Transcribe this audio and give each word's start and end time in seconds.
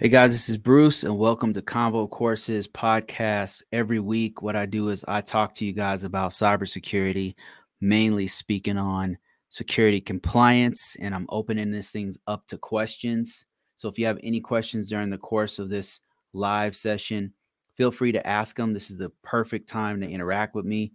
Hey 0.00 0.08
guys, 0.08 0.30
this 0.30 0.48
is 0.48 0.56
Bruce, 0.56 1.04
and 1.04 1.18
welcome 1.18 1.52
to 1.52 1.60
Convo 1.60 2.08
Courses 2.08 2.66
podcast. 2.66 3.62
Every 3.70 4.00
week, 4.00 4.40
what 4.40 4.56
I 4.56 4.64
do 4.64 4.88
is 4.88 5.04
I 5.06 5.20
talk 5.20 5.52
to 5.56 5.66
you 5.66 5.74
guys 5.74 6.04
about 6.04 6.30
cybersecurity, 6.30 7.34
mainly 7.82 8.26
speaking 8.26 8.78
on 8.78 9.18
security 9.50 10.00
compliance, 10.00 10.96
and 11.02 11.14
I'm 11.14 11.26
opening 11.28 11.70
this 11.70 11.90
things 11.90 12.16
up 12.26 12.46
to 12.46 12.56
questions. 12.56 13.44
So 13.76 13.90
if 13.90 13.98
you 13.98 14.06
have 14.06 14.18
any 14.22 14.40
questions 14.40 14.88
during 14.88 15.10
the 15.10 15.18
course 15.18 15.58
of 15.58 15.68
this 15.68 16.00
live 16.32 16.74
session, 16.74 17.34
feel 17.76 17.90
free 17.90 18.12
to 18.12 18.26
ask 18.26 18.56
them. 18.56 18.72
This 18.72 18.90
is 18.90 18.96
the 18.96 19.12
perfect 19.22 19.68
time 19.68 20.00
to 20.00 20.08
interact 20.08 20.54
with 20.54 20.64
me. 20.64 20.92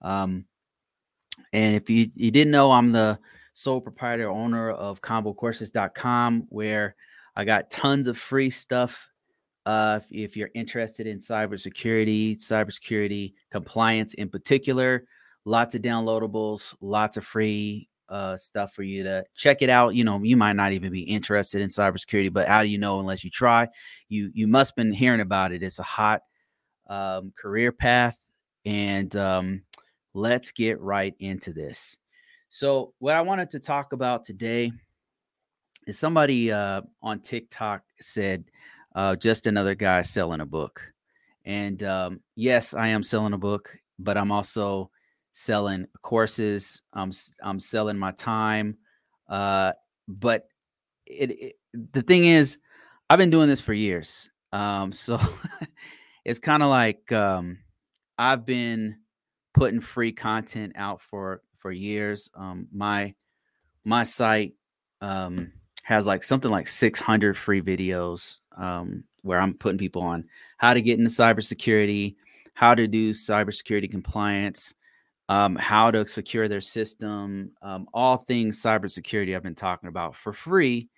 Um, 0.00 0.44
and 1.52 1.74
if 1.74 1.90
you, 1.90 2.08
you 2.14 2.30
didn't 2.30 2.52
know, 2.52 2.70
I'm 2.70 2.92
the 2.92 3.18
sole 3.52 3.80
proprietor 3.80 4.30
owner 4.30 4.70
of 4.70 5.00
convocourses.com, 5.00 6.46
where 6.50 6.94
I 7.36 7.44
got 7.44 7.70
tons 7.70 8.08
of 8.08 8.16
free 8.16 8.50
stuff. 8.50 9.10
Uh, 9.66 10.00
if, 10.02 10.06
if 10.10 10.36
you're 10.36 10.50
interested 10.54 11.06
in 11.06 11.18
cybersecurity, 11.18 12.36
cybersecurity 12.36 13.32
compliance 13.50 14.14
in 14.14 14.28
particular, 14.28 15.04
lots 15.44 15.74
of 15.74 15.82
downloadables, 15.82 16.74
lots 16.80 17.16
of 17.16 17.24
free 17.24 17.88
uh, 18.08 18.36
stuff 18.36 18.72
for 18.74 18.82
you 18.82 19.02
to 19.02 19.24
check 19.34 19.62
it 19.62 19.70
out. 19.70 19.94
You 19.94 20.04
know, 20.04 20.20
you 20.22 20.36
might 20.36 20.54
not 20.54 20.72
even 20.72 20.92
be 20.92 21.02
interested 21.02 21.62
in 21.62 21.68
cybersecurity, 21.68 22.32
but 22.32 22.48
how 22.48 22.62
do 22.62 22.68
you 22.68 22.78
know 22.78 23.00
unless 23.00 23.24
you 23.24 23.30
try? 23.30 23.68
You 24.08 24.30
you 24.34 24.46
must 24.46 24.76
been 24.76 24.92
hearing 24.92 25.20
about 25.20 25.52
it. 25.52 25.62
It's 25.62 25.78
a 25.78 25.84
hot 25.84 26.22
um, 26.88 27.32
career 27.36 27.72
path, 27.72 28.18
and 28.64 29.14
um, 29.16 29.62
let's 30.12 30.52
get 30.52 30.80
right 30.80 31.14
into 31.18 31.52
this. 31.52 31.96
So, 32.50 32.92
what 32.98 33.16
I 33.16 33.22
wanted 33.22 33.50
to 33.50 33.60
talk 33.60 33.92
about 33.92 34.24
today 34.24 34.72
somebody 35.90 36.52
uh, 36.52 36.82
on 37.02 37.20
TikTok 37.20 37.82
said, 38.00 38.44
uh, 38.94 39.16
just 39.16 39.46
another 39.46 39.74
guy 39.74 40.02
selling 40.02 40.40
a 40.40 40.46
book. 40.46 40.92
And 41.44 41.82
um, 41.82 42.20
yes, 42.36 42.74
I 42.74 42.88
am 42.88 43.02
selling 43.02 43.32
a 43.32 43.38
book, 43.38 43.76
but 43.98 44.16
I'm 44.16 44.32
also 44.32 44.90
selling 45.32 45.86
courses. 46.00 46.82
I'm 46.92 47.10
I'm 47.42 47.58
selling 47.58 47.98
my 47.98 48.12
time. 48.12 48.78
Uh, 49.28 49.72
but 50.08 50.48
it, 51.06 51.30
it, 51.30 51.54
the 51.92 52.02
thing 52.02 52.24
is, 52.24 52.58
I've 53.10 53.18
been 53.18 53.30
doing 53.30 53.48
this 53.48 53.60
for 53.60 53.74
years. 53.74 54.30
Um, 54.52 54.92
so 54.92 55.20
it's 56.24 56.38
kind 56.38 56.62
of 56.62 56.70
like 56.70 57.12
um, 57.12 57.58
I've 58.16 58.46
been 58.46 58.98
putting 59.52 59.80
free 59.80 60.12
content 60.12 60.72
out 60.76 61.02
for 61.02 61.42
for 61.58 61.70
years. 61.70 62.30
Um, 62.34 62.68
my 62.72 63.14
my 63.84 64.04
site 64.04 64.54
um, 65.00 65.52
has 65.84 66.06
like 66.06 66.22
something 66.22 66.50
like 66.50 66.66
600 66.66 67.36
free 67.36 67.62
videos 67.62 68.38
um, 68.56 69.04
where 69.22 69.38
I'm 69.38 69.54
putting 69.54 69.78
people 69.78 70.02
on 70.02 70.24
how 70.56 70.74
to 70.74 70.80
get 70.80 70.98
into 70.98 71.10
cybersecurity, 71.10 72.16
how 72.54 72.74
to 72.74 72.88
do 72.88 73.10
cybersecurity 73.10 73.90
compliance, 73.90 74.74
um, 75.28 75.56
how 75.56 75.90
to 75.90 76.06
secure 76.06 76.48
their 76.48 76.62
system, 76.62 77.52
um, 77.60 77.86
all 77.92 78.16
things 78.16 78.60
cybersecurity 78.62 79.36
I've 79.36 79.42
been 79.42 79.54
talking 79.54 79.88
about 79.88 80.16
for 80.16 80.32
free. 80.32 80.88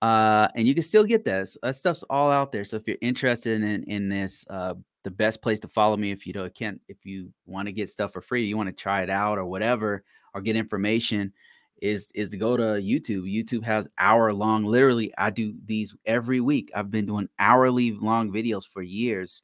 Uh, 0.00 0.48
and 0.54 0.66
you 0.66 0.74
can 0.74 0.84
still 0.84 1.04
get 1.04 1.24
this. 1.24 1.58
That 1.62 1.74
stuff's 1.74 2.04
all 2.04 2.30
out 2.30 2.52
there. 2.52 2.64
So 2.64 2.76
if 2.76 2.86
you're 2.86 2.96
interested 3.02 3.60
in 3.60 3.82
in 3.84 4.08
this, 4.08 4.46
uh, 4.48 4.74
the 5.02 5.10
best 5.10 5.42
place 5.42 5.58
to 5.60 5.68
follow 5.68 5.96
me 5.96 6.12
if 6.12 6.26
you 6.26 6.32
don't 6.32 6.54
can't 6.54 6.80
if 6.88 7.04
you 7.04 7.32
want 7.46 7.66
to 7.66 7.72
get 7.72 7.90
stuff 7.90 8.12
for 8.12 8.20
free, 8.20 8.44
you 8.44 8.56
want 8.56 8.68
to 8.68 8.72
try 8.72 9.02
it 9.02 9.10
out 9.10 9.38
or 9.38 9.44
whatever, 9.44 10.04
or 10.34 10.40
get 10.40 10.56
information 10.56 11.32
is 11.80 12.10
is 12.14 12.28
to 12.30 12.36
go 12.36 12.56
to 12.56 12.62
YouTube. 12.62 13.32
YouTube 13.32 13.64
has 13.64 13.88
hour 13.98 14.32
long. 14.32 14.64
Literally, 14.64 15.12
I 15.18 15.30
do 15.30 15.54
these 15.64 15.94
every 16.04 16.40
week. 16.40 16.70
I've 16.74 16.90
been 16.90 17.06
doing 17.06 17.28
hourly 17.38 17.92
long 17.92 18.32
videos 18.32 18.66
for 18.66 18.82
years, 18.82 19.42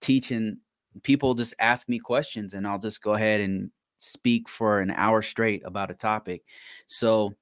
teaching 0.00 0.58
people. 1.02 1.34
Just 1.34 1.54
ask 1.58 1.88
me 1.88 1.98
questions, 1.98 2.54
and 2.54 2.66
I'll 2.66 2.78
just 2.78 3.02
go 3.02 3.14
ahead 3.14 3.40
and 3.40 3.70
speak 3.98 4.48
for 4.48 4.80
an 4.80 4.90
hour 4.90 5.22
straight 5.22 5.62
about 5.64 5.90
a 5.90 5.94
topic. 5.94 6.42
So 6.86 7.34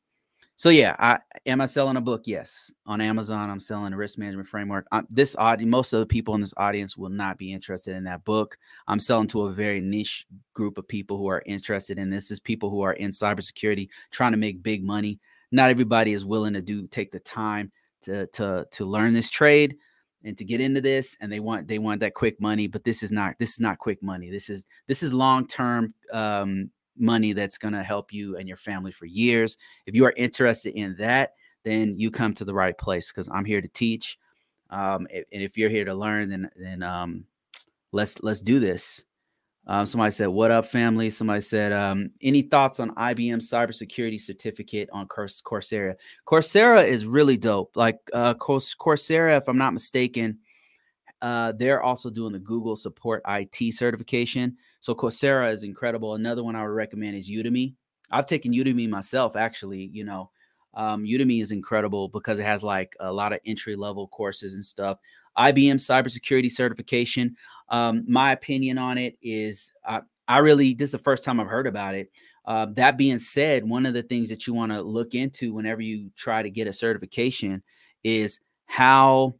so 0.56 0.70
yeah, 0.70 0.94
I 0.98 1.19
am 1.47 1.60
I 1.60 1.66
selling 1.66 1.97
a 1.97 2.00
book? 2.00 2.22
Yes, 2.26 2.72
on 2.87 3.00
Amazon, 3.00 3.50
I'm 3.50 3.60
selling 3.60 3.92
a 3.92 3.97
risk 3.97 4.19
management 4.19 4.48
framework. 4.48 4.87
I, 4.92 5.03
this 5.10 5.34
audience, 5.37 5.70
most 5.70 5.92
of 5.92 6.00
the 6.00 6.06
people 6.06 6.34
in 6.34 6.41
this 6.41 6.54
audience 6.56 6.97
will 6.97 7.10
not 7.10 7.38
be 7.38 7.53
interested 7.53 7.97
in 7.97 8.04
that 8.04 8.25
book. 8.25 8.56
I'm 8.87 9.00
selling 9.00 9.26
to 9.28 9.42
a 9.42 9.53
very 9.53 9.81
niche 9.81 10.26
group 10.53 10.78
of 10.78 10.87
people 10.87 11.19
who 11.19 11.26
are 11.26 11.42
interested 11.44 11.98
in 11.98 12.10
this. 12.10 12.31
Is 12.31 12.41
people 12.41 12.70
who 12.70 12.82
are 12.82 12.92
in 12.92 13.10
cybersecurity 13.10 13.88
trying 14.10 14.32
to 14.32 14.38
make 14.38 14.62
big 14.62 14.84
money. 14.84 15.19
Not 15.50 15.70
everybody 15.70 16.12
is 16.12 16.25
willing 16.25 16.54
to 16.54 16.62
do 16.62 16.86
take 16.86 17.10
the 17.10 17.21
time 17.21 17.72
to 18.03 18.26
to 18.28 18.66
to 18.71 18.84
learn 18.84 19.12
this 19.12 19.31
trade 19.31 19.76
and 20.25 20.38
to 20.38 20.44
get 20.44 20.60
into 20.60 20.81
this 20.81 21.16
and 21.21 21.31
they 21.31 21.41
want 21.41 21.69
they 21.69 21.78
want 21.78 22.00
that 22.00 22.15
quick 22.15 22.41
money 22.41 22.66
but 22.66 22.84
this 22.84 23.03
is 23.03 23.12
not 23.12 23.34
this 23.38 23.53
is 23.53 23.60
not 23.60 23.78
quick 23.78 24.03
money 24.03 24.31
this 24.31 24.48
is 24.48 24.66
this 24.86 25.03
is 25.03 25.12
long 25.12 25.47
term 25.47 25.92
um 26.12 26.71
money 26.97 27.32
that's 27.32 27.59
going 27.59 27.75
to 27.75 27.82
help 27.82 28.12
you 28.12 28.37
and 28.37 28.49
your 28.49 28.56
family 28.56 28.93
for 28.93 29.06
years. 29.06 29.56
If 29.87 29.94
you 29.94 30.05
are 30.05 30.15
interested 30.16 30.75
in 30.75 30.97
that, 30.99 31.34
then 31.65 31.97
you 31.97 32.10
come 32.10 32.34
to 32.34 32.44
the 32.44 32.55
right 32.55 32.77
place 32.77 33.10
because 33.10 33.28
I'm 33.32 33.44
here 33.44 33.60
to 33.60 33.69
teach. 33.69 34.19
Um, 34.71 35.06
and 35.12 35.25
if 35.31 35.56
you're 35.56 35.71
here 35.71 35.84
to 35.84 35.94
learn, 35.94 36.28
then 36.28 36.50
then 36.56 36.83
um, 36.83 37.25
let's 37.93 38.22
let's 38.22 38.41
do 38.41 38.60
this. 38.60 39.04
Um, 39.66 39.87
somebody 39.87 40.10
said, 40.10 40.27
"What 40.27 40.50
up, 40.50 40.66
family?" 40.66 41.10
Somebody 41.10 41.41
said, 41.41 41.72
um, 41.72 42.10
"Any 42.21 42.43
thoughts 42.43 42.81
on 42.81 42.94
IBM 42.94 43.41
cybersecurity 43.41 44.21
certificate 44.21 44.91
on 44.93 45.06
Coursera?" 45.09 45.94
Coursera 46.27 46.87
is 46.87 47.06
really 47.06 47.37
dope. 47.37 47.77
Like 47.77 47.99
uh, 48.12 48.34
Coursera, 48.34 49.38
if 49.38 49.49
I'm 49.49 49.59
not 49.59 49.72
mistaken, 49.72 50.38
uh, 51.22 51.53
they're 51.53 51.83
also 51.83 52.10
doing 52.10 52.33
the 52.33 52.38
Google 52.38 52.77
Support 52.77 53.22
IT 53.27 53.75
certification. 53.75 54.56
So 54.84 54.95
Coursera 54.95 55.50
is 55.50 55.62
incredible. 55.62 56.15
Another 56.15 56.45
one 56.45 56.55
I 56.55 56.61
would 56.61 56.69
recommend 56.69 57.17
is 57.17 57.31
Udemy. 57.31 57.72
I've 58.11 58.27
taken 58.27 58.53
Udemy 58.53 58.87
myself, 58.87 59.34
actually. 59.34 59.89
You 59.95 60.05
know, 60.05 60.31
um, 60.75 61.05
Udemy 61.05 61.41
is 61.41 61.53
incredible 61.53 62.09
because 62.09 62.39
it 62.39 62.45
has 62.45 62.62
like 62.62 62.95
a 63.00 63.11
lot 63.11 63.33
of 63.33 63.39
entry 63.47 63.77
level 63.77 64.09
courses 64.09 64.53
and 64.53 64.62
stuff. 64.62 64.99
IBM 65.39 65.77
cybersecurity 65.77 66.50
certification. 66.50 67.34
Um, 67.71 68.05
my 68.06 68.33
opinion 68.33 68.77
on 68.77 68.99
it 68.99 69.17
is 69.22 69.72
I, 69.87 70.00
I 70.28 70.41
really, 70.41 70.75
this 70.75 70.89
is 70.89 70.93
the 70.93 70.99
first 70.99 71.25
time 71.25 71.41
I've 71.41 71.47
heard 71.47 71.66
about 71.66 71.95
it. 71.95 72.12
Uh, 72.45 72.66
that 72.75 72.99
being 72.99 73.19
said, 73.19 73.66
one 73.66 73.87
of 73.87 73.95
the 73.95 74.03
things 74.03 74.28
that 74.28 74.47
you 74.47 74.53
want 74.53 74.71
to 74.71 74.83
look 74.83 75.15
into 75.15 75.55
whenever 75.55 75.81
you 75.81 76.11
try 76.15 76.43
to 76.43 76.51
get 76.51 76.66
a 76.69 76.75
certification 76.75 77.62
is 78.03 78.39
how 78.66 79.34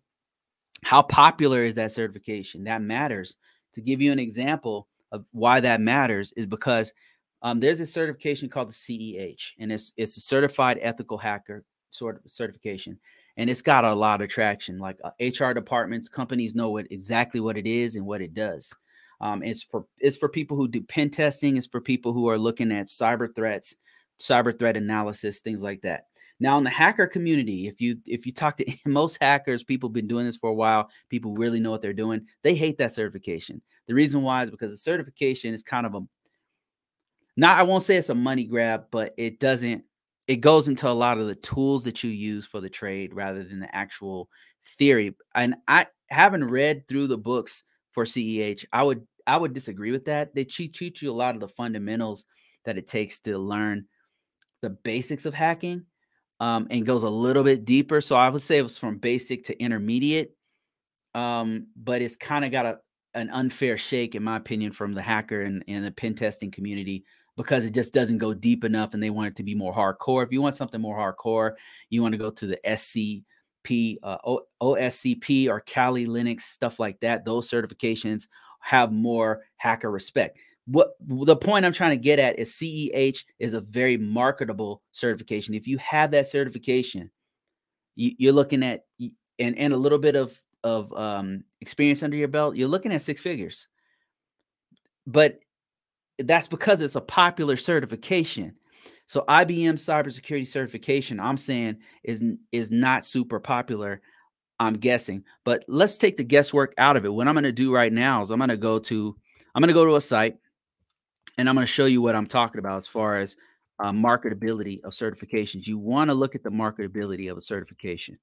how 0.85 1.03
popular 1.03 1.67
is 1.67 1.75
that 1.75 1.93
certification? 1.93 2.65
That 2.65 2.81
matters. 2.81 3.37
To 3.75 3.83
give 3.83 4.01
you 4.01 4.11
an 4.11 4.19
example, 4.19 4.89
of 5.15 5.25
why 5.33 5.61
that 5.61 5.81
matters 5.81 6.33
is 6.37 6.47
because 6.47 6.93
um, 7.43 7.61
there's 7.61 7.81
a 7.81 7.87
certification 7.87 8.49
called 8.49 8.69
the 8.69 8.73
CEH, 8.73 9.53
and 9.59 9.71
it's 9.71 9.93
it's 9.97 10.17
a 10.17 10.21
certified 10.21 10.79
ethical 10.81 11.19
hacker 11.19 11.65
sort 11.91 12.17
of 12.25 12.31
certification, 12.31 12.99
and 13.37 13.49
it's 13.49 13.63
got 13.63 13.85
a 13.85 13.95
lot 13.95 14.23
of 14.23 14.29
traction. 14.29 14.79
Like 14.79 14.99
uh, 15.05 15.11
HR 15.21 15.53
departments, 15.53 16.09
companies 16.09 16.55
know 16.55 16.71
what 16.71 16.87
exactly 16.91 17.41
what 17.41 17.57
it 17.57 17.67
is 17.67 17.97
and 17.97 18.07
what 18.07 18.23
it 18.23 18.35
does. 18.35 18.75
Um, 19.21 19.43
it's 19.43 19.63
for 19.63 19.87
it's 19.99 20.17
for 20.17 20.29
people 20.29 20.57
who 20.57 20.69
do 20.69 20.83
pen 20.83 21.11
testing. 21.11 21.57
It's 21.57 21.67
for 21.67 21.81
people 21.81 22.13
who 22.13 22.29
are 22.29 22.39
looking 22.39 22.73
at 22.73 22.87
cyber 22.89 23.35
threats, 23.35 23.77
cyber 24.19 24.59
threat 24.59 24.77
analysis, 24.77 25.41
things 25.41 25.63
like 25.63 25.83
that. 25.83 26.07
Now, 26.41 26.59
in 26.59 26.65
the 26.65 26.71
hacker 26.71 27.07
community, 27.07 27.69
if 27.69 27.81
you 27.81 27.97
if 28.07 28.27
you 28.27 28.33
talk 28.33 28.57
to 28.57 28.67
most 28.87 29.19
hackers, 29.21 29.63
people 29.63 29.89
have 29.89 29.95
been 29.95 30.09
doing 30.09 30.27
this 30.27 30.37
for 30.37 30.51
a 30.51 30.55
while. 30.55 30.91
People 31.09 31.35
really 31.35 31.61
know 31.61 31.71
what 31.71 31.83
they're 31.83 31.93
doing. 31.93 32.27
They 32.43 32.55
hate 32.55 32.79
that 32.79 32.93
certification. 32.93 33.63
The 33.87 33.95
reason 33.95 34.23
why 34.23 34.43
is 34.43 34.51
because 34.51 34.71
the 34.71 34.77
certification 34.77 35.55
is 35.55 35.63
kind 35.63 35.87
of 35.87 35.95
a 35.95 36.01
not 37.37 37.59
I 37.59 37.63
won't 37.63 37.83
say 37.83 37.97
it's 37.97 38.09
a 38.09 38.15
money 38.15 38.45
grab, 38.45 38.87
but 38.91 39.15
it 39.17 39.41
doesn't 39.41 39.85
it 40.27 40.37
goes 40.37 40.69
into 40.69 40.89
a 40.89 40.93
lot 40.93 41.19
of 41.19 41.27
the 41.27 41.35
tools 41.35 41.85
that 41.85 42.03
you 42.03 42.11
use 42.11 42.47
for 42.47 42.61
the 42.61 42.71
trade 42.71 43.15
rather 43.15 43.45
than 43.45 43.61
the 43.61 43.75
actual 43.75 44.29
theory. 44.79 45.15
And 45.35 45.57
I 45.69 45.87
haven't 46.09 46.45
read 46.45 46.89
through 46.89 47.09
the 47.09 47.19
books 47.19 47.65
for 47.93 48.05
CEH. 48.05 48.65
I 48.73 48.83
would 48.83 49.07
I 49.27 49.37
would 49.37 49.55
disagree 49.55 49.93
with 49.93 50.07
that. 50.07 50.35
They 50.35 50.45
teach 50.45 51.03
you 51.03 51.11
a 51.11 51.13
lot 51.13 51.35
of 51.35 51.41
the 51.41 51.49
fundamentals 51.49 52.25
that 52.65 52.79
it 52.79 52.87
takes 52.87 53.21
to 53.21 53.39
learn 53.39 53.87
the 54.63 54.71
basics 54.71 55.27
of 55.27 55.35
hacking 55.35 55.85
um, 56.41 56.67
and 56.71 56.87
goes 56.87 57.03
a 57.03 57.09
little 57.09 57.45
bit 57.45 57.65
deeper. 57.65 58.01
So 58.01 58.17
I 58.17 58.29
would 58.29 58.43
say 58.43 58.59
it 58.59 58.63
was 58.63 58.79
from 58.79 58.99
basic 58.99 59.45
to 59.45 59.61
intermediate, 59.61 60.33
um, 61.15 61.69
but 61.77 62.03
it's 62.03 62.17
kind 62.17 62.45
of 62.45 62.51
got 62.51 62.67
a 62.67 62.79
an 63.15 63.31
unfair 63.31 63.79
shake, 63.79 64.17
in 64.17 64.25
my 64.25 64.37
opinion, 64.37 64.73
from 64.73 64.93
the 64.93 65.03
hacker 65.03 65.43
and, 65.43 65.63
and 65.69 65.85
the 65.85 65.93
pen 65.93 66.15
testing 66.15 66.51
community 66.51 67.05
because 67.37 67.65
it 67.65 67.73
just 67.73 67.93
doesn't 67.93 68.19
go 68.19 68.35
deep 68.35 68.65
enough, 68.65 68.95
and 68.95 69.03
they 69.03 69.11
want 69.11 69.29
it 69.29 69.37
to 69.37 69.43
be 69.43 69.55
more 69.55 69.75
hardcore. 69.75 70.25
If 70.25 70.33
you 70.33 70.43
want 70.43 70.55
something 70.55 70.81
more 70.81 70.97
hardcore, 70.97 71.53
you 71.91 72.03
want 72.03 72.13
to 72.13 72.19
go 72.19 72.31
to 72.31 72.47
the 72.47 72.59
SCP, 72.65 73.99
uh, 74.03 74.19
o- 74.25 74.47
OSCP, 74.61 75.49
or 75.49 75.61
Kali 75.61 76.07
Linux 76.07 76.43
stuff 76.43 76.79
like 76.79 77.01
that. 77.01 77.25
Those 77.25 77.51
certifications 77.51 78.29
have 78.61 78.93
more 78.93 79.43
hacker 79.57 79.91
respect 79.91 80.39
what 80.67 80.95
the 81.01 81.37
point 81.37 81.67
I'm 81.67 81.73
trying 81.73 81.91
to 81.91 82.03
get 82.03 82.19
at 82.19 82.39
is 82.39 82.53
CEH 82.53 83.25
is 83.39 83.53
a 83.53 83.61
very 83.61 83.97
marketable 83.97 84.83
certification. 84.93 85.55
If 85.55 85.67
you 85.67 85.79
have 85.79 86.11
that 86.13 86.27
certification, 86.27 87.11
you, 87.97 88.31
are 88.31 88.33
looking 88.33 88.63
at 88.63 88.85
and 89.39 89.59
and 89.59 89.73
a 89.73 89.77
little 89.77 89.99
bit 89.99 90.17
of 90.17 90.41
of 90.63 90.93
um, 90.95 91.45
experience 91.61 92.03
under 92.03 92.17
your 92.17 92.29
belt, 92.29 92.57
you're 92.57 92.69
looking 92.69 92.93
at 92.93 93.03
six 93.03 93.21
figures. 93.21 93.69
But 95.07 95.39
that's 96.19 96.49
because 96.49 96.81
it's 96.81 96.97
a 96.97 97.01
popular 97.01 97.57
certification. 97.57 98.55
So 99.07 99.23
IBM 99.29 99.75
cybersecurity 99.75 100.49
certification, 100.49 101.21
I'm 101.21 101.37
saying 101.37 101.77
is 102.03 102.25
is 102.53 102.71
not 102.71 103.05
super 103.05 103.39
popular. 103.39 104.01
I'm 104.61 104.75
guessing, 104.75 105.25
but 105.45 105.65
let's 105.69 105.99
take 105.99 106.17
the 106.17 106.25
guesswork 106.25 106.75
out 106.79 106.97
of 106.97 107.05
it. 107.05 107.13
What 107.13 107.29
I'm 107.29 107.35
going 107.35 107.43
to 107.43 107.53
do 107.53 107.75
right 107.75 107.93
now 107.93 108.23
is 108.23 108.31
I'm 108.31 108.39
going 108.39 108.49
to 108.51 108.57
go 108.57 108.79
to 108.79 109.17
I'm 109.55 109.61
going 109.61 109.69
to 109.69 109.75
go 109.75 109.85
to 109.85 109.97
a 109.97 110.01
site 110.01 110.37
and 111.39 111.49
I'm 111.49 111.55
going 111.55 111.67
to 111.67 111.73
show 111.73 111.87
you 111.87 112.03
what 112.03 112.15
I'm 112.15 112.27
talking 112.27 112.59
about 112.59 112.77
as 112.77 112.89
far 112.89 113.19
as 113.19 113.37
uh, 113.81 113.91
marketability 113.91 114.83
of 114.85 114.93
certifications. 114.93 115.67
You 115.67 115.79
want 115.79 116.11
to 116.11 116.15
look 116.15 116.35
at 116.35 116.43
the 116.43 116.51
marketability 116.51 117.31
of 117.31 117.37
a 117.37 117.41
certification. 117.41 118.19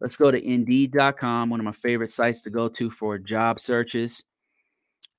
Let's 0.00 0.16
go 0.16 0.30
to 0.30 0.42
Indeed.com, 0.42 1.50
one 1.50 1.60
of 1.60 1.64
my 1.64 1.72
favorite 1.72 2.10
sites 2.10 2.40
to 2.42 2.50
go 2.50 2.68
to 2.68 2.90
for 2.90 3.18
job 3.18 3.60
searches. 3.60 4.24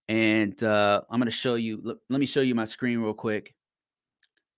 And 0.09 0.61
uh, 0.63 1.01
I'm 1.09 1.19
going 1.19 1.29
to 1.29 1.35
show 1.35 1.55
you. 1.55 1.99
Let 2.09 2.19
me 2.19 2.25
show 2.25 2.41
you 2.41 2.55
my 2.55 2.63
screen 2.63 2.99
real 2.99 3.13
quick. 3.13 3.53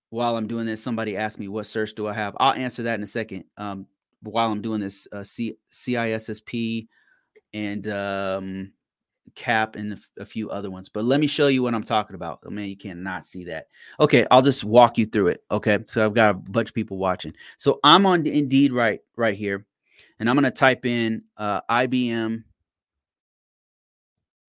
While 0.09 0.37
I'm 0.37 0.47
doing 0.47 0.65
this, 0.65 0.81
somebody 0.81 1.17
asked 1.17 1.39
me 1.39 1.47
what 1.47 1.65
search 1.65 1.93
do 1.95 2.07
I 2.07 2.13
have. 2.13 2.37
I'll 2.39 2.53
answer 2.53 2.83
that 2.83 2.95
in 2.95 3.03
a 3.03 3.07
second. 3.07 3.43
Um, 3.57 3.87
while 4.21 4.51
I'm 4.51 4.61
doing 4.61 4.79
this, 4.79 5.07
uh, 5.11 5.23
C- 5.23 5.57
CISSP 5.71 6.87
and 7.53 7.87
um, 7.87 8.71
cap 9.35 9.75
and 9.75 9.99
a 10.19 10.25
few 10.25 10.49
other 10.49 10.69
ones. 10.69 10.89
But 10.89 11.05
let 11.05 11.19
me 11.19 11.27
show 11.27 11.47
you 11.47 11.63
what 11.63 11.73
I'm 11.73 11.83
talking 11.83 12.15
about. 12.15 12.39
Oh 12.45 12.49
man, 12.49 12.69
you 12.69 12.77
cannot 12.77 13.25
see 13.25 13.43
that. 13.45 13.67
Okay, 13.99 14.25
I'll 14.31 14.41
just 14.41 14.63
walk 14.63 14.97
you 14.97 15.05
through 15.05 15.27
it. 15.27 15.43
Okay, 15.51 15.79
so 15.87 16.05
I've 16.05 16.13
got 16.13 16.31
a 16.31 16.33
bunch 16.37 16.69
of 16.69 16.75
people 16.75 16.97
watching. 16.97 17.33
So 17.57 17.79
I'm 17.83 18.05
on 18.05 18.25
Indeed 18.25 18.71
right 18.71 18.99
right 19.15 19.35
here, 19.35 19.65
and 20.19 20.29
I'm 20.29 20.35
gonna 20.35 20.51
type 20.51 20.85
in 20.85 21.23
uh, 21.37 21.61
IBM. 21.69 22.43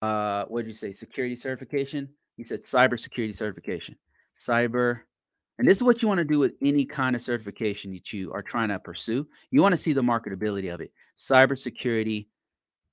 Uh, 0.03 0.45
what 0.47 0.63
did 0.63 0.69
you 0.69 0.77
say? 0.77 0.93
Security 0.93 1.37
certification. 1.37 2.09
You 2.37 2.45
said 2.45 2.63
cybersecurity 2.63 3.37
certification. 3.37 3.97
Cyber, 4.35 5.01
and 5.59 5.69
this 5.69 5.79
is 5.79 5.83
what 5.85 6.03
you 6.03 6.09
want 6.09 6.19
to 6.19 6.25
do 6.25 6.41
with 6.41 6.55
any 6.61 6.85
kind 6.85 7.15
of 7.15 7.23
certification 7.23 7.93
that 7.93 8.13
you 8.13 8.33
are 8.33 8.43
trying 8.43 8.69
to 8.69 8.79
pursue. 8.79 9.27
You 9.51 9.63
want 9.63 9.73
to 9.73 9.79
see 9.79 9.93
the 9.93 10.03
marketability 10.03 10.75
of 10.75 10.81
it. 10.81 10.93
Cybersecurity 11.17 12.27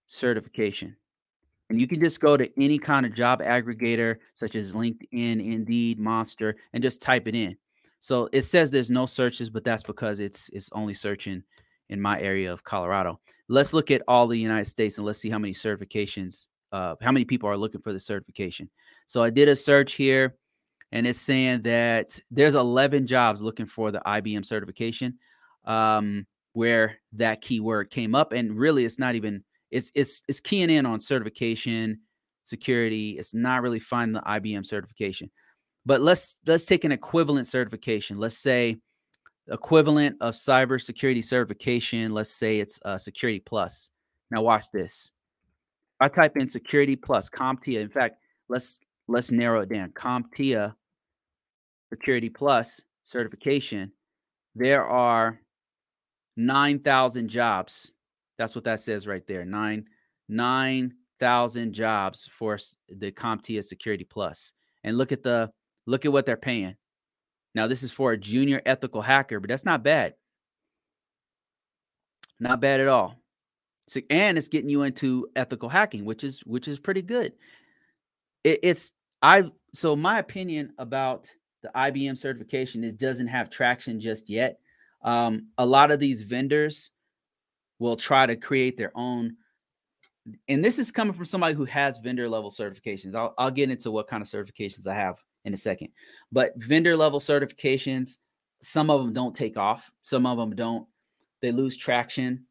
certification. 0.05 0.95
And 1.71 1.79
you 1.79 1.87
can 1.87 2.01
just 2.01 2.19
go 2.19 2.35
to 2.35 2.51
any 2.61 2.77
kind 2.77 3.05
of 3.05 3.13
job 3.13 3.41
aggregator, 3.41 4.17
such 4.33 4.55
as 4.55 4.73
LinkedIn, 4.73 5.05
Indeed, 5.13 5.99
Monster, 5.99 6.57
and 6.73 6.83
just 6.83 7.01
type 7.01 7.29
it 7.29 7.35
in. 7.35 7.55
So 8.01 8.27
it 8.33 8.41
says 8.41 8.71
there's 8.71 8.91
no 8.91 9.05
searches, 9.05 9.49
but 9.49 9.63
that's 9.63 9.81
because 9.81 10.19
it's 10.19 10.49
it's 10.49 10.69
only 10.73 10.93
searching 10.93 11.43
in 11.87 12.01
my 12.01 12.19
area 12.19 12.51
of 12.51 12.65
Colorado. 12.65 13.21
Let's 13.47 13.73
look 13.73 13.89
at 13.89 14.01
all 14.05 14.27
the 14.27 14.37
United 14.37 14.65
States 14.65 14.97
and 14.97 15.07
let's 15.07 15.19
see 15.19 15.29
how 15.29 15.39
many 15.39 15.53
certifications, 15.53 16.49
uh, 16.73 16.95
how 17.01 17.13
many 17.13 17.23
people 17.23 17.47
are 17.47 17.55
looking 17.55 17.79
for 17.79 17.93
the 17.93 17.99
certification. 18.01 18.69
So 19.05 19.23
I 19.23 19.29
did 19.29 19.47
a 19.47 19.55
search 19.55 19.93
here, 19.93 20.35
and 20.91 21.07
it's 21.07 21.21
saying 21.21 21.61
that 21.61 22.19
there's 22.29 22.55
11 22.55 23.07
jobs 23.07 23.41
looking 23.41 23.65
for 23.65 23.91
the 23.91 24.01
IBM 24.05 24.45
certification, 24.45 25.19
um, 25.63 26.27
where 26.51 26.97
that 27.13 27.39
keyword 27.39 27.91
came 27.91 28.13
up, 28.13 28.33
and 28.33 28.57
really 28.57 28.83
it's 28.83 28.99
not 28.99 29.15
even 29.15 29.45
it's 29.71 29.91
it's 29.95 30.21
it's 30.27 30.39
keying 30.39 30.69
in 30.69 30.85
on 30.85 30.99
certification, 30.99 31.99
security. 32.43 33.11
It's 33.11 33.33
not 33.33 33.61
really 33.61 33.79
finding 33.79 34.13
the 34.13 34.21
IBM 34.21 34.65
certification. 34.65 35.31
But 35.85 36.01
let's 36.01 36.35
let's 36.45 36.65
take 36.65 36.83
an 36.83 36.91
equivalent 36.91 37.47
certification. 37.47 38.17
Let's 38.17 38.37
say 38.37 38.77
equivalent 39.49 40.17
of 40.21 40.33
cybersecurity 40.33 41.23
certification. 41.23 42.13
Let's 42.13 42.33
say 42.33 42.59
it's 42.59 42.79
uh, 42.85 42.97
Security 42.97 43.39
Plus. 43.39 43.89
Now 44.29 44.43
watch 44.43 44.65
this. 44.71 45.11
I 45.99 46.07
type 46.07 46.37
in 46.37 46.49
Security 46.49 46.95
Plus, 46.95 47.29
CompTIA. 47.29 47.79
In 47.79 47.89
fact, 47.89 48.17
let's 48.49 48.79
let's 49.07 49.31
narrow 49.31 49.61
it 49.61 49.69
down. 49.69 49.91
CompTIA 49.91 50.75
Security 51.89 52.29
Plus 52.29 52.81
certification. 53.03 53.91
There 54.55 54.85
are 54.85 55.39
nine 56.35 56.79
thousand 56.79 57.29
jobs 57.29 57.93
that's 58.41 58.55
what 58.55 58.63
that 58.63 58.79
says 58.79 59.05
right 59.05 59.25
there. 59.27 59.45
Nine 59.45 59.85
nine 60.27 60.95
thousand 61.19 61.73
jobs 61.73 62.27
for 62.33 62.57
the 62.89 63.11
CompTIA 63.11 63.63
Security 63.63 64.03
Plus. 64.03 64.51
And 64.83 64.97
look 64.97 65.11
at 65.11 65.21
the 65.21 65.51
look 65.85 66.05
at 66.05 66.11
what 66.11 66.25
they're 66.25 66.37
paying. 66.37 66.75
Now 67.53 67.67
this 67.67 67.83
is 67.83 67.91
for 67.91 68.13
a 68.13 68.17
junior 68.17 68.59
ethical 68.65 69.03
hacker, 69.03 69.39
but 69.39 69.47
that's 69.47 69.63
not 69.63 69.83
bad. 69.83 70.15
Not 72.39 72.61
bad 72.61 72.79
at 72.79 72.87
all. 72.87 73.15
So, 73.87 73.99
and 74.09 74.39
it's 74.39 74.47
getting 74.47 74.69
you 74.71 74.81
into 74.81 75.27
ethical 75.35 75.69
hacking, 75.69 76.03
which 76.03 76.23
is 76.23 76.39
which 76.39 76.67
is 76.67 76.79
pretty 76.79 77.03
good. 77.03 77.33
It, 78.43 78.59
it's 78.63 78.93
I 79.21 79.51
so 79.71 79.95
my 79.95 80.17
opinion 80.17 80.73
about 80.79 81.29
the 81.61 81.69
IBM 81.75 82.17
certification 82.17 82.83
is 82.83 82.93
doesn't 82.93 83.27
have 83.27 83.51
traction 83.51 83.99
just 83.99 84.31
yet. 84.31 84.57
Um, 85.03 85.49
a 85.59 85.65
lot 85.65 85.91
of 85.91 85.99
these 85.99 86.23
vendors 86.23 86.89
will 87.81 87.95
try 87.95 88.27
to 88.27 88.35
create 88.35 88.77
their 88.77 88.91
own 88.95 89.35
and 90.47 90.63
this 90.63 90.77
is 90.77 90.91
coming 90.91 91.13
from 91.13 91.25
somebody 91.25 91.55
who 91.55 91.65
has 91.65 91.97
vendor 91.97 92.29
level 92.29 92.51
certifications. 92.51 93.15
I'll, 93.15 93.33
I'll 93.39 93.49
get 93.49 93.71
into 93.71 93.89
what 93.89 94.07
kind 94.07 94.21
of 94.21 94.29
certifications 94.29 94.85
I 94.85 94.93
have 94.93 95.17
in 95.45 95.53
a 95.55 95.57
second. 95.57 95.89
But 96.31 96.53
vendor 96.57 96.95
level 96.95 97.19
certifications, 97.19 98.17
some 98.61 98.91
of 98.91 99.01
them 99.01 99.13
don't 99.13 99.35
take 99.35 99.57
off, 99.57 99.91
some 100.01 100.27
of 100.27 100.37
them 100.37 100.55
don't. 100.55 100.87
They 101.41 101.51
lose 101.51 101.75
traction. 101.75 102.45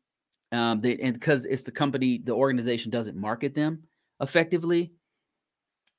Um, 0.51 0.81
they 0.81 0.97
and 0.97 1.15
because 1.15 1.45
it's 1.45 1.63
the 1.63 1.71
company, 1.71 2.19
the 2.19 2.35
organization 2.35 2.91
doesn't 2.91 3.17
market 3.17 3.55
them 3.55 3.85
effectively. 4.21 4.93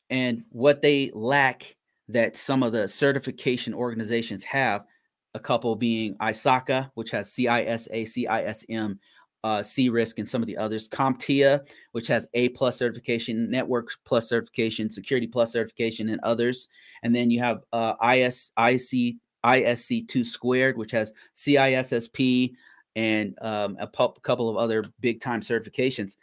And 0.09 0.43
what 0.49 0.81
they 0.81 1.09
lack 1.13 1.77
that 2.09 2.35
some 2.35 2.63
of 2.63 2.73
the 2.73 2.85
certification 2.89 3.73
organizations 3.73 4.43
have, 4.43 4.83
a 5.33 5.39
couple 5.39 5.73
being 5.77 6.15
ISACA, 6.17 6.91
which 6.95 7.11
has 7.11 7.29
CISA, 7.29 7.89
CISM, 7.89 8.97
uh, 9.43 9.63
risk 9.89 10.19
and 10.19 10.27
some 10.27 10.41
of 10.41 10.47
the 10.47 10.57
others. 10.57 10.87
CompTIA, 10.89 11.61
which 11.91 12.07
has 12.07 12.27
A 12.33 12.49
plus 12.49 12.77
certification, 12.77 13.49
Network 13.49 13.89
plus 14.05 14.29
certification, 14.29 14.89
Security 14.89 15.27
plus 15.27 15.51
certification, 15.51 16.09
and 16.09 16.19
others. 16.23 16.69
And 17.03 17.15
then 17.15 17.31
you 17.31 17.39
have 17.39 17.61
uh, 17.73 17.93
IS, 18.03 18.51
IC, 18.57 19.15
ISC2 19.45 20.25
squared, 20.25 20.77
which 20.77 20.91
has 20.91 21.13
CISSP 21.35 22.53
and 22.95 23.37
um, 23.41 23.77
a 23.79 23.87
pu- 23.87 24.13
couple 24.21 24.49
of 24.49 24.57
other 24.57 24.85
big 24.99 25.21
time 25.21 25.41
certifications. 25.41 26.17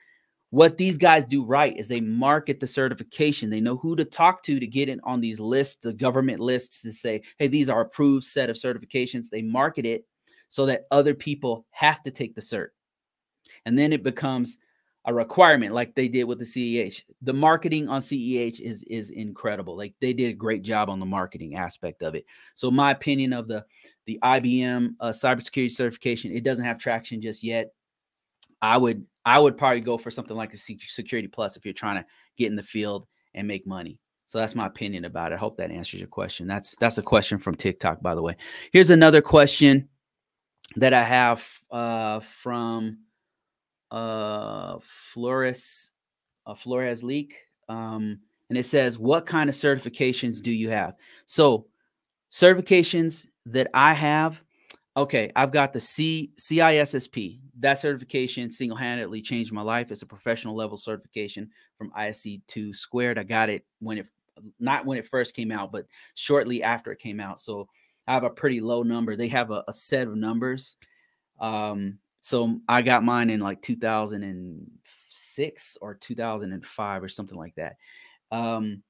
What 0.50 0.78
these 0.78 0.96
guys 0.96 1.26
do 1.26 1.44
right 1.44 1.76
is 1.76 1.88
they 1.88 2.00
market 2.00 2.58
the 2.58 2.66
certification. 2.66 3.50
They 3.50 3.60
know 3.60 3.76
who 3.76 3.96
to 3.96 4.04
talk 4.04 4.42
to 4.44 4.58
to 4.58 4.66
get 4.66 4.88
it 4.88 4.98
on 5.04 5.20
these 5.20 5.40
lists, 5.40 5.76
the 5.76 5.92
government 5.92 6.40
lists 6.40 6.80
to 6.82 6.92
say, 6.92 7.22
hey, 7.38 7.48
these 7.48 7.68
are 7.68 7.82
approved 7.82 8.24
set 8.24 8.48
of 8.48 8.56
certifications. 8.56 9.28
They 9.28 9.42
market 9.42 9.84
it 9.84 10.06
so 10.48 10.64
that 10.66 10.86
other 10.90 11.14
people 11.14 11.66
have 11.70 12.02
to 12.04 12.10
take 12.10 12.34
the 12.34 12.40
cert 12.40 12.68
and 13.66 13.78
then 13.78 13.92
it 13.92 14.02
becomes 14.02 14.58
a 15.04 15.14
requirement 15.14 15.72
like 15.72 15.94
they 15.94 16.06
did 16.06 16.24
with 16.24 16.38
the 16.38 16.44
CEH. 16.44 17.02
The 17.22 17.32
marketing 17.32 17.88
on 17.88 18.00
CEH 18.00 18.60
is 18.60 18.82
is 18.84 19.10
incredible. 19.10 19.76
Like 19.76 19.94
they 20.00 20.12
did 20.12 20.30
a 20.30 20.34
great 20.34 20.62
job 20.62 20.90
on 20.90 21.00
the 21.00 21.06
marketing 21.06 21.56
aspect 21.56 22.02
of 22.02 22.14
it. 22.14 22.26
So 22.54 22.70
my 22.70 22.90
opinion 22.90 23.32
of 23.32 23.48
the 23.48 23.64
the 24.06 24.18
IBM 24.22 24.94
uh, 25.00 25.08
cybersecurity 25.08 25.72
certification, 25.72 26.32
it 26.32 26.44
doesn't 26.44 26.64
have 26.64 26.78
traction 26.78 27.22
just 27.22 27.42
yet. 27.42 27.72
I 28.60 28.76
would 28.76 29.06
I 29.24 29.38
would 29.38 29.56
probably 29.56 29.80
go 29.80 29.96
for 29.96 30.10
something 30.10 30.36
like 30.36 30.52
a 30.52 30.58
security 30.58 31.28
plus 31.28 31.56
if 31.56 31.64
you're 31.64 31.74
trying 31.74 32.02
to 32.02 32.06
get 32.36 32.48
in 32.48 32.56
the 32.56 32.62
field 32.62 33.06
and 33.34 33.48
make 33.48 33.66
money. 33.66 34.00
So 34.26 34.38
that's 34.38 34.54
my 34.54 34.66
opinion 34.66 35.06
about 35.06 35.32
it. 35.32 35.36
I 35.36 35.38
hope 35.38 35.56
that 35.56 35.70
answers 35.70 36.00
your 36.00 36.08
question. 36.08 36.46
That's 36.46 36.76
that's 36.80 36.98
a 36.98 37.02
question 37.02 37.38
from 37.38 37.54
TikTok, 37.54 38.02
by 38.02 38.14
the 38.14 38.20
way. 38.20 38.36
Here's 38.72 38.90
another 38.90 39.22
question 39.22 39.88
that 40.76 40.92
I 40.92 41.02
have 41.02 41.48
uh, 41.70 42.20
from 42.20 42.98
uh, 43.90 44.78
Flores, 44.80 45.90
uh, 46.46 46.54
Flores 46.54 47.02
Leak. 47.02 47.34
Um, 47.68 48.20
and 48.48 48.58
it 48.58 48.64
says, 48.64 48.98
What 48.98 49.26
kind 49.26 49.48
of 49.48 49.54
certifications 49.54 50.42
do 50.42 50.50
you 50.50 50.70
have? 50.70 50.94
So, 51.26 51.66
certifications 52.30 53.26
that 53.46 53.68
I 53.74 53.94
have, 53.94 54.42
okay, 54.96 55.30
I've 55.36 55.52
got 55.52 55.72
the 55.72 55.80
C 55.80 56.32
CISSP. 56.38 57.40
That 57.60 57.78
certification 57.78 58.50
single 58.50 58.76
handedly 58.76 59.20
changed 59.20 59.52
my 59.52 59.62
life. 59.62 59.90
It's 59.90 60.02
a 60.02 60.06
professional 60.06 60.54
level 60.54 60.76
certification 60.76 61.50
from 61.76 61.90
ISC 61.90 62.42
2 62.46 62.72
squared. 62.72 63.18
I 63.18 63.24
got 63.24 63.50
it 63.50 63.64
when 63.80 63.98
it, 63.98 64.06
not 64.60 64.86
when 64.86 64.98
it 64.98 65.08
first 65.08 65.34
came 65.34 65.50
out, 65.50 65.72
but 65.72 65.86
shortly 66.14 66.62
after 66.62 66.92
it 66.92 67.00
came 67.00 67.20
out. 67.20 67.40
So, 67.40 67.68
I 68.06 68.14
have 68.14 68.24
a 68.24 68.30
pretty 68.30 68.62
low 68.62 68.82
number. 68.82 69.16
They 69.16 69.28
have 69.28 69.50
a, 69.50 69.62
a 69.68 69.72
set 69.72 70.08
of 70.08 70.16
numbers. 70.16 70.78
Um, 71.38 71.98
so 72.28 72.60
I 72.68 72.82
got 72.82 73.04
mine 73.04 73.30
in 73.30 73.40
like 73.40 73.62
2006 73.62 75.78
or 75.80 75.94
2005 75.94 77.02
or 77.02 77.08
something 77.08 77.38
like 77.38 77.54
that. 77.54 77.76
Um, 78.30 78.82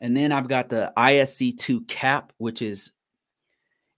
and 0.00 0.16
then 0.16 0.32
I've 0.32 0.48
got 0.48 0.68
the 0.68 0.92
ISC2 0.96 1.86
cap, 1.86 2.32
which 2.38 2.60
is 2.60 2.90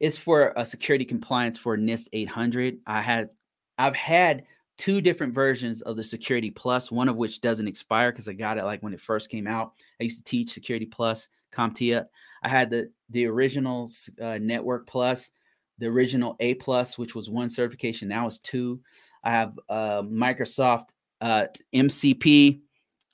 it's 0.00 0.18
for 0.18 0.52
a 0.54 0.66
security 0.66 1.06
compliance 1.06 1.56
for 1.56 1.78
NIST 1.78 2.08
800. 2.12 2.80
I 2.86 3.00
had 3.00 3.30
I've 3.78 3.96
had 3.96 4.44
two 4.76 5.00
different 5.00 5.32
versions 5.32 5.80
of 5.80 5.96
the 5.96 6.02
Security 6.02 6.50
Plus, 6.50 6.92
one 6.92 7.08
of 7.08 7.16
which 7.16 7.40
doesn't 7.40 7.68
expire 7.68 8.12
because 8.12 8.28
I 8.28 8.34
got 8.34 8.58
it 8.58 8.64
like 8.64 8.82
when 8.82 8.92
it 8.92 9.00
first 9.00 9.30
came 9.30 9.46
out. 9.46 9.72
I 9.98 10.04
used 10.04 10.18
to 10.18 10.30
teach 10.30 10.50
Security 10.50 10.84
Plus, 10.84 11.30
CompTIA. 11.54 12.04
I 12.42 12.48
had 12.50 12.68
the 12.68 12.90
the 13.08 13.24
original 13.24 13.88
uh, 14.20 14.36
Network 14.42 14.86
Plus, 14.86 15.30
the 15.78 15.86
original 15.86 16.36
A 16.40 16.54
Plus, 16.54 16.98
which 16.98 17.14
was 17.14 17.30
one 17.30 17.48
certification. 17.48 18.08
Now 18.08 18.26
it's 18.26 18.38
two. 18.38 18.80
I 19.22 19.30
have 19.30 19.58
uh, 19.68 20.02
Microsoft 20.02 20.90
uh, 21.20 21.46
MCP. 21.74 22.60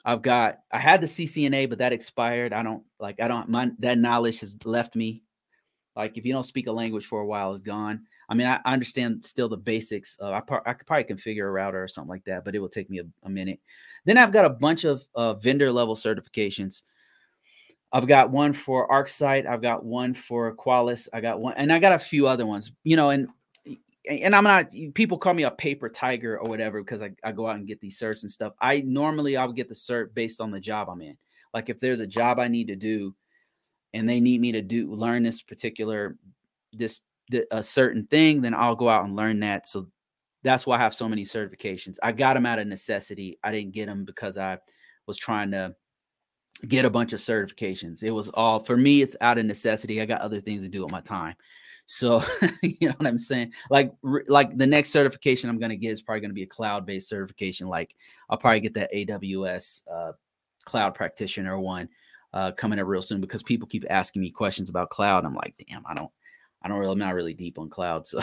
I've 0.04 0.22
got 0.22 0.60
I 0.72 0.78
had 0.78 1.00
the 1.00 1.06
CCNA, 1.06 1.68
but 1.68 1.78
that 1.78 1.92
expired. 1.92 2.52
I 2.52 2.62
don't 2.62 2.82
like 2.98 3.20
I 3.20 3.28
don't 3.28 3.48
my 3.48 3.70
that 3.80 3.98
knowledge 3.98 4.40
has 4.40 4.56
left 4.64 4.96
me. 4.96 5.22
Like 5.96 6.16
if 6.16 6.24
you 6.24 6.32
don't 6.32 6.44
speak 6.44 6.66
a 6.66 6.72
language 6.72 7.06
for 7.06 7.20
a 7.20 7.26
while, 7.26 7.50
it's 7.52 7.60
gone. 7.60 8.06
I 8.28 8.34
mean, 8.34 8.46
I, 8.46 8.60
I 8.64 8.72
understand 8.72 9.24
still 9.24 9.48
the 9.48 9.56
basics. 9.56 10.16
Uh, 10.20 10.32
I, 10.32 10.40
par- 10.40 10.62
I 10.64 10.72
could 10.72 10.86
probably 10.86 11.04
configure 11.04 11.48
a 11.48 11.50
router 11.50 11.82
or 11.82 11.88
something 11.88 12.08
like 12.08 12.24
that, 12.24 12.44
but 12.44 12.54
it 12.54 12.60
will 12.60 12.68
take 12.68 12.88
me 12.88 13.00
a, 13.00 13.04
a 13.24 13.28
minute. 13.28 13.58
Then 14.04 14.16
I've 14.16 14.32
got 14.32 14.44
a 14.44 14.50
bunch 14.50 14.84
of 14.84 15.04
uh, 15.16 15.34
vendor 15.34 15.70
level 15.72 15.96
certifications. 15.96 16.82
I've 17.92 18.06
got 18.06 18.30
one 18.30 18.52
for 18.52 18.88
ArcSight. 18.88 19.46
I've 19.46 19.62
got 19.62 19.84
one 19.84 20.14
for 20.14 20.54
Qualys. 20.54 21.08
I 21.12 21.20
got 21.20 21.40
one, 21.40 21.54
and 21.56 21.72
I 21.72 21.78
got 21.78 21.92
a 21.92 21.98
few 21.98 22.26
other 22.26 22.46
ones. 22.46 22.72
You 22.84 22.96
know, 22.96 23.10
and 23.10 23.28
and 24.08 24.34
I'm 24.34 24.44
not. 24.44 24.70
People 24.94 25.18
call 25.18 25.34
me 25.34 25.42
a 25.42 25.50
paper 25.50 25.88
tiger 25.88 26.38
or 26.38 26.48
whatever 26.48 26.82
because 26.82 27.02
I, 27.02 27.10
I 27.24 27.32
go 27.32 27.48
out 27.48 27.56
and 27.56 27.66
get 27.66 27.80
these 27.80 27.98
certs 27.98 28.22
and 28.22 28.30
stuff. 28.30 28.52
I 28.60 28.82
normally 28.84 29.36
I 29.36 29.44
would 29.44 29.56
get 29.56 29.68
the 29.68 29.74
cert 29.74 30.14
based 30.14 30.40
on 30.40 30.50
the 30.50 30.60
job 30.60 30.88
I'm 30.88 31.02
in. 31.02 31.16
Like 31.52 31.68
if 31.68 31.80
there's 31.80 32.00
a 32.00 32.06
job 32.06 32.38
I 32.38 32.48
need 32.48 32.68
to 32.68 32.76
do, 32.76 33.14
and 33.92 34.08
they 34.08 34.20
need 34.20 34.40
me 34.40 34.52
to 34.52 34.62
do 34.62 34.92
learn 34.92 35.22
this 35.24 35.42
particular 35.42 36.16
this 36.72 37.00
a 37.50 37.62
certain 37.62 38.06
thing, 38.06 38.40
then 38.40 38.54
I'll 38.54 38.76
go 38.76 38.88
out 38.88 39.04
and 39.04 39.16
learn 39.16 39.40
that. 39.40 39.66
So 39.66 39.88
that's 40.42 40.66
why 40.66 40.76
I 40.76 40.80
have 40.80 40.94
so 40.94 41.08
many 41.08 41.24
certifications. 41.24 41.96
I 42.02 42.12
got 42.12 42.34
them 42.34 42.46
out 42.46 42.58
of 42.58 42.66
necessity. 42.66 43.38
I 43.42 43.52
didn't 43.52 43.72
get 43.72 43.86
them 43.86 44.04
because 44.04 44.38
I 44.38 44.58
was 45.06 45.16
trying 45.16 45.50
to 45.52 45.74
get 46.66 46.84
a 46.84 46.90
bunch 46.90 47.12
of 47.12 47.20
certifications. 47.20 48.02
It 48.02 48.10
was 48.10 48.28
all 48.30 48.60
for 48.60 48.76
me, 48.76 49.02
it's 49.02 49.16
out 49.20 49.38
of 49.38 49.46
necessity. 49.46 50.00
I 50.00 50.06
got 50.06 50.20
other 50.20 50.40
things 50.40 50.62
to 50.62 50.68
do 50.68 50.82
with 50.82 50.92
my 50.92 51.00
time. 51.00 51.34
So, 51.86 52.22
you 52.62 52.88
know 52.88 52.94
what 52.96 53.08
I'm 53.08 53.18
saying? 53.18 53.52
Like, 53.68 53.92
like 54.02 54.56
the 54.56 54.66
next 54.66 54.90
certification 54.90 55.50
I'm 55.50 55.58
going 55.58 55.70
to 55.70 55.76
get 55.76 55.92
is 55.92 56.02
probably 56.02 56.20
going 56.20 56.30
to 56.30 56.34
be 56.34 56.44
a 56.44 56.46
cloud 56.46 56.86
based 56.86 57.08
certification. 57.08 57.66
Like, 57.66 57.96
I'll 58.28 58.38
probably 58.38 58.60
get 58.60 58.74
that 58.74 58.92
AWS 58.94 59.82
uh, 59.92 60.12
cloud 60.64 60.94
practitioner 60.94 61.58
one 61.58 61.88
uh, 62.32 62.52
coming 62.52 62.78
up 62.78 62.86
real 62.86 63.02
soon 63.02 63.20
because 63.20 63.42
people 63.42 63.66
keep 63.66 63.84
asking 63.90 64.22
me 64.22 64.30
questions 64.30 64.68
about 64.68 64.90
cloud. 64.90 65.24
I'm 65.24 65.34
like, 65.34 65.54
damn, 65.68 65.82
I 65.84 65.94
don't, 65.94 66.12
I 66.62 66.68
don't 66.68 66.78
really, 66.78 66.92
I'm 66.92 66.98
not 66.98 67.14
really 67.14 67.34
deep 67.34 67.58
on 67.58 67.68
cloud. 67.68 68.06
So, 68.06 68.20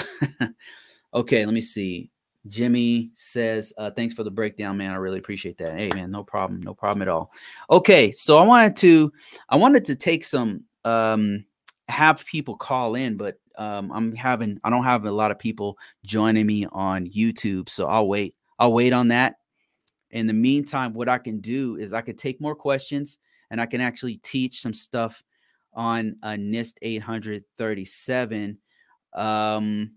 okay, 1.13 1.45
let 1.45 1.53
me 1.53 1.61
see. 1.61 2.09
Jimmy 2.47 3.11
says, 3.15 3.73
uh, 3.77 3.91
thanks 3.91 4.13
for 4.13 4.23
the 4.23 4.31
breakdown, 4.31 4.77
man. 4.77 4.91
I 4.91 4.95
really 4.95 5.19
appreciate 5.19 5.57
that. 5.59 5.77
Hey, 5.77 5.89
man, 5.93 6.11
no 6.11 6.23
problem. 6.23 6.61
No 6.61 6.73
problem 6.73 7.01
at 7.01 7.07
all. 7.07 7.31
Okay. 7.69 8.11
So 8.11 8.37
I 8.37 8.45
wanted 8.45 8.75
to, 8.77 9.11
I 9.49 9.55
wanted 9.55 9.85
to 9.85 9.95
take 9.95 10.23
some, 10.23 10.65
um, 10.85 11.45
have 11.87 12.25
people 12.25 12.55
call 12.55 12.95
in, 12.95 13.17
but 13.17 13.35
um, 13.57 13.91
I'm 13.91 14.15
having, 14.15 14.59
I 14.63 14.69
don't 14.69 14.83
have 14.83 15.05
a 15.05 15.11
lot 15.11 15.31
of 15.31 15.39
people 15.39 15.77
joining 16.03 16.45
me 16.45 16.65
on 16.71 17.07
YouTube. 17.07 17.69
So 17.69 17.87
I'll 17.87 18.07
wait. 18.07 18.35
I'll 18.59 18.73
wait 18.73 18.93
on 18.93 19.09
that. 19.09 19.35
In 20.11 20.27
the 20.27 20.33
meantime, 20.33 20.93
what 20.93 21.09
I 21.09 21.17
can 21.17 21.39
do 21.39 21.75
is 21.77 21.93
I 21.93 22.01
could 22.01 22.17
take 22.17 22.39
more 22.39 22.55
questions 22.55 23.19
and 23.51 23.59
I 23.59 23.65
can 23.65 23.81
actually 23.81 24.17
teach 24.17 24.61
some 24.61 24.73
stuff 24.73 25.23
on 25.73 26.15
a 26.23 26.29
NIST 26.29 26.75
837. 26.81 28.57
Um, 29.13 29.91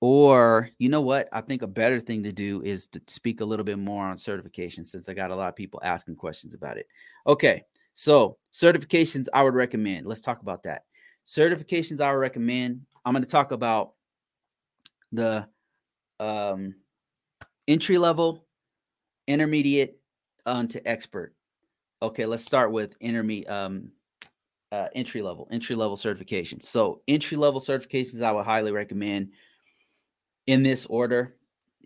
or 0.00 0.70
you 0.78 0.88
know 0.88 1.00
what? 1.00 1.28
I 1.32 1.40
think 1.40 1.62
a 1.62 1.66
better 1.66 2.00
thing 2.00 2.22
to 2.24 2.32
do 2.32 2.62
is 2.62 2.86
to 2.88 3.00
speak 3.06 3.40
a 3.40 3.44
little 3.44 3.64
bit 3.64 3.78
more 3.78 4.04
on 4.04 4.18
certification 4.18 4.84
since 4.84 5.08
I 5.08 5.14
got 5.14 5.30
a 5.30 5.36
lot 5.36 5.48
of 5.48 5.56
people 5.56 5.80
asking 5.82 6.16
questions 6.16 6.54
about 6.54 6.76
it. 6.76 6.86
Okay, 7.26 7.64
so 7.94 8.36
certifications 8.52 9.26
I 9.32 9.42
would 9.42 9.54
recommend. 9.54 10.06
Let's 10.06 10.20
talk 10.20 10.42
about 10.42 10.62
that. 10.64 10.84
Certifications 11.24 12.00
I 12.00 12.10
would 12.10 12.18
recommend. 12.18 12.82
I'm 13.04 13.12
going 13.12 13.24
to 13.24 13.30
talk 13.30 13.52
about 13.52 13.92
the 15.12 15.48
um, 16.20 16.74
entry 17.66 17.98
level, 17.98 18.44
intermediate, 19.26 19.98
onto 20.44 20.78
expert. 20.84 21.34
Okay, 22.02 22.26
let's 22.26 22.44
start 22.44 22.70
with 22.70 22.94
intermediate 23.00 23.50
um, 23.50 23.90
uh, 24.72 24.88
entry 24.94 25.22
level, 25.22 25.48
entry 25.50 25.74
level 25.74 25.96
certifications. 25.96 26.62
So 26.62 27.02
entry 27.08 27.36
level 27.36 27.60
certifications 27.60 28.22
I 28.22 28.32
would 28.32 28.44
highly 28.44 28.72
recommend 28.72 29.30
in 30.46 30.62
this 30.62 30.86
order. 30.86 31.36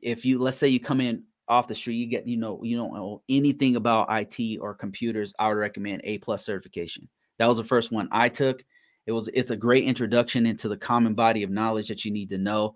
If 0.02 0.24
you 0.24 0.38
let's 0.38 0.56
say 0.56 0.68
you 0.68 0.80
come 0.80 1.00
in 1.00 1.24
off 1.48 1.68
the 1.68 1.74
street, 1.74 1.96
you 1.96 2.06
get 2.06 2.26
you 2.26 2.36
know 2.36 2.60
you 2.62 2.76
don't 2.76 2.94
know 2.94 3.22
anything 3.28 3.76
about 3.76 4.08
IT 4.10 4.58
or 4.60 4.74
computers, 4.74 5.34
I 5.38 5.48
would 5.48 5.54
recommend 5.54 6.02
A 6.04 6.18
plus 6.18 6.44
certification. 6.44 7.08
That 7.38 7.46
was 7.46 7.56
the 7.56 7.64
first 7.64 7.92
one 7.92 8.08
I 8.12 8.28
took. 8.28 8.64
It 9.06 9.12
was 9.12 9.28
it's 9.28 9.50
a 9.50 9.56
great 9.56 9.84
introduction 9.84 10.46
into 10.46 10.68
the 10.68 10.76
common 10.76 11.14
body 11.14 11.42
of 11.42 11.50
knowledge 11.50 11.88
that 11.88 12.04
you 12.04 12.10
need 12.10 12.28
to 12.30 12.38
know 12.38 12.74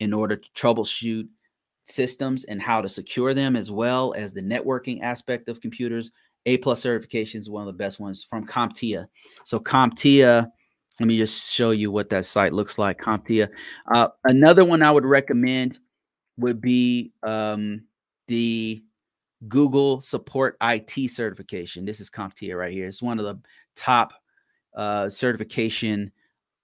in 0.00 0.12
order 0.12 0.36
to 0.36 0.50
troubleshoot 0.50 1.28
systems 1.86 2.44
and 2.44 2.60
how 2.60 2.80
to 2.80 2.88
secure 2.88 3.34
them 3.34 3.56
as 3.56 3.70
well 3.70 4.14
as 4.16 4.32
the 4.32 4.40
networking 4.40 5.02
aspect 5.02 5.48
of 5.48 5.60
computers. 5.60 6.12
A 6.46 6.58
plus 6.58 6.80
certification 6.80 7.38
is 7.38 7.48
one 7.48 7.62
of 7.62 7.66
the 7.66 7.78
best 7.78 8.00
ones 8.00 8.24
from 8.24 8.46
CompTIA. 8.46 9.06
So 9.44 9.58
CompTIA 9.58 10.46
let 11.00 11.06
me 11.06 11.16
just 11.16 11.52
show 11.52 11.72
you 11.72 11.90
what 11.90 12.10
that 12.10 12.24
site 12.24 12.52
looks 12.52 12.78
like, 12.78 13.00
CompTIA. 13.00 13.48
Uh, 13.92 14.08
another 14.24 14.64
one 14.64 14.82
I 14.82 14.90
would 14.90 15.04
recommend 15.04 15.78
would 16.36 16.60
be 16.60 17.12
um, 17.22 17.82
the 18.28 18.82
Google 19.48 20.00
Support 20.00 20.56
IT 20.62 21.10
certification. 21.10 21.84
This 21.84 22.00
is 22.00 22.10
CompTIA 22.10 22.56
right 22.56 22.72
here. 22.72 22.86
It's 22.86 23.02
one 23.02 23.18
of 23.18 23.24
the 23.24 23.40
top 23.76 24.14
uh, 24.76 25.08
certification 25.08 26.12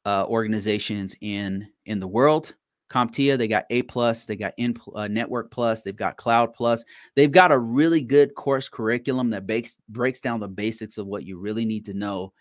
uh, 0.06 0.24
organizations 0.26 1.16
in 1.20 1.68
in 1.86 1.98
the 1.98 2.08
world. 2.08 2.54
CompTIA, 2.88 3.38
they 3.38 3.46
got 3.46 3.66
A 3.70 3.82
plus, 3.82 4.24
they 4.24 4.34
got 4.34 4.52
in 4.56 4.76
uh, 4.96 5.06
Network 5.06 5.52
plus, 5.52 5.82
they've 5.82 5.94
got 5.94 6.16
Cloud 6.16 6.52
plus. 6.54 6.84
They've 7.14 7.30
got 7.30 7.52
a 7.52 7.58
really 7.58 8.00
good 8.00 8.34
course 8.34 8.68
curriculum 8.68 9.30
that 9.30 9.46
breaks 9.46 9.78
breaks 9.88 10.20
down 10.20 10.40
the 10.40 10.48
basics 10.48 10.98
of 10.98 11.06
what 11.06 11.24
you 11.24 11.38
really 11.38 11.64
need 11.64 11.84
to 11.86 11.94
know 11.94 12.32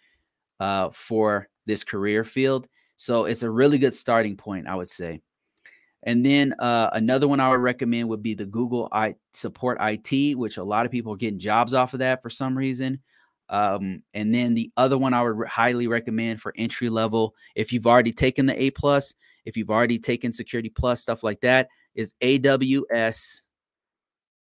uh, 0.60 0.90
for 0.90 1.50
this 1.70 1.84
career 1.84 2.24
field. 2.24 2.68
So 2.98 3.26
it's 3.26 3.44
a 3.44 3.50
really 3.50 3.78
good 3.78 3.94
starting 3.94 4.36
point, 4.36 4.68
I 4.68 4.76
would 4.76 4.90
say. 4.90 5.22
And 6.04 6.26
then 6.26 6.54
uh, 6.60 6.90
another 6.94 7.28
one 7.28 7.40
I 7.40 7.50
would 7.50 7.60
recommend 7.62 8.10
would 8.10 8.24
be 8.24 8.34
the 8.34 8.46
Google 8.46 8.90
I 8.92 9.16
Support 9.34 9.78
IT, 9.82 10.38
which 10.38 10.58
a 10.58 10.64
lot 10.64 10.86
of 10.86 10.92
people 10.92 11.14
are 11.14 11.18
getting 11.18 11.40
jobs 11.40 11.74
off 11.74 11.94
of 11.94 12.00
that 12.00 12.22
for 12.22 12.30
some 12.30 12.58
reason. 12.58 13.00
Um, 13.50 14.04
and 14.14 14.34
then 14.34 14.54
the 14.54 14.72
other 14.78 14.98
one 14.98 15.14
I 15.14 15.24
would 15.24 15.48
highly 15.48 15.88
recommend 15.88 16.42
for 16.42 16.54
entry 16.58 16.90
level, 16.90 17.36
if 17.56 17.74
you've 17.74 17.88
already 17.88 18.12
taken 18.12 18.46
the 18.46 18.62
A 18.62 18.72
plus, 18.72 19.14
if 19.46 19.58
you've 19.58 19.72
already 19.72 20.00
taken 20.00 20.32
Security 20.32 20.70
Plus, 20.70 21.02
stuff 21.02 21.24
like 21.24 21.42
that, 21.42 21.68
is 21.96 22.14
AWS 22.22 23.42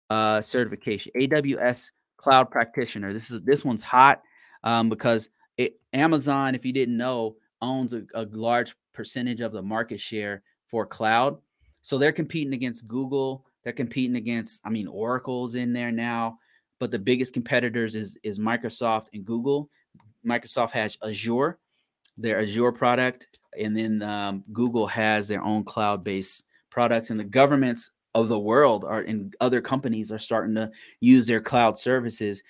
uh, 0.09 0.41
certification. 0.41 1.11
AWS 1.19 1.89
Cloud 2.17 2.51
Practitioner. 2.51 3.13
This 3.13 3.31
is 3.31 3.41
this 3.43 3.63
one's 3.63 3.83
hot 3.83 4.21
um, 4.63 4.89
because 4.89 5.29
it, 5.57 5.79
Amazon, 5.93 6.55
if 6.55 6.65
you 6.65 6.71
didn't 6.71 6.97
know, 6.97 7.35
owns 7.61 7.93
a, 7.93 8.03
a 8.13 8.25
large 8.31 8.75
percentage 8.93 9.41
of 9.41 9.51
the 9.51 9.61
market 9.61 9.99
share 9.99 10.43
for 10.67 10.85
cloud. 10.85 11.37
So 11.81 11.97
they're 11.97 12.11
competing 12.11 12.53
against 12.53 12.87
Google. 12.87 13.45
They're 13.63 13.73
competing 13.73 14.15
against, 14.15 14.61
I 14.63 14.69
mean, 14.69 14.87
Oracle's 14.87 15.55
in 15.55 15.73
there 15.73 15.91
now, 15.91 16.37
but 16.79 16.91
the 16.91 16.99
biggest 16.99 17.33
competitors 17.33 17.95
is 17.95 18.17
is 18.23 18.39
Microsoft 18.39 19.07
and 19.13 19.25
Google. 19.25 19.69
Microsoft 20.25 20.71
has 20.71 20.97
Azure, 21.03 21.57
their 22.17 22.41
Azure 22.41 22.71
product, 22.71 23.39
and 23.59 23.75
then 23.75 24.01
um, 24.03 24.43
Google 24.53 24.87
has 24.87 25.27
their 25.27 25.43
own 25.43 25.63
cloud-based 25.63 26.43
products. 26.69 27.09
And 27.09 27.19
the 27.19 27.23
governments 27.23 27.91
of 28.13 28.29
the 28.29 28.39
world 28.39 28.83
are 28.85 29.01
and 29.01 29.35
other 29.41 29.61
companies 29.61 30.11
are 30.11 30.19
starting 30.19 30.55
to 30.55 30.71
use 30.99 31.27
their 31.27 31.41
cloud 31.41 31.77
services 31.77 32.43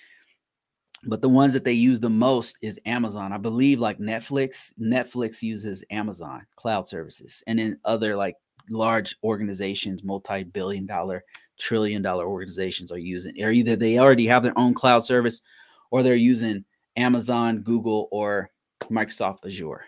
but 1.04 1.22
the 1.22 1.28
ones 1.28 1.52
that 1.52 1.64
they 1.64 1.72
use 1.72 2.00
the 2.00 2.10
most 2.10 2.56
is 2.62 2.80
Amazon. 2.86 3.32
I 3.32 3.38
believe 3.38 3.80
like 3.80 3.98
Netflix, 3.98 4.72
Netflix 4.80 5.42
uses 5.42 5.84
Amazon 5.90 6.46
cloud 6.56 6.88
services, 6.88 7.42
and 7.46 7.58
then 7.58 7.78
other 7.84 8.16
like 8.16 8.36
large 8.70 9.16
organizations, 9.22 10.02
multi-billion 10.04 10.86
dollar, 10.86 11.24
trillion 11.58 12.02
dollar 12.02 12.26
organizations 12.26 12.90
are 12.90 12.98
using, 12.98 13.40
or 13.42 13.50
either 13.50 13.76
they 13.76 13.98
already 13.98 14.26
have 14.26 14.42
their 14.42 14.58
own 14.58 14.74
cloud 14.74 15.00
service 15.00 15.42
or 15.90 16.02
they're 16.02 16.16
using 16.16 16.64
Amazon, 16.96 17.60
Google, 17.60 18.08
or 18.10 18.50
Microsoft 18.84 19.46
Azure. 19.46 19.84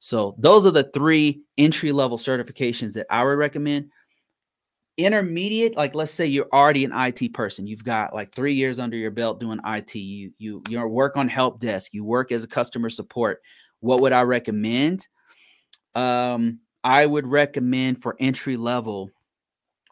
So 0.00 0.34
those 0.38 0.66
are 0.66 0.70
the 0.70 0.90
three 0.94 1.42
entry 1.58 1.92
level 1.92 2.18
certifications 2.18 2.92
that 2.94 3.06
I 3.10 3.24
would 3.24 3.38
recommend 3.38 3.90
intermediate 4.96 5.76
like 5.76 5.94
let's 5.94 6.12
say 6.12 6.24
you're 6.24 6.48
already 6.52 6.84
an 6.84 6.92
IT 6.94 7.34
person 7.34 7.66
you've 7.66 7.82
got 7.82 8.14
like 8.14 8.32
3 8.32 8.54
years 8.54 8.78
under 8.78 8.96
your 8.96 9.10
belt 9.10 9.40
doing 9.40 9.58
IT 9.66 9.94
you 9.96 10.32
you 10.38 10.62
you 10.68 10.86
work 10.86 11.16
on 11.16 11.28
help 11.28 11.58
desk 11.58 11.92
you 11.92 12.04
work 12.04 12.30
as 12.30 12.44
a 12.44 12.48
customer 12.48 12.88
support 12.88 13.40
what 13.80 14.00
would 14.00 14.12
I 14.12 14.22
recommend 14.22 15.08
um 15.96 16.60
I 16.84 17.06
would 17.06 17.26
recommend 17.26 18.02
for 18.02 18.14
entry 18.20 18.56
level 18.56 19.10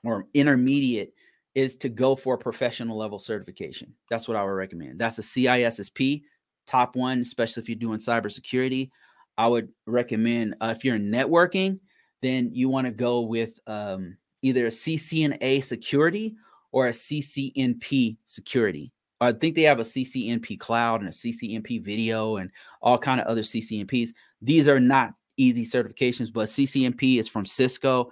or 0.04 0.26
intermediate 0.34 1.14
is 1.54 1.76
to 1.76 1.88
go 1.88 2.16
for 2.16 2.34
a 2.34 2.38
professional 2.38 2.98
level 2.98 3.18
certification. 3.18 3.94
That's 4.08 4.26
what 4.26 4.36
I 4.36 4.42
would 4.42 4.50
recommend. 4.50 4.98
That's 4.98 5.18
a 5.18 5.22
CISSP, 5.22 6.22
top 6.66 6.96
one, 6.96 7.20
especially 7.20 7.62
if 7.62 7.68
you're 7.68 7.76
doing 7.76 7.98
cybersecurity. 7.98 8.90
I 9.38 9.48
would 9.48 9.68
recommend 9.86 10.56
uh, 10.60 10.74
if 10.76 10.84
you're 10.84 10.96
in 10.96 11.10
networking, 11.10 11.80
then 12.22 12.50
you 12.52 12.68
want 12.68 12.86
to 12.86 12.92
go 12.92 13.22
with 13.22 13.58
um, 13.66 14.16
either 14.42 14.66
a 14.66 14.70
CCNA 14.70 15.64
security 15.64 16.34
or 16.72 16.88
a 16.88 16.92
CCNP 16.92 18.16
security. 18.26 18.92
I 19.20 19.32
think 19.32 19.54
they 19.54 19.62
have 19.62 19.78
a 19.78 19.84
CCNP 19.84 20.58
cloud 20.58 21.00
and 21.00 21.08
a 21.08 21.12
CCNP 21.12 21.84
video 21.84 22.36
and 22.36 22.50
all 22.80 22.98
kind 22.98 23.20
of 23.20 23.26
other 23.26 23.42
CCNPs. 23.42 24.10
These 24.40 24.66
are 24.66 24.80
not 24.80 25.14
easy 25.36 25.64
certifications, 25.64 26.32
but 26.32 26.48
CCNP 26.48 27.18
is 27.18 27.28
from 27.28 27.44
Cisco. 27.44 28.10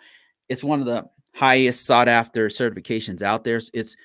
It's 0.49 0.63
one 0.63 0.81
of 0.81 0.87
the 0.87 1.09
highest 1.35 1.85
sought 1.85 2.09
after 2.09 2.49
certifications 2.49 3.23
out 3.23 3.45
there. 3.45 3.61
It's 3.75 3.97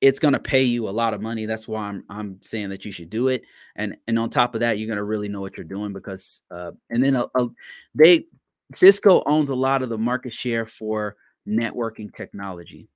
it's 0.00 0.18
going 0.18 0.34
to 0.34 0.40
pay 0.40 0.62
you 0.62 0.88
a 0.88 0.90
lot 0.90 1.14
of 1.14 1.22
money. 1.22 1.46
That's 1.46 1.68
why 1.68 1.84
I'm 1.84 2.04
I'm 2.08 2.38
saying 2.42 2.70
that 2.70 2.84
you 2.84 2.92
should 2.92 3.10
do 3.10 3.28
it. 3.28 3.42
And 3.76 3.96
and 4.06 4.18
on 4.18 4.30
top 4.30 4.54
of 4.54 4.60
that, 4.60 4.78
you're 4.78 4.86
going 4.86 4.96
to 4.96 5.04
really 5.04 5.28
know 5.28 5.40
what 5.40 5.56
you're 5.56 5.64
doing 5.64 5.92
because 5.92 6.42
uh, 6.50 6.72
and 6.90 7.02
then 7.02 7.16
a, 7.16 7.26
a, 7.36 7.46
they 7.94 8.26
Cisco 8.72 9.22
owns 9.26 9.50
a 9.50 9.54
lot 9.54 9.82
of 9.82 9.88
the 9.88 9.98
market 9.98 10.34
share 10.34 10.66
for 10.66 11.16
networking 11.48 12.12
technology. 12.12 12.88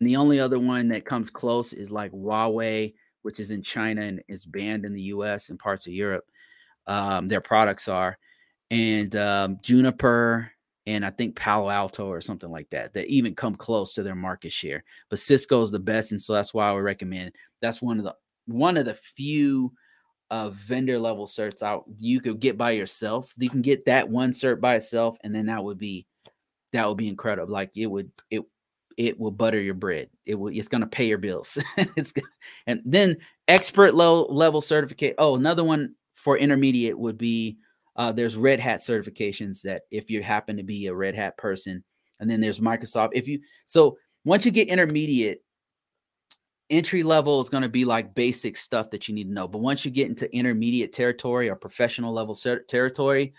And 0.00 0.08
the 0.08 0.16
only 0.16 0.40
other 0.40 0.58
one 0.58 0.88
that 0.88 1.04
comes 1.04 1.30
close 1.30 1.72
is 1.72 1.90
like 1.90 2.12
Huawei, 2.12 2.94
which 3.22 3.40
is 3.40 3.50
in 3.50 3.62
China 3.62 4.02
and 4.02 4.22
is 4.28 4.44
banned 4.46 4.84
in 4.84 4.92
the 4.92 5.02
U.S. 5.02 5.50
and 5.50 5.58
parts 5.58 5.86
of 5.86 5.92
Europe. 5.92 6.24
Um, 6.86 7.28
their 7.28 7.40
products 7.40 7.88
are, 7.88 8.18
and 8.70 9.14
um, 9.16 9.58
Juniper 9.62 10.50
and 10.86 11.04
I 11.04 11.10
think 11.10 11.36
Palo 11.36 11.70
Alto 11.70 12.06
or 12.06 12.20
something 12.20 12.50
like 12.50 12.68
that 12.70 12.92
that 12.92 13.06
even 13.06 13.34
come 13.34 13.54
close 13.54 13.94
to 13.94 14.02
their 14.02 14.14
market 14.14 14.52
share. 14.52 14.84
But 15.08 15.18
Cisco 15.18 15.62
is 15.62 15.70
the 15.70 15.78
best, 15.78 16.12
and 16.12 16.20
so 16.20 16.34
that's 16.34 16.52
why 16.52 16.68
I 16.68 16.72
would 16.72 16.82
recommend. 16.82 17.34
That's 17.62 17.80
one 17.80 17.98
of 17.98 18.04
the 18.04 18.14
one 18.46 18.76
of 18.76 18.84
the 18.84 18.94
few 18.94 19.72
uh, 20.30 20.50
vendor 20.50 20.98
level 20.98 21.26
certs 21.26 21.62
out 21.62 21.84
you 21.98 22.20
could 22.20 22.40
get 22.40 22.58
by 22.58 22.72
yourself. 22.72 23.32
You 23.38 23.48
can 23.48 23.62
get 23.62 23.86
that 23.86 24.08
one 24.08 24.30
cert 24.30 24.60
by 24.60 24.74
itself, 24.74 25.16
and 25.24 25.34
then 25.34 25.46
that 25.46 25.64
would 25.64 25.78
be 25.78 26.06
that 26.74 26.88
would 26.88 26.96
be 26.98 27.08
incredible. 27.08 27.52
Like 27.52 27.70
it 27.76 27.86
would 27.86 28.10
it 28.30 28.42
it 28.96 29.18
will 29.18 29.30
butter 29.30 29.60
your 29.60 29.74
bread. 29.74 30.10
It 30.26 30.34
will 30.34 30.48
it's 30.48 30.68
gonna 30.68 30.86
pay 30.86 31.06
your 31.06 31.18
bills. 31.18 31.58
it's 31.96 32.12
and 32.66 32.82
then 32.84 33.16
expert 33.48 33.94
low 33.94 34.26
level 34.26 34.60
certificate. 34.60 35.14
Oh, 35.18 35.36
another 35.36 35.64
one 35.64 35.94
for 36.14 36.36
intermediate 36.36 36.98
would 36.98 37.16
be 37.16 37.58
uh, 37.96 38.10
there's 38.10 38.36
Red 38.36 38.58
Hat 38.58 38.80
certifications 38.80 39.62
that 39.62 39.82
if 39.92 40.10
you 40.10 40.22
happen 40.22 40.56
to 40.56 40.64
be 40.64 40.86
a 40.86 40.94
Red 40.94 41.14
Hat 41.14 41.36
person, 41.36 41.84
and 42.18 42.28
then 42.28 42.40
there's 42.40 42.58
Microsoft. 42.58 43.10
If 43.12 43.28
you 43.28 43.40
so 43.66 43.96
once 44.24 44.44
you 44.44 44.50
get 44.50 44.68
intermediate, 44.68 45.44
entry 46.70 47.04
level 47.04 47.40
is 47.40 47.48
going 47.48 47.62
to 47.62 47.68
be 47.68 47.84
like 47.84 48.16
basic 48.16 48.56
stuff 48.56 48.90
that 48.90 49.06
you 49.06 49.14
need 49.14 49.28
to 49.28 49.34
know. 49.34 49.46
But 49.46 49.58
once 49.58 49.84
you 49.84 49.92
get 49.92 50.08
into 50.08 50.34
intermediate 50.34 50.92
territory 50.92 51.48
or 51.48 51.54
professional 51.54 52.12
level 52.12 52.34
territory, 52.34 53.32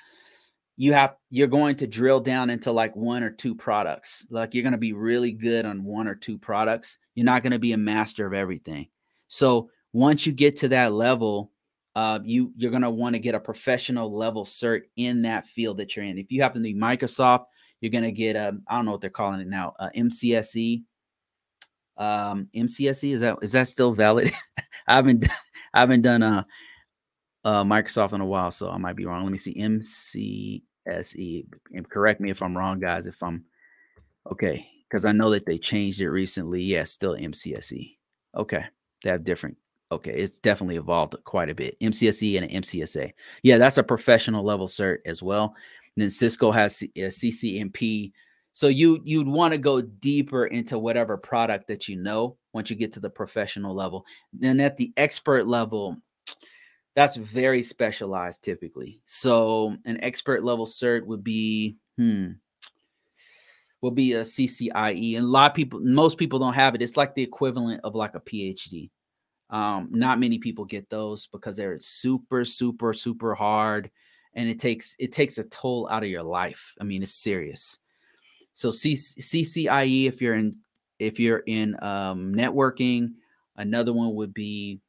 you 0.78 0.94
have 0.94 1.16
you're 1.30 1.48
going 1.48 1.76
to 1.78 1.88
drill 1.88 2.20
down 2.20 2.50
into 2.50 2.72
like 2.72 2.96
one 2.96 3.24
or 3.24 3.32
two 3.32 3.56
products. 3.56 4.26
Like 4.30 4.54
you're 4.54 4.64
going 4.64 4.74
to 4.74 4.78
be 4.78 4.94
really 4.94 5.32
good 5.32 5.66
on 5.66 5.84
one 5.84 6.08
or 6.08 6.16
two 6.16 6.38
products. 6.38 6.98
You're 7.16 7.26
not 7.26 7.44
going 7.44 7.54
to 7.54 7.60
be 7.60 7.74
a 7.74 7.78
master 7.78 8.26
of 8.26 8.34
everything. 8.34 8.88
So 9.28 9.70
once 9.94 10.26
you 10.26 10.34
get 10.34 10.58
to 10.58 10.68
that 10.70 10.94
level, 10.94 11.52
uh, 11.96 12.20
you 12.24 12.52
you're 12.58 12.72
going 12.72 12.84
to 12.84 12.90
want 12.90 13.16
to 13.16 13.20
get 13.20 13.36
a 13.36 13.40
professional 13.40 14.14
level 14.14 14.44
cert 14.44 14.82
in 14.98 15.22
that 15.22 15.48
field 15.48 15.78
that 15.78 15.96
you're 15.96 16.06
in. 16.06 16.18
If 16.18 16.32
you 16.32 16.42
happen 16.42 16.62
to 16.62 16.74
be 16.74 16.76
Microsoft, 16.76 17.46
you're 17.80 17.92
going 17.92 18.04
to 18.04 18.12
get 18.12 18.36
a 18.36 18.58
I 18.68 18.76
don't 18.76 18.86
know 18.86 18.92
what 18.92 19.02
they're 19.02 19.10
calling 19.10 19.40
it 19.40 19.48
now, 19.48 19.74
uh, 19.80 19.90
MCSE. 19.96 20.84
Um, 21.98 22.50
MCSE 22.54 23.14
is 23.14 23.22
that 23.22 23.38
is 23.42 23.54
that 23.54 23.70
still 23.70 23.94
valid? 23.94 24.32
I 24.88 24.96
haven't 24.96 25.26
I 25.74 25.80
haven't 25.80 26.02
done 26.02 26.22
a, 26.22 26.46
a 27.46 27.64
Microsoft 27.64 28.14
in 28.14 28.22
a 28.22 28.26
while, 28.26 28.52
so 28.52 28.70
I 28.70 28.78
might 28.78 28.96
be 28.96 29.06
wrong. 29.06 29.24
Let 29.24 29.32
me 29.32 29.38
see 29.38 29.54
MCSE. 29.54 31.46
And 31.74 31.90
correct 31.90 32.20
me 32.20 32.32
if 32.32 32.42
I'm 32.42 32.58
wrong, 32.58 32.80
guys. 32.80 33.06
If 33.06 33.22
I'm 33.22 33.46
okay, 34.32 34.68
because 34.90 35.06
I 35.06 35.12
know 35.12 35.30
that 35.30 35.46
they 35.46 35.60
changed 35.60 36.02
it 36.02 36.10
recently. 36.10 36.62
Yeah, 36.62 36.84
still 36.84 37.16
MCSE. 37.16 37.96
Okay, 38.36 38.66
they 39.04 39.10
have 39.12 39.24
different 39.24 39.58
okay, 39.92 40.12
it's 40.12 40.40
definitely 40.40 40.78
evolved 40.78 41.16
quite 41.24 41.50
a 41.50 41.56
bit. 41.56 41.80
MCSE 41.80 42.42
and 42.42 42.64
MCSA. 42.64 43.14
Yeah, 43.44 43.58
that's 43.58 43.78
a 43.78 43.84
professional 43.84 44.44
level 44.44 44.68
cert 44.68 44.98
as 45.06 45.22
well. 45.22 45.56
And 45.96 46.02
then 46.02 46.10
Cisco 46.10 46.52
has 46.52 46.78
C- 46.78 46.92
uh, 46.98 47.10
CCNP. 47.10 48.12
So 48.54 48.68
you 48.68 49.02
you'd 49.04 49.28
want 49.28 49.54
to 49.54 49.60
go 49.60 49.82
deeper 49.82 50.48
into 50.48 50.80
whatever 50.80 51.18
product 51.18 51.68
that 51.68 51.88
you 51.88 51.98
know 51.98 52.38
once 52.54 52.70
you 52.70 52.76
get 52.76 52.92
to 52.94 53.00
the 53.00 53.10
professional 53.10 53.76
level. 53.76 54.04
Then 54.34 54.60
at 54.60 54.78
the 54.78 54.94
expert 54.98 55.46
level, 55.46 55.98
that's 56.96 57.18
very 57.18 57.62
specialized 57.62 58.44
typically. 58.44 59.02
So 59.06 59.76
an 59.86 60.02
expert 60.02 60.44
level 60.44 60.66
cert 60.66 61.06
would 61.06 61.24
be 61.24 61.78
hmm 61.98 62.32
will 63.82 63.92
be 63.92 64.14
a 64.14 64.22
CCIE 64.22 65.16
and 65.16 65.26
a 65.26 65.28
lot 65.28 65.52
of 65.52 65.56
people 65.56 65.80
most 65.80 66.18
people 66.18 66.40
don't 66.40 66.56
have 66.56 66.74
it. 66.74 66.82
It's 66.82 66.98
like 66.98 67.14
the 67.14 67.22
equivalent 67.22 67.82
of 67.84 67.94
like 67.94 68.16
a 68.16 68.20
PhD. 68.20 68.90
Um, 69.52 69.90
not 69.92 70.20
many 70.20 70.40
people 70.40 70.66
get 70.66 70.90
those 70.90 71.28
because 71.28 71.56
they're 71.56 71.80
super, 71.80 72.44
super, 72.46 72.94
super 72.94 73.36
hard, 73.36 73.92
and 74.34 74.50
it 74.50 74.58
takes 74.58 74.96
it 74.98 75.12
takes 75.12 75.38
a 75.38 75.44
toll 75.44 75.88
out 75.92 76.04
of 76.04 76.10
your 76.10 76.24
life. 76.24 76.74
I 76.82 76.84
mean, 76.84 77.04
it's 77.04 77.14
serious. 77.14 77.78
So 78.54 78.72
C- 78.72 78.96
CCIE, 78.96 80.08
if 80.08 80.22
you're 80.22 80.36
in 80.36 80.58
if 80.98 81.20
you're 81.20 81.44
in 81.46 81.76
um, 81.84 82.34
networking, 82.34 83.14
another 83.56 83.94
one 83.94 84.16
would 84.16 84.34
be, 84.34 84.80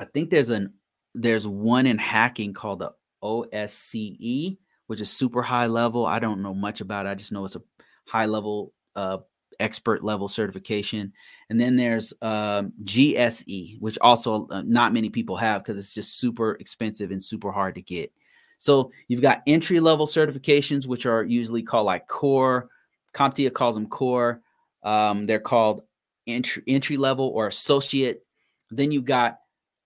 I 0.00 0.04
think 0.04 0.30
there's 0.30 0.50
an 0.50 0.74
there's 1.16 1.48
one 1.48 1.86
in 1.86 1.98
hacking 1.98 2.52
called 2.52 2.80
the 2.80 2.92
OSCE, 3.22 4.58
which 4.86 5.00
is 5.00 5.10
super 5.10 5.42
high 5.42 5.66
level. 5.66 6.06
I 6.06 6.18
don't 6.18 6.42
know 6.42 6.54
much 6.54 6.80
about 6.80 7.06
it. 7.06 7.10
I 7.10 7.14
just 7.14 7.32
know 7.32 7.44
it's 7.44 7.56
a 7.56 7.62
high 8.06 8.26
level 8.26 8.72
uh, 8.94 9.18
expert 9.58 10.04
level 10.04 10.28
certification. 10.28 11.12
And 11.48 11.58
then 11.58 11.76
there's 11.76 12.12
um, 12.22 12.72
GSE, 12.84 13.80
which 13.80 13.98
also 14.00 14.46
uh, 14.48 14.62
not 14.66 14.92
many 14.92 15.08
people 15.08 15.36
have 15.36 15.62
because 15.62 15.78
it's 15.78 15.94
just 15.94 16.20
super 16.20 16.52
expensive 16.60 17.10
and 17.10 17.22
super 17.22 17.50
hard 17.50 17.74
to 17.76 17.82
get. 17.82 18.12
So 18.58 18.90
you've 19.08 19.22
got 19.22 19.42
entry 19.46 19.80
level 19.80 20.06
certifications, 20.06 20.86
which 20.86 21.06
are 21.06 21.24
usually 21.24 21.62
called 21.62 21.86
like 21.86 22.06
core. 22.06 22.68
CompTIA 23.14 23.52
calls 23.52 23.74
them 23.74 23.86
core. 23.86 24.42
Um, 24.82 25.26
they're 25.26 25.40
called 25.40 25.82
entry 26.26 26.62
entry 26.66 26.98
level 26.98 27.28
or 27.34 27.46
associate. 27.46 28.22
Then 28.70 28.92
you've 28.92 29.04
got 29.04 29.38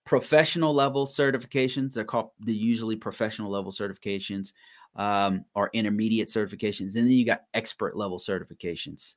professional 0.05 0.73
level 0.73 1.05
certifications. 1.05 1.93
They're 1.93 2.03
called 2.03 2.31
they're 2.39 2.53
usually 2.53 2.95
professional 2.95 3.51
level 3.51 3.71
certifications 3.71 4.53
um, 4.95 5.45
or 5.55 5.69
intermediate 5.73 6.27
certifications. 6.27 6.95
And 6.95 7.05
then 7.05 7.11
you 7.11 7.25
got 7.25 7.43
expert 7.53 7.95
level 7.95 8.17
certifications. 8.17 9.15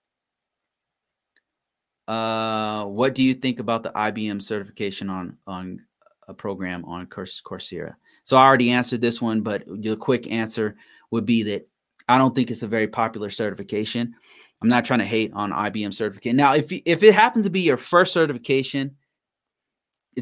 Uh, 2.07 2.85
what 2.85 3.15
do 3.15 3.23
you 3.23 3.35
think 3.35 3.61
about 3.61 3.83
the 3.83 3.91
IBM 3.91 4.43
certification 4.43 5.09
on 5.09 5.39
on 5.47 5.81
a 6.29 6.35
program 6.35 6.85
on 6.85 7.07
Coursera? 7.07 7.95
So 8.25 8.37
I 8.37 8.45
already 8.45 8.71
answered 8.71 9.01
this 9.01 9.21
one, 9.21 9.41
but 9.41 9.65
the 9.67 9.97
quick 9.97 10.31
answer 10.31 10.77
would 11.11 11.27
be 11.27 11.43
that 11.45 11.67
I 12.09 12.19
don't 12.19 12.35
think 12.35 12.51
it's 12.51 12.63
a 12.63 12.69
very 12.69 12.89
popular 12.89 13.31
certification. 13.31 14.15
I'm 14.61 14.69
not 14.69 14.85
trying 14.85 15.01
to 15.01 15.05
hate 15.05 15.33
on 15.35 15.51
IBM 15.51 15.93
certification. 15.93 16.37
Now, 16.37 16.55
if 16.55 16.71
if 16.71 17.03
it 17.03 17.15
happens 17.15 17.45
to 17.45 17.51
be 17.51 17.61
your 17.61 17.77
first 17.77 18.13
certification, 18.13 18.97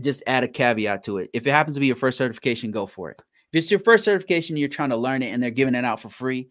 just 0.01 0.23
add 0.27 0.45
a 0.45 0.49
caveat 0.49 1.03
to 1.05 1.19
it. 1.19 1.31
If 1.33 1.47
it 1.47 1.51
happens 1.51 1.77
to 1.77 1.81
be 1.81 1.87
your 1.87 1.97
first 1.97 2.19
certification, 2.19 2.71
go 2.71 2.87
for 2.87 3.11
it. 3.11 3.21
If 3.53 3.59
it's 3.59 3.71
your 3.71 3.81
first 3.81 4.05
certification, 4.05 4.57
you're 4.57 4.69
trying 4.69 4.91
to 4.91 4.97
learn 4.97 5.23
it, 5.23 5.33
and 5.33 5.43
they're 5.43 5.51
giving 5.51 5.75
it 5.75 5.85
out 5.85 6.01
for 6.01 6.09
free. 6.09 6.49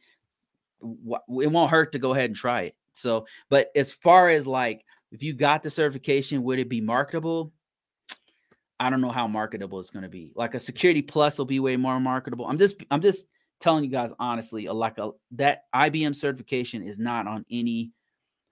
It 0.82 1.52
won't 1.52 1.72
hurt 1.72 1.92
to 1.94 2.00
go 2.00 2.14
ahead 2.14 2.30
and 2.30 2.36
try 2.36 2.62
it. 2.62 2.76
So, 2.94 3.26
but 3.50 3.70
as 3.76 3.92
far 3.92 4.30
as 4.30 4.46
like 4.46 4.84
if 5.12 5.24
you 5.24 5.34
got 5.34 5.64
the 5.64 5.70
certification, 5.70 6.44
would 6.44 6.60
it 6.60 6.70
be 6.70 6.82
marketable? 6.82 7.52
I 8.80 8.90
don't 8.90 9.02
know 9.02 9.12
how 9.12 9.28
marketable 9.28 9.80
it's 9.80 9.92
going 9.92 10.04
to 10.04 10.10
be. 10.10 10.32
Like 10.36 10.56
a 10.56 10.60
security 10.60 11.02
plus 11.02 11.38
will 11.38 11.46
be 11.46 11.60
way 11.60 11.78
more 11.78 12.00
marketable. 12.00 12.48
I'm 12.48 12.58
just 12.58 12.84
I'm 12.90 13.02
just 13.02 13.28
telling 13.60 13.84
you 13.84 13.92
guys 13.92 14.12
honestly, 14.20 14.68
like 14.68 14.98
a 14.98 15.12
that 15.32 15.66
IBM 15.74 16.16
certification 16.16 16.84
is 16.84 16.98
not 16.98 17.28
on 17.28 17.46
any 17.52 17.92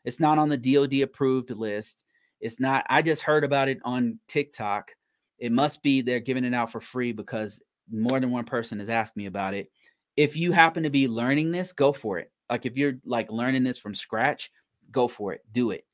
it's 0.05 0.19
not 0.19 0.37
on 0.37 0.49
the 0.49 0.57
DoD 0.57 1.01
approved 1.01 1.49
list. 1.51 2.03
It's 2.39 2.59
not 2.59 2.85
I 2.89 3.01
just 3.01 3.21
heard 3.21 3.43
about 3.43 3.67
it 3.69 3.79
on 3.83 4.19
TikTok. 4.27 4.91
It 5.37 5.51
must 5.51 5.81
be 5.83 6.01
they're 6.01 6.19
giving 6.19 6.43
it 6.43 6.53
out 6.53 6.71
for 6.71 6.81
free 6.81 7.11
because 7.11 7.61
more 7.91 8.19
than 8.19 8.31
one 8.31 8.45
person 8.45 8.79
has 8.79 8.89
asked 8.89 9.17
me 9.17 9.25
about 9.25 9.53
it. 9.53 9.71
If 10.15 10.35
you 10.35 10.51
happen 10.51 10.83
to 10.83 10.89
be 10.89 11.07
learning 11.07 11.51
this, 11.51 11.71
go 11.71 11.93
for 11.93 12.19
it. 12.19 12.31
Like 12.49 12.65
if 12.65 12.77
you're 12.77 12.95
like 13.05 13.31
learning 13.31 13.63
this 13.63 13.79
from 13.79 13.95
scratch, 13.95 14.51
go 14.91 15.07
for 15.07 15.33
it. 15.33 15.41
Do 15.51 15.71
it. 15.71 15.85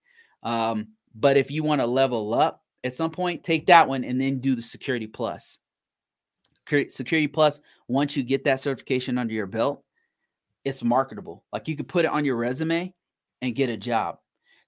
Um, 0.43 0.89
but 1.13 1.37
if 1.37 1.51
you 1.51 1.63
want 1.63 1.81
to 1.81 1.87
level 1.87 2.33
up 2.33 2.63
at 2.83 2.93
some 2.93 3.11
point, 3.11 3.43
take 3.43 3.67
that 3.67 3.87
one 3.87 4.03
and 4.03 4.19
then 4.19 4.39
do 4.39 4.55
the 4.55 4.61
Security 4.61 5.07
Plus. 5.07 5.59
Security 6.67 7.27
Plus, 7.27 7.61
once 7.87 8.17
you 8.17 8.23
get 8.23 8.43
that 8.45 8.59
certification 8.59 9.17
under 9.17 9.33
your 9.33 9.47
belt, 9.47 9.83
it's 10.63 10.83
marketable. 10.83 11.43
Like 11.53 11.67
you 11.67 11.75
could 11.75 11.87
put 11.87 12.05
it 12.05 12.11
on 12.11 12.25
your 12.25 12.35
resume 12.35 12.93
and 13.41 13.55
get 13.55 13.69
a 13.69 13.77
job. 13.77 14.17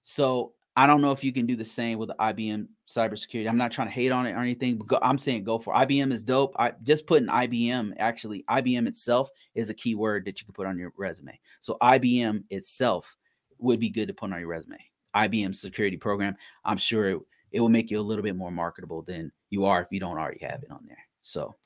So 0.02 0.52
I 0.78 0.86
don't 0.86 1.02
know 1.02 1.10
if 1.10 1.24
you 1.24 1.32
can 1.32 1.44
do 1.44 1.56
the 1.56 1.64
same 1.64 1.98
with 1.98 2.10
IBM 2.20 2.68
cybersecurity. 2.86 3.48
I'm 3.48 3.56
not 3.56 3.72
trying 3.72 3.88
to 3.88 3.92
hate 3.92 4.12
on 4.12 4.26
it 4.26 4.34
or 4.34 4.38
anything, 4.38 4.78
but 4.78 4.86
go, 4.86 4.98
I'm 5.02 5.18
saying 5.18 5.42
go 5.42 5.58
for 5.58 5.74
it. 5.74 5.76
IBM 5.78 6.12
is 6.12 6.22
dope. 6.22 6.54
I 6.56 6.72
just 6.84 7.04
put 7.04 7.26
putting 7.26 7.28
IBM 7.28 7.94
actually 7.98 8.44
IBM 8.44 8.86
itself 8.86 9.28
is 9.56 9.70
a 9.70 9.74
key 9.74 9.96
word 9.96 10.24
that 10.24 10.40
you 10.40 10.44
can 10.44 10.54
put 10.54 10.68
on 10.68 10.78
your 10.78 10.92
resume. 10.96 11.36
So 11.58 11.78
IBM 11.82 12.44
itself 12.50 13.16
would 13.58 13.80
be 13.80 13.90
good 13.90 14.06
to 14.06 14.14
put 14.14 14.32
on 14.32 14.38
your 14.38 14.48
resume. 14.48 14.78
IBM 15.16 15.52
security 15.52 15.96
program. 15.96 16.36
I'm 16.64 16.76
sure 16.76 17.06
it, 17.06 17.18
it 17.50 17.60
will 17.60 17.68
make 17.68 17.90
you 17.90 17.98
a 17.98 18.00
little 18.00 18.22
bit 18.22 18.36
more 18.36 18.52
marketable 18.52 19.02
than 19.02 19.32
you 19.50 19.64
are 19.64 19.82
if 19.82 19.88
you 19.90 19.98
don't 19.98 20.16
already 20.16 20.46
have 20.46 20.62
it 20.62 20.70
on 20.70 20.84
there. 20.86 21.04
So 21.22 21.56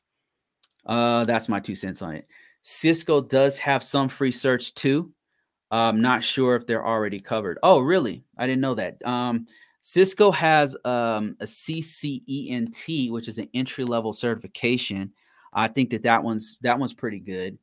uh 0.87 1.27
that's 1.27 1.51
my 1.51 1.61
two 1.61 1.75
cents 1.75 2.01
on 2.01 2.15
it. 2.15 2.27
Cisco 2.63 3.21
does 3.21 3.59
have 3.59 3.83
some 3.83 4.09
free 4.09 4.33
search 4.33 4.73
too. 4.73 5.13
I'm 5.73 6.03
not 6.03 6.23
sure 6.23 6.55
if 6.55 6.67
they're 6.67 6.87
already 6.87 7.19
covered. 7.19 7.59
Oh, 7.63 7.81
really? 7.81 8.25
I 8.37 8.47
didn't 8.47 8.61
know 8.61 8.75
that. 8.75 9.05
Um, 9.07 9.47
Cisco 9.81 10.31
has 10.31 10.77
um, 10.85 11.35
a 11.41 11.45
CCENT, 11.45 13.11
which 13.11 13.27
is 13.27 13.39
an 13.39 13.49
entry 13.55 13.85
level 13.85 14.13
certification. 14.13 15.13
I 15.55 15.69
think 15.69 15.91
that 15.91 16.03
that 16.03 16.23
one's 16.23 16.59
that 16.59 16.79
one's 16.79 16.93
pretty 16.93 17.21
good. 17.21 17.59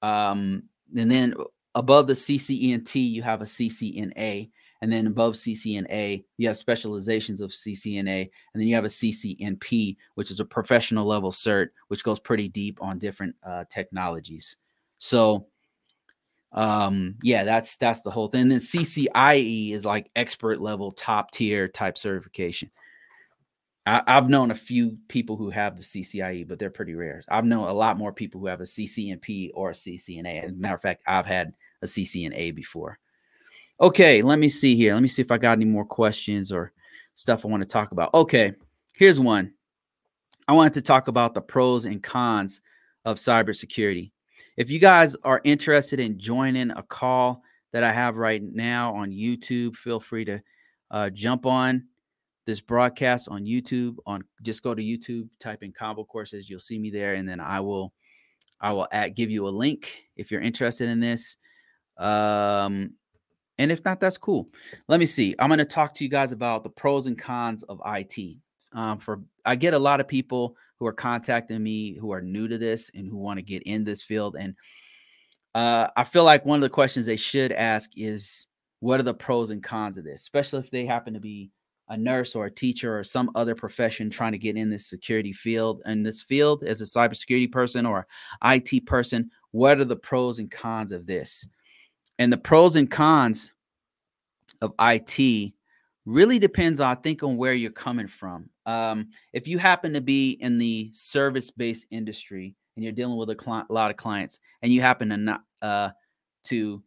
Um, 0.00 0.62
and 0.96 1.10
then 1.10 1.34
above 1.74 2.06
the 2.06 2.14
CCENT, 2.14 3.10
you 3.10 3.22
have 3.22 3.42
a 3.42 3.46
CCNA, 3.46 4.48
and 4.80 4.92
then 4.92 5.08
above 5.08 5.34
CCNA, 5.34 6.24
you 6.38 6.48
have 6.48 6.56
specializations 6.56 7.40
of 7.40 7.50
CCNA, 7.50 8.30
and 8.54 8.60
then 8.60 8.68
you 8.68 8.74
have 8.76 8.84
a 8.84 8.88
CCNP, 8.88 9.96
which 10.14 10.30
is 10.30 10.40
a 10.40 10.44
professional 10.44 11.04
level 11.04 11.30
cert, 11.30 11.68
which 11.88 12.04
goes 12.04 12.20
pretty 12.20 12.48
deep 12.48 12.78
on 12.80 12.98
different 12.98 13.34
uh, 13.44 13.64
technologies. 13.68 14.56
So 14.98 15.46
um 16.52 17.14
yeah 17.22 17.44
that's 17.44 17.76
that's 17.76 18.02
the 18.02 18.10
whole 18.10 18.26
thing 18.26 18.42
and 18.42 18.50
then 18.50 18.58
ccie 18.58 19.72
is 19.72 19.84
like 19.84 20.10
expert 20.16 20.60
level 20.60 20.90
top 20.90 21.30
tier 21.30 21.68
type 21.68 21.96
certification. 21.96 22.70
I, 23.86 24.02
have 24.06 24.28
known 24.28 24.50
a 24.50 24.56
few 24.56 24.98
people 25.08 25.36
who 25.36 25.50
have 25.50 25.76
the 25.76 25.82
ccie 25.82 26.46
but 26.46 26.58
they're 26.58 26.70
pretty 26.70 26.94
rare. 26.94 27.22
I've 27.28 27.44
known 27.44 27.68
a 27.68 27.72
lot 27.72 27.98
more 27.98 28.12
people 28.12 28.40
who 28.40 28.46
have 28.48 28.60
a 28.60 28.64
ccnp 28.64 29.50
or 29.54 29.70
a 29.70 29.74
ccna 29.74 30.44
as 30.44 30.50
a 30.50 30.54
matter 30.54 30.74
of 30.74 30.82
fact 30.82 31.02
i've 31.06 31.26
had 31.26 31.52
a 31.82 31.86
ccna 31.86 32.54
before. 32.54 32.98
Okay 33.80 34.22
let 34.22 34.38
me 34.38 34.48
see 34.48 34.74
here. 34.74 34.94
Let 34.94 35.02
me 35.02 35.08
see 35.08 35.22
if 35.22 35.30
i 35.30 35.38
got 35.38 35.56
any 35.56 35.64
more 35.64 35.84
questions 35.84 36.50
or 36.50 36.72
stuff 37.14 37.44
i 37.44 37.48
want 37.48 37.62
to 37.62 37.68
talk 37.68 37.92
about. 37.92 38.12
Okay 38.12 38.54
here's 38.92 39.20
one. 39.20 39.52
I 40.48 40.52
wanted 40.52 40.74
to 40.74 40.82
talk 40.82 41.06
about 41.06 41.34
the 41.34 41.40
pros 41.40 41.84
and 41.84 42.02
cons 42.02 42.60
of 43.04 43.18
cybersecurity 43.18 44.10
if 44.56 44.70
you 44.70 44.78
guys 44.78 45.16
are 45.24 45.40
interested 45.44 46.00
in 46.00 46.18
joining 46.18 46.70
a 46.70 46.82
call 46.82 47.42
that 47.72 47.84
I 47.84 47.92
have 47.92 48.16
right 48.16 48.42
now 48.42 48.94
on 48.94 49.10
YouTube, 49.10 49.76
feel 49.76 50.00
free 50.00 50.24
to 50.24 50.42
uh, 50.90 51.10
jump 51.10 51.46
on 51.46 51.84
this 52.46 52.60
broadcast 52.60 53.28
on 53.28 53.44
YouTube. 53.44 53.96
On 54.06 54.22
just 54.42 54.62
go 54.62 54.74
to 54.74 54.82
YouTube, 54.82 55.28
type 55.38 55.62
in 55.62 55.72
Convo 55.72 56.06
Courses, 56.06 56.50
you'll 56.50 56.58
see 56.58 56.78
me 56.78 56.90
there, 56.90 57.14
and 57.14 57.28
then 57.28 57.40
I 57.40 57.60
will 57.60 57.92
I 58.60 58.72
will 58.72 58.88
give 59.14 59.30
you 59.30 59.46
a 59.46 59.50
link 59.50 60.02
if 60.16 60.30
you're 60.30 60.40
interested 60.40 60.88
in 60.88 61.00
this. 61.00 61.36
Um, 61.96 62.94
and 63.58 63.70
if 63.70 63.84
not, 63.84 64.00
that's 64.00 64.18
cool. 64.18 64.48
Let 64.88 65.00
me 65.00 65.06
see. 65.06 65.34
I'm 65.38 65.48
going 65.48 65.58
to 65.58 65.64
talk 65.64 65.94
to 65.94 66.04
you 66.04 66.10
guys 66.10 66.32
about 66.32 66.64
the 66.64 66.70
pros 66.70 67.06
and 67.06 67.18
cons 67.18 67.62
of 67.64 67.80
IT. 67.86 68.36
Um, 68.72 68.98
for 68.98 69.20
I 69.44 69.56
get 69.56 69.74
a 69.74 69.78
lot 69.78 70.00
of 70.00 70.08
people 70.08 70.56
who 70.80 70.86
are 70.86 70.92
contacting 70.92 71.62
me 71.62 71.94
who 71.94 72.10
are 72.10 72.22
new 72.22 72.48
to 72.48 72.58
this 72.58 72.90
and 72.94 73.06
who 73.06 73.18
want 73.18 73.38
to 73.38 73.42
get 73.42 73.62
in 73.64 73.84
this 73.84 74.02
field. 74.02 74.34
And 74.34 74.56
uh, 75.54 75.88
I 75.94 76.04
feel 76.04 76.24
like 76.24 76.46
one 76.46 76.56
of 76.56 76.62
the 76.62 76.70
questions 76.70 77.04
they 77.04 77.16
should 77.16 77.52
ask 77.52 77.90
is 77.96 78.46
what 78.80 78.98
are 78.98 79.04
the 79.04 79.14
pros 79.14 79.50
and 79.50 79.62
cons 79.62 79.98
of 79.98 80.04
this, 80.04 80.22
especially 80.22 80.60
if 80.60 80.70
they 80.70 80.86
happen 80.86 81.12
to 81.12 81.20
be 81.20 81.50
a 81.90 81.96
nurse 81.96 82.34
or 82.34 82.46
a 82.46 82.50
teacher 82.50 82.98
or 82.98 83.02
some 83.02 83.30
other 83.34 83.54
profession 83.54 84.08
trying 84.08 84.32
to 84.32 84.38
get 84.38 84.56
in 84.56 84.70
this 84.70 84.86
security 84.86 85.32
field. 85.32 85.82
In 85.84 86.02
this 86.02 86.22
field, 86.22 86.62
as 86.62 86.80
a 86.80 86.84
cybersecurity 86.84 87.52
person 87.52 87.84
or 87.84 88.06
IT 88.44 88.86
person, 88.86 89.30
what 89.50 89.80
are 89.80 89.84
the 89.84 89.96
pros 89.96 90.38
and 90.38 90.50
cons 90.50 90.92
of 90.92 91.06
this? 91.06 91.46
And 92.18 92.32
the 92.32 92.38
pros 92.38 92.76
and 92.76 92.90
cons 92.90 93.50
of 94.62 94.72
IT 94.80 95.52
really 96.10 96.38
depends, 96.38 96.80
I 96.80 96.94
think, 96.96 97.22
on 97.22 97.36
where 97.36 97.54
you're 97.54 97.70
coming 97.70 98.08
from. 98.08 98.50
Um, 98.66 99.08
if 99.32 99.46
you 99.46 99.58
happen 99.58 99.92
to 99.92 100.00
be 100.00 100.32
in 100.32 100.58
the 100.58 100.90
service-based 100.92 101.86
industry 101.90 102.56
and 102.76 102.84
you're 102.84 102.92
dealing 102.92 103.16
with 103.16 103.30
a, 103.30 103.64
a 103.68 103.72
lot 103.72 103.90
of 103.90 103.96
clients, 103.96 104.40
and 104.62 104.72
you 104.72 104.80
happen 104.80 105.10
to 105.10 105.16
not 105.16 105.42
uh, 105.62 105.90
to 106.44 106.82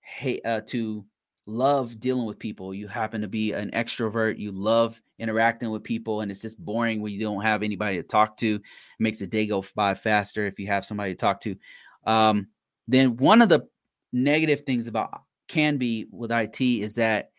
hate 0.00 0.44
uh, 0.44 0.62
to 0.66 1.04
love 1.46 2.00
dealing 2.00 2.26
with 2.26 2.38
people, 2.38 2.74
you 2.74 2.88
happen 2.88 3.20
to 3.20 3.28
be 3.28 3.52
an 3.52 3.70
extrovert, 3.70 4.38
you 4.38 4.50
love 4.52 5.00
interacting 5.18 5.70
with 5.70 5.84
people, 5.84 6.20
and 6.20 6.30
it's 6.30 6.42
just 6.42 6.62
boring 6.62 7.00
when 7.00 7.12
you 7.12 7.20
don't 7.20 7.42
have 7.42 7.62
anybody 7.62 7.96
to 7.96 8.02
talk 8.02 8.36
to. 8.38 8.56
It 8.56 8.62
makes 8.98 9.20
the 9.20 9.26
day 9.26 9.46
go 9.46 9.64
by 9.74 9.94
faster 9.94 10.44
if 10.46 10.58
you 10.58 10.66
have 10.66 10.84
somebody 10.84 11.12
to 11.12 11.18
talk 11.18 11.40
to. 11.42 11.56
Um, 12.04 12.48
then 12.88 13.16
one 13.16 13.42
of 13.42 13.48
the 13.48 13.66
negative 14.12 14.62
things 14.62 14.86
about 14.86 15.22
can 15.48 15.76
be 15.76 16.06
with 16.10 16.32
IT 16.32 16.60
is 16.60 16.94
that 16.94 17.30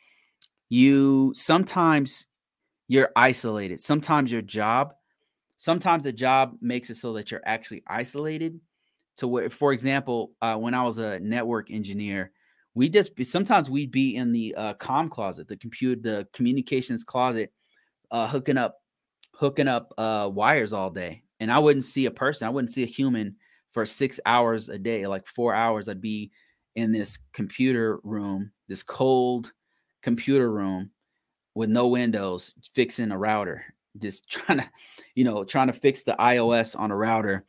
you 0.70 1.34
sometimes 1.36 2.28
you're 2.88 3.12
isolated. 3.16 3.80
Sometimes 3.80 4.32
your 4.32 4.42
job, 4.42 4.94
sometimes 5.58 6.06
a 6.06 6.12
job 6.12 6.58
makes 6.62 6.90
it 6.90 6.96
so 6.96 7.14
that 7.14 7.32
you're 7.32 7.42
actually 7.46 7.84
isolated. 7.88 8.60
So, 9.16 9.28
where, 9.28 9.50
for 9.50 9.74
example, 9.74 10.34
uh, 10.42 10.56
when 10.56 10.74
I 10.74 10.84
was 10.84 11.00
a 11.00 11.20
network 11.20 11.72
engineer, 11.72 12.32
we 12.76 12.90
just 12.90 13.12
sometimes 13.24 13.70
we'd 13.70 13.92
be 13.92 14.16
in 14.16 14.32
the 14.32 14.54
uh, 14.56 14.74
com 14.76 15.10
closet, 15.10 15.48
the 15.48 15.58
computer, 15.58 16.00
the 16.00 16.28
communications 16.34 17.04
closet, 17.04 17.52
uh, 18.12 18.28
hooking 18.28 18.58
up, 18.58 18.76
hooking 19.34 19.68
up 19.68 19.94
uh, 19.98 20.30
wires 20.32 20.74
all 20.74 20.92
day, 20.92 21.24
and 21.40 21.52
I 21.52 21.60
wouldn't 21.60 21.86
see 21.86 22.06
a 22.06 22.12
person. 22.12 22.48
I 22.48 22.52
wouldn't 22.52 22.72
see 22.72 22.84
a 22.84 22.88
human 22.88 23.36
for 23.72 23.86
six 23.86 24.20
hours 24.26 24.70
a 24.70 24.78
day, 24.78 25.08
like 25.08 25.26
four 25.26 25.56
hours. 25.56 25.90
I'd 25.90 26.02
be 26.02 26.32
in 26.76 26.92
this 26.92 27.18
computer 27.34 28.00
room, 28.04 28.52
this 28.68 28.84
cold 28.84 29.52
computer 30.02 30.52
room 30.52 30.92
with 31.56 31.70
no 31.70 31.88
windows 31.88 32.54
fixing 32.74 33.12
a 33.12 33.18
router 33.18 33.66
just 33.98 34.30
trying 34.30 34.60
to 34.60 34.70
you 35.16 35.24
know 35.24 35.44
trying 35.44 35.68
to 35.68 35.74
fix 35.74 36.04
the 36.04 36.16
ios 36.20 36.78
on 36.78 36.92
a 36.92 36.96
router 36.96 37.46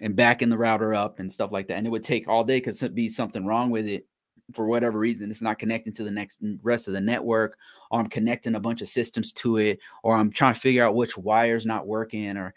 and 0.00 0.16
backing 0.16 0.48
the 0.48 0.58
router 0.58 0.94
up 0.94 1.18
and 1.18 1.30
stuff 1.30 1.52
like 1.52 1.68
that 1.68 1.76
and 1.76 1.86
it 1.86 1.90
would 1.90 2.02
take 2.02 2.26
all 2.26 2.44
day 2.44 2.58
because 2.58 2.82
it'd 2.82 2.94
be 2.94 3.08
something 3.08 3.44
wrong 3.44 3.70
with 3.70 3.86
it 3.86 4.06
for 4.54 4.66
whatever 4.66 4.98
reason 4.98 5.30
it's 5.30 5.42
not 5.42 5.58
connecting 5.58 5.92
to 5.92 6.02
the 6.02 6.10
next 6.10 6.38
rest 6.62 6.88
of 6.88 6.94
the 6.94 7.00
network 7.00 7.56
or 7.90 8.00
i'm 8.00 8.08
connecting 8.08 8.54
a 8.54 8.60
bunch 8.60 8.80
of 8.80 8.88
systems 8.88 9.32
to 9.32 9.58
it 9.58 9.78
or 10.02 10.16
i'm 10.16 10.30
trying 10.30 10.54
to 10.54 10.60
figure 10.60 10.84
out 10.84 10.94
which 10.94 11.16
wire's 11.16 11.66
not 11.66 11.86
working 11.86 12.36
or 12.36 12.54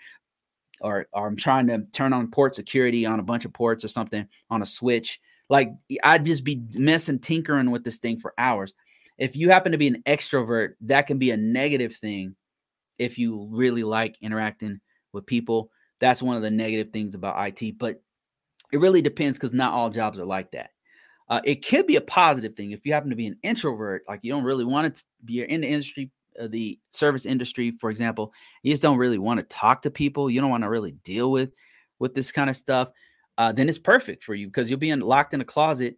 or, 0.81 1.05
or 1.13 1.27
i'm 1.27 1.35
trying 1.35 1.67
to 1.67 1.83
turn 1.91 2.13
on 2.13 2.31
port 2.31 2.55
security 2.55 3.05
on 3.05 3.19
a 3.19 3.23
bunch 3.23 3.45
of 3.45 3.53
ports 3.53 3.83
or 3.83 3.89
something 3.89 4.27
on 4.49 4.61
a 4.61 4.65
switch. 4.65 5.19
Like 5.49 5.71
i'd 6.03 6.25
just 6.25 6.43
be 6.43 6.63
messing 6.75 7.19
tinkering 7.19 7.69
with 7.69 7.83
this 7.83 7.97
thing 7.97 8.17
for 8.17 8.33
hours 8.37 8.73
if 9.17 9.35
you 9.35 9.49
happen 9.49 9.71
to 9.71 9.77
be 9.77 9.87
an 9.87 10.03
extrovert, 10.05 10.73
that 10.81 11.07
can 11.07 11.17
be 11.17 11.31
a 11.31 11.37
negative 11.37 11.95
thing 11.95 12.35
if 12.97 13.17
you 13.17 13.47
really 13.51 13.83
like 13.83 14.17
interacting 14.21 14.79
with 15.11 15.25
people. 15.25 15.69
That's 15.99 16.23
one 16.23 16.35
of 16.35 16.41
the 16.41 16.51
negative 16.51 16.91
things 16.91 17.15
about 17.15 17.61
IT, 17.61 17.77
but 17.77 18.01
it 18.71 18.79
really 18.79 19.01
depends 19.01 19.37
because 19.37 19.53
not 19.53 19.73
all 19.73 19.89
jobs 19.89 20.19
are 20.19 20.25
like 20.25 20.51
that. 20.51 20.71
Uh, 21.29 21.41
it 21.45 21.65
could 21.65 21.87
be 21.87 21.95
a 21.95 22.01
positive 22.01 22.55
thing 22.55 22.71
if 22.71 22.85
you 22.85 22.93
happen 22.93 23.09
to 23.09 23.15
be 23.15 23.27
an 23.27 23.37
introvert, 23.43 24.03
like 24.07 24.19
you 24.23 24.31
don't 24.31 24.43
really 24.43 24.65
want 24.65 24.93
to 24.93 25.03
be 25.23 25.41
in 25.41 25.61
the 25.61 25.67
industry, 25.67 26.11
uh, 26.39 26.47
the 26.47 26.77
service 26.91 27.25
industry, 27.25 27.71
for 27.71 27.89
example. 27.89 28.33
You 28.61 28.71
just 28.71 28.83
don't 28.83 28.97
really 28.97 29.19
want 29.19 29.39
to 29.39 29.45
talk 29.45 29.83
to 29.83 29.91
people. 29.91 30.29
You 30.29 30.41
don't 30.41 30.49
want 30.49 30.63
to 30.63 30.69
really 30.69 30.93
deal 31.03 31.31
with 31.31 31.53
with 31.99 32.13
this 32.13 32.31
kind 32.31 32.49
of 32.49 32.55
stuff. 32.55 32.89
Uh, 33.37 33.51
then 33.51 33.69
it's 33.69 33.79
perfect 33.79 34.23
for 34.23 34.35
you 34.35 34.47
because 34.47 34.69
you'll 34.69 34.79
be 34.79 34.89
in, 34.89 34.99
locked 34.99 35.33
in 35.33 35.41
a 35.41 35.45
closet 35.45 35.97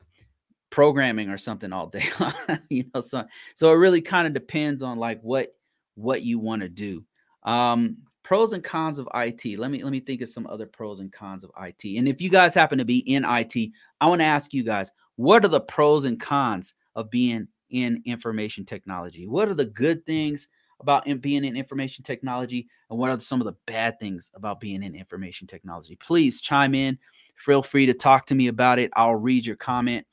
programming 0.76 1.30
or 1.30 1.38
something 1.38 1.72
all 1.72 1.88
day 1.88 2.04
you 2.70 2.84
know 2.94 3.00
so 3.00 3.24
so 3.56 3.72
it 3.72 3.76
really 3.76 4.02
kind 4.02 4.28
of 4.28 4.34
depends 4.34 4.84
on 4.84 5.00
like 5.00 5.22
what 5.22 5.56
what 5.96 6.22
you 6.22 6.38
want 6.38 6.62
to 6.62 6.68
do. 6.68 7.02
Um 7.44 7.96
pros 8.24 8.52
and 8.52 8.62
cons 8.62 9.00
of 9.00 9.08
IT 9.16 9.58
let 9.58 9.72
me 9.72 9.82
let 9.82 9.92
me 9.92 10.02
think 10.02 10.22
of 10.22 10.28
some 10.28 10.46
other 10.48 10.66
pros 10.66 11.00
and 11.00 11.14
cons 11.14 11.46
of 11.46 11.52
IT 11.62 11.98
and 11.98 12.10
if 12.10 12.22
you 12.22 12.30
guys 12.30 12.54
happen 12.54 12.78
to 12.78 12.84
be 12.84 12.98
in 13.10 13.24
IT 13.24 13.72
I 14.02 14.08
want 14.08 14.20
to 14.20 14.26
ask 14.26 14.54
you 14.54 14.66
guys 14.66 14.92
what 15.16 15.46
are 15.46 15.48
the 15.48 15.62
pros 15.62 16.04
and 16.04 16.20
cons 16.20 16.74
of 16.94 17.10
being 17.10 17.48
in 17.70 18.02
information 18.04 18.66
technology? 18.66 19.28
What 19.28 19.48
are 19.48 19.54
the 19.54 19.64
good 19.64 20.06
things 20.06 20.50
about 20.82 21.06
being 21.22 21.46
in 21.46 21.56
information 21.56 22.04
technology 22.04 22.68
and 22.90 23.00
what 23.00 23.12
are 23.12 23.20
some 23.22 23.40
of 23.40 23.46
the 23.46 23.56
bad 23.66 23.98
things 24.02 24.30
about 24.36 24.60
being 24.60 24.84
in 24.84 24.94
information 24.94 25.48
technology? 25.48 25.96
Please 25.96 26.42
chime 26.42 26.76
in. 26.76 27.00
Feel 27.38 27.64
free 27.64 27.86
to 27.86 27.94
talk 27.94 28.26
to 28.26 28.36
me 28.36 28.48
about 28.48 28.78
it. 28.78 28.92
I'll 28.94 29.16
read 29.16 29.46
your 29.46 29.56
comment 29.56 30.06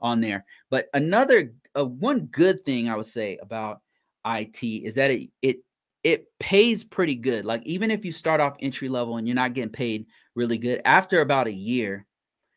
on 0.00 0.20
there. 0.20 0.44
But 0.70 0.88
another 0.94 1.52
uh, 1.76 1.84
one 1.84 2.26
good 2.26 2.64
thing 2.64 2.88
I 2.88 2.96
would 2.96 3.06
say 3.06 3.38
about 3.42 3.80
IT 4.26 4.62
is 4.62 4.94
that 4.96 5.10
it 5.10 5.30
it 5.42 5.58
it 6.02 6.26
pays 6.38 6.84
pretty 6.84 7.14
good. 7.14 7.44
Like 7.44 7.62
even 7.64 7.90
if 7.90 8.04
you 8.04 8.12
start 8.12 8.40
off 8.40 8.56
entry 8.60 8.88
level 8.88 9.16
and 9.16 9.28
you're 9.28 9.34
not 9.34 9.54
getting 9.54 9.72
paid 9.72 10.06
really 10.34 10.58
good, 10.58 10.80
after 10.84 11.20
about 11.20 11.46
a 11.46 11.52
year, 11.52 12.06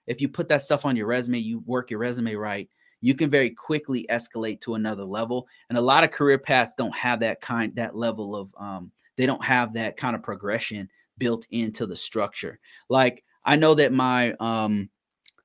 if 0.07 0.21
you 0.21 0.29
put 0.29 0.47
that 0.49 0.61
stuff 0.61 0.85
on 0.85 0.95
your 0.95 1.07
resume, 1.07 1.39
you 1.39 1.59
work 1.65 1.89
your 1.89 1.99
resume 1.99 2.35
right, 2.35 2.69
you 3.01 3.13
can 3.15 3.29
very 3.29 3.49
quickly 3.49 4.05
escalate 4.09 4.61
to 4.61 4.75
another 4.75 5.03
level. 5.03 5.47
And 5.69 5.77
a 5.77 5.81
lot 5.81 6.03
of 6.03 6.11
career 6.11 6.37
paths 6.37 6.73
don't 6.77 6.95
have 6.95 7.19
that 7.19 7.41
kind, 7.41 7.75
that 7.75 7.95
level 7.95 8.35
of, 8.35 8.53
um, 8.57 8.91
they 9.17 9.25
don't 9.25 9.43
have 9.43 9.73
that 9.73 9.97
kind 9.97 10.15
of 10.15 10.23
progression 10.23 10.89
built 11.17 11.45
into 11.51 11.85
the 11.85 11.97
structure. 11.97 12.59
Like 12.89 13.23
I 13.43 13.57
know 13.57 13.73
that 13.75 13.91
my, 13.91 14.33
um, 14.39 14.89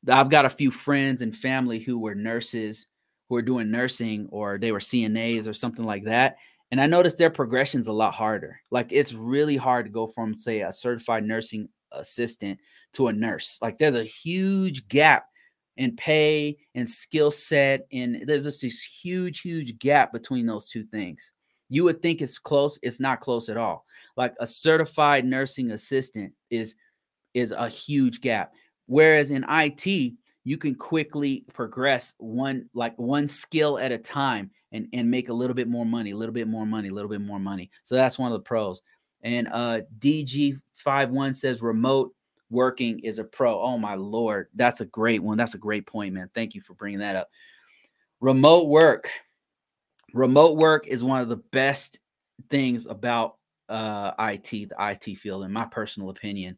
I've 0.06 0.30
got 0.30 0.44
a 0.44 0.50
few 0.50 0.70
friends 0.70 1.22
and 1.22 1.34
family 1.34 1.78
who 1.78 1.98
were 1.98 2.14
nurses 2.14 2.88
who 3.28 3.36
are 3.36 3.42
doing 3.42 3.70
nursing 3.70 4.28
or 4.30 4.58
they 4.58 4.72
were 4.72 4.78
CNAs 4.78 5.48
or 5.48 5.52
something 5.52 5.84
like 5.84 6.04
that. 6.04 6.36
And 6.70 6.80
I 6.80 6.86
noticed 6.86 7.18
their 7.18 7.30
progression's 7.30 7.88
a 7.88 7.92
lot 7.92 8.14
harder. 8.14 8.60
Like 8.70 8.88
it's 8.90 9.12
really 9.12 9.56
hard 9.56 9.86
to 9.86 9.92
go 9.92 10.06
from, 10.06 10.36
say, 10.36 10.60
a 10.60 10.72
certified 10.72 11.24
nursing 11.24 11.68
assistant 11.92 12.58
to 12.94 13.08
a 13.08 13.12
nurse. 13.12 13.58
Like 13.62 13.78
there's 13.78 13.94
a 13.94 14.04
huge 14.04 14.88
gap 14.88 15.26
in 15.76 15.96
pay 15.96 16.58
and 16.74 16.88
skill 16.88 17.30
set. 17.30 17.86
And 17.92 18.22
there's 18.26 18.44
just 18.44 18.62
this 18.62 18.82
huge, 18.82 19.40
huge 19.40 19.78
gap 19.78 20.12
between 20.12 20.46
those 20.46 20.68
two 20.68 20.84
things. 20.84 21.32
You 21.70 21.84
would 21.84 22.02
think 22.02 22.22
it's 22.22 22.38
close, 22.38 22.78
it's 22.82 23.00
not 23.00 23.20
close 23.20 23.48
at 23.48 23.56
all. 23.56 23.84
Like 24.16 24.34
a 24.40 24.46
certified 24.46 25.24
nursing 25.24 25.70
assistant 25.70 26.32
is 26.50 26.76
is 27.34 27.52
a 27.52 27.68
huge 27.68 28.20
gap. 28.20 28.54
Whereas 28.88 29.30
in 29.30 29.44
IT, 29.48 30.14
you 30.44 30.56
can 30.56 30.74
quickly 30.74 31.44
progress 31.52 32.14
one 32.16 32.68
like 32.72 32.98
one 32.98 33.28
skill 33.28 33.78
at 33.78 33.92
a 33.92 33.98
time 33.98 34.50
and 34.72 34.88
and 34.94 35.10
make 35.10 35.28
a 35.28 35.32
little 35.32 35.54
bit 35.54 35.68
more 35.68 35.84
money, 35.84 36.12
a 36.12 36.16
little 36.16 36.32
bit 36.32 36.48
more 36.48 36.66
money, 36.66 36.88
a 36.88 36.92
little 36.92 37.10
bit 37.10 37.20
more 37.20 37.38
money. 37.38 37.70
So 37.82 37.94
that's 37.94 38.18
one 38.18 38.32
of 38.32 38.38
the 38.38 38.44
pros. 38.44 38.82
And 39.22 39.46
uh 39.52 39.82
DG51 39.98 41.34
says 41.34 41.60
remote 41.60 42.14
working 42.50 42.98
is 43.00 43.18
a 43.18 43.24
pro. 43.24 43.60
Oh 43.60 43.76
my 43.76 43.94
lord, 43.94 44.48
that's 44.54 44.80
a 44.80 44.86
great 44.86 45.22
one. 45.22 45.36
That's 45.36 45.54
a 45.54 45.58
great 45.58 45.86
point, 45.86 46.14
man. 46.14 46.30
Thank 46.34 46.54
you 46.54 46.62
for 46.62 46.72
bringing 46.72 47.00
that 47.00 47.14
up. 47.14 47.28
Remote 48.20 48.68
work. 48.68 49.10
Remote 50.14 50.56
work 50.56 50.86
is 50.86 51.04
one 51.04 51.20
of 51.20 51.28
the 51.28 51.36
best 51.36 52.00
things 52.48 52.86
about 52.86 53.36
uh, 53.68 54.12
IT, 54.18 54.70
the 54.70 54.74
IT 54.78 55.16
field, 55.18 55.44
in 55.44 55.52
my 55.52 55.66
personal 55.66 56.08
opinion, 56.08 56.56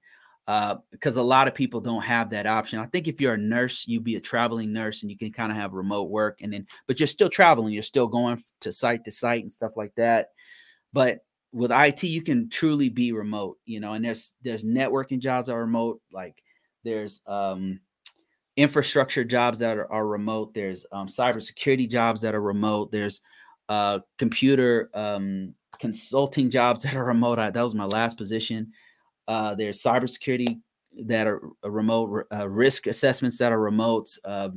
uh, 0.50 0.78
because 0.90 1.16
a 1.16 1.22
lot 1.22 1.46
of 1.46 1.54
people 1.54 1.80
don't 1.80 2.02
have 2.02 2.30
that 2.30 2.44
option. 2.44 2.80
I 2.80 2.86
think 2.86 3.06
if 3.06 3.20
you're 3.20 3.34
a 3.34 3.38
nurse, 3.38 3.84
you'd 3.86 4.02
be 4.02 4.16
a 4.16 4.20
traveling 4.20 4.72
nurse 4.72 5.02
and 5.02 5.08
you 5.08 5.16
can 5.16 5.30
kind 5.30 5.52
of 5.52 5.56
have 5.56 5.74
remote 5.74 6.10
work, 6.10 6.40
and 6.42 6.52
then 6.52 6.66
but 6.88 6.98
you're 6.98 7.06
still 7.06 7.28
traveling, 7.28 7.72
you're 7.72 7.84
still 7.84 8.08
going 8.08 8.42
to 8.62 8.72
site 8.72 9.04
to 9.04 9.12
site 9.12 9.44
and 9.44 9.52
stuff 9.52 9.76
like 9.76 9.94
that. 9.94 10.30
But 10.92 11.20
with 11.52 11.70
IT, 11.70 12.02
you 12.02 12.22
can 12.22 12.50
truly 12.50 12.88
be 12.88 13.12
remote, 13.12 13.58
you 13.64 13.78
know, 13.78 13.92
and 13.92 14.04
there's 14.04 14.32
there's 14.42 14.64
networking 14.64 15.20
jobs 15.20 15.46
that 15.46 15.54
are 15.54 15.60
remote, 15.60 16.00
like 16.10 16.42
there's 16.82 17.22
um 17.28 17.78
infrastructure 18.56 19.22
jobs 19.22 19.60
that 19.60 19.78
are, 19.78 19.92
are 19.92 20.04
remote, 20.04 20.52
there's 20.52 20.84
um 20.90 21.06
cybersecurity 21.06 21.88
jobs 21.88 22.22
that 22.22 22.34
are 22.34 22.42
remote, 22.42 22.90
there's 22.90 23.20
uh 23.68 24.00
computer 24.18 24.90
um 24.94 25.54
consulting 25.78 26.50
jobs 26.50 26.82
that 26.82 26.96
are 26.96 27.04
remote. 27.04 27.38
I, 27.38 27.52
that 27.52 27.62
was 27.62 27.76
my 27.76 27.84
last 27.84 28.18
position. 28.18 28.72
Uh 29.30 29.54
there's 29.54 29.80
cybersecurity 29.82 30.60
that 31.04 31.26
are 31.26 31.40
remote, 31.62 32.26
uh, 32.32 32.48
risk 32.48 32.86
assessments 32.86 33.38
that 33.38 33.52
are 33.52 33.60
remote, 33.60 34.08
uh, 34.24 34.50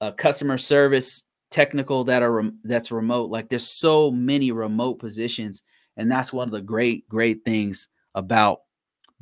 uh, 0.00 0.12
customer 0.12 0.56
service 0.56 1.24
technical 1.50 2.04
that 2.04 2.22
are 2.22 2.32
rem- 2.32 2.58
that's 2.64 2.90
remote. 2.90 3.30
Like 3.30 3.48
there's 3.48 3.68
so 3.68 4.10
many 4.10 4.50
remote 4.52 4.98
positions 4.98 5.62
and 5.96 6.10
that's 6.10 6.32
one 6.32 6.48
of 6.48 6.52
the 6.52 6.60
great, 6.62 7.08
great 7.08 7.44
things 7.44 7.88
about 8.14 8.60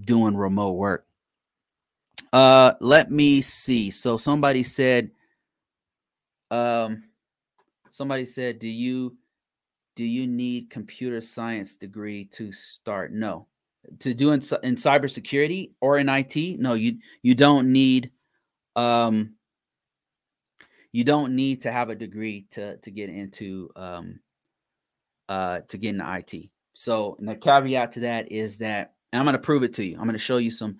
doing 0.00 0.36
remote 0.36 0.72
work. 0.72 1.06
Uh, 2.32 2.74
let 2.80 3.10
me 3.10 3.40
see. 3.40 3.90
So 3.90 4.16
somebody 4.16 4.62
said, 4.62 5.10
um, 6.50 7.04
somebody 7.90 8.24
said, 8.24 8.58
do 8.58 8.68
you 8.68 9.16
do 9.94 10.04
you 10.04 10.26
need 10.26 10.68
computer 10.68 11.20
science 11.22 11.76
degree 11.76 12.26
to 12.26 12.52
start? 12.52 13.12
No. 13.12 13.46
To 14.00 14.14
do 14.14 14.32
in, 14.32 14.40
in 14.62 14.76
cybersecurity 14.76 15.72
or 15.80 15.98
in 15.98 16.08
IT? 16.08 16.58
No, 16.58 16.74
you 16.74 16.98
you 17.22 17.34
don't 17.34 17.72
need 17.72 18.10
um 18.74 19.34
you 20.92 21.04
don't 21.04 21.34
need 21.34 21.62
to 21.62 21.72
have 21.72 21.90
a 21.90 21.94
degree 21.94 22.46
to 22.50 22.76
to 22.78 22.90
get 22.90 23.10
into 23.10 23.70
um 23.76 24.20
uh 25.28 25.60
to 25.68 25.78
get 25.78 25.90
into 25.90 26.16
IT. 26.16 26.50
So, 26.78 27.16
the 27.18 27.34
caveat 27.34 27.92
to 27.92 28.00
that 28.00 28.30
is 28.30 28.58
that 28.58 28.92
I'm 29.14 29.24
going 29.24 29.32
to 29.32 29.38
prove 29.38 29.62
it 29.62 29.72
to 29.74 29.84
you. 29.84 29.96
I'm 29.96 30.04
going 30.04 30.12
to 30.12 30.18
show 30.18 30.36
you 30.36 30.50
some. 30.50 30.76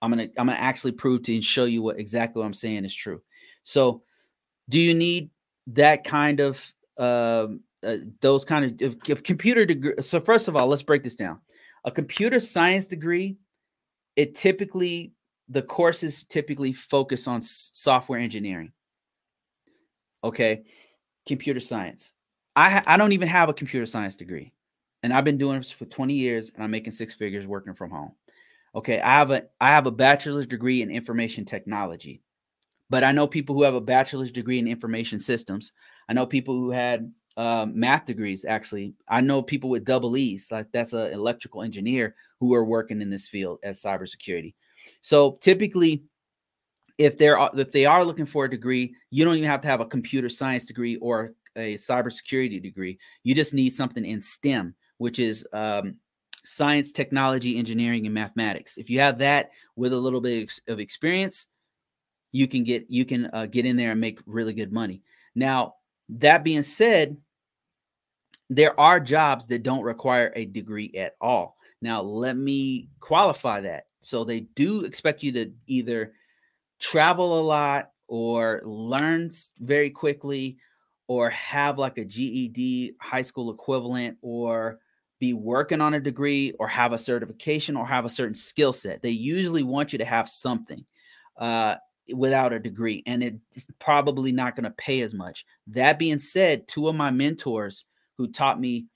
I'm 0.00 0.12
going 0.12 0.30
to 0.30 0.40
I'm 0.40 0.46
going 0.46 0.56
to 0.56 0.62
actually 0.62 0.92
prove 0.92 1.22
to 1.22 1.32
you 1.32 1.38
and 1.38 1.44
show 1.44 1.64
you 1.64 1.82
what 1.82 1.98
exactly 1.98 2.40
what 2.40 2.46
I'm 2.46 2.54
saying 2.54 2.84
is 2.84 2.94
true. 2.94 3.20
So, 3.64 4.02
do 4.68 4.80
you 4.80 4.94
need 4.94 5.30
that 5.68 6.04
kind 6.04 6.38
of 6.38 6.64
uh, 6.96 7.48
uh, 7.82 7.96
those 8.20 8.44
kind 8.44 8.80
of 8.82 9.02
computer 9.24 9.64
degree? 9.64 9.94
So, 10.00 10.20
first 10.20 10.46
of 10.46 10.56
all, 10.56 10.68
let's 10.68 10.82
break 10.82 11.02
this 11.02 11.16
down. 11.16 11.40
A 11.84 11.90
computer 11.90 12.40
science 12.40 12.86
degree, 12.86 13.38
it 14.16 14.34
typically 14.34 15.12
the 15.48 15.62
courses 15.62 16.24
typically 16.24 16.72
focus 16.72 17.26
on 17.26 17.38
s- 17.38 17.70
software 17.74 18.20
engineering. 18.20 18.72
Okay, 20.24 20.62
computer 21.26 21.60
science. 21.60 22.12
I 22.54 22.82
I 22.86 22.96
don't 22.96 23.12
even 23.12 23.28
have 23.28 23.48
a 23.48 23.54
computer 23.54 23.86
science 23.86 24.16
degree 24.16 24.52
and 25.02 25.12
I've 25.12 25.24
been 25.24 25.38
doing 25.38 25.56
this 25.58 25.72
for 25.72 25.84
20 25.84 26.14
years 26.14 26.52
and 26.54 26.62
I'm 26.62 26.70
making 26.70 26.92
six 26.92 27.14
figures 27.14 27.46
working 27.46 27.74
from 27.74 27.90
home. 27.90 28.12
Okay, 28.74 29.00
I 29.00 29.18
have 29.18 29.30
a 29.30 29.44
I 29.60 29.68
have 29.68 29.86
a 29.86 29.90
bachelor's 29.90 30.46
degree 30.46 30.82
in 30.82 30.90
information 30.90 31.44
technology. 31.44 32.22
But 32.88 33.04
I 33.04 33.12
know 33.12 33.26
people 33.26 33.54
who 33.54 33.62
have 33.62 33.74
a 33.74 33.80
bachelor's 33.80 34.30
degree 34.30 34.58
in 34.58 34.68
information 34.68 35.18
systems. 35.18 35.72
I 36.08 36.12
know 36.12 36.26
people 36.26 36.54
who 36.54 36.70
had 36.70 37.12
uh, 37.36 37.66
math 37.68 38.06
degrees 38.06 38.44
actually. 38.44 38.94
I 39.08 39.20
know 39.20 39.42
people 39.42 39.70
with 39.70 39.84
double 39.84 40.16
E's, 40.16 40.50
like 40.50 40.66
that's 40.72 40.92
an 40.92 41.12
electrical 41.12 41.62
engineer 41.62 42.14
who 42.40 42.54
are 42.54 42.64
working 42.64 43.00
in 43.00 43.10
this 43.10 43.28
field 43.28 43.58
as 43.62 43.80
cybersecurity. 43.80 44.54
So 45.00 45.38
typically 45.40 46.04
if 46.98 47.16
they're 47.16 47.38
if 47.54 47.72
they 47.72 47.86
are 47.86 48.04
looking 48.04 48.26
for 48.26 48.44
a 48.44 48.50
degree, 48.50 48.94
you 49.10 49.24
don't 49.24 49.36
even 49.36 49.48
have 49.48 49.62
to 49.62 49.68
have 49.68 49.80
a 49.80 49.86
computer 49.86 50.28
science 50.28 50.66
degree 50.66 50.96
or 50.96 51.34
a 51.56 51.74
cybersecurity 51.74 52.62
degree. 52.62 52.98
You 53.22 53.34
just 53.34 53.54
need 53.54 53.72
something 53.72 54.04
in 54.04 54.20
STEM 54.20 54.74
which 55.02 55.18
is 55.18 55.46
um, 55.52 55.96
science, 56.44 56.92
technology, 56.92 57.58
engineering, 57.58 58.06
and 58.06 58.14
mathematics. 58.14 58.78
If 58.78 58.88
you 58.88 59.00
have 59.00 59.18
that 59.18 59.50
with 59.74 59.92
a 59.92 59.98
little 59.98 60.20
bit 60.20 60.52
of 60.68 60.78
experience, 60.78 61.48
you 62.30 62.46
can 62.46 62.62
get 62.62 62.88
you 62.88 63.04
can 63.04 63.28
uh, 63.32 63.46
get 63.46 63.66
in 63.66 63.76
there 63.76 63.90
and 63.90 64.00
make 64.00 64.20
really 64.26 64.54
good 64.54 64.72
money. 64.72 65.02
Now, 65.34 65.74
that 66.08 66.44
being 66.44 66.62
said, 66.62 67.16
there 68.48 68.78
are 68.78 69.00
jobs 69.00 69.46
that 69.46 69.62
don't 69.62 69.82
require 69.82 70.32
a 70.36 70.44
degree 70.44 70.92
at 70.96 71.16
all. 71.20 71.56
Now, 71.80 72.02
let 72.02 72.36
me 72.36 72.88
qualify 73.00 73.60
that. 73.62 73.86
So 74.00 74.24
they 74.24 74.40
do 74.40 74.84
expect 74.84 75.22
you 75.22 75.32
to 75.32 75.52
either 75.66 76.12
travel 76.78 77.40
a 77.40 77.42
lot 77.42 77.90
or 78.08 78.60
learn 78.64 79.30
very 79.60 79.90
quickly 79.90 80.58
or 81.06 81.30
have 81.30 81.78
like 81.78 81.98
a 81.98 82.04
GED 82.04 82.94
high 83.00 83.22
school 83.22 83.50
equivalent 83.50 84.18
or 84.22 84.80
be 85.18 85.32
working 85.32 85.80
on 85.80 85.94
a 85.94 86.00
degree 86.00 86.52
or 86.58 86.66
have 86.66 86.92
a 86.92 86.98
certification 86.98 87.76
or 87.76 87.86
have 87.86 88.04
a 88.04 88.10
certain 88.10 88.34
skill 88.34 88.72
set. 88.72 89.02
They 89.02 89.10
usually 89.10 89.62
want 89.62 89.92
you 89.92 89.98
to 89.98 90.04
have 90.04 90.28
something 90.28 90.84
uh, 91.36 91.76
without 92.14 92.52
a 92.52 92.58
degree, 92.58 93.02
and 93.06 93.22
it's 93.22 93.66
probably 93.78 94.32
not 94.32 94.56
going 94.56 94.64
to 94.64 94.70
pay 94.70 95.00
as 95.02 95.14
much. 95.14 95.44
That 95.68 95.98
being 95.98 96.18
said, 96.18 96.66
two 96.66 96.88
of 96.88 96.94
my 96.94 97.10
mentors 97.10 97.84
who 98.18 98.28
taught 98.28 98.60
me 98.60 98.86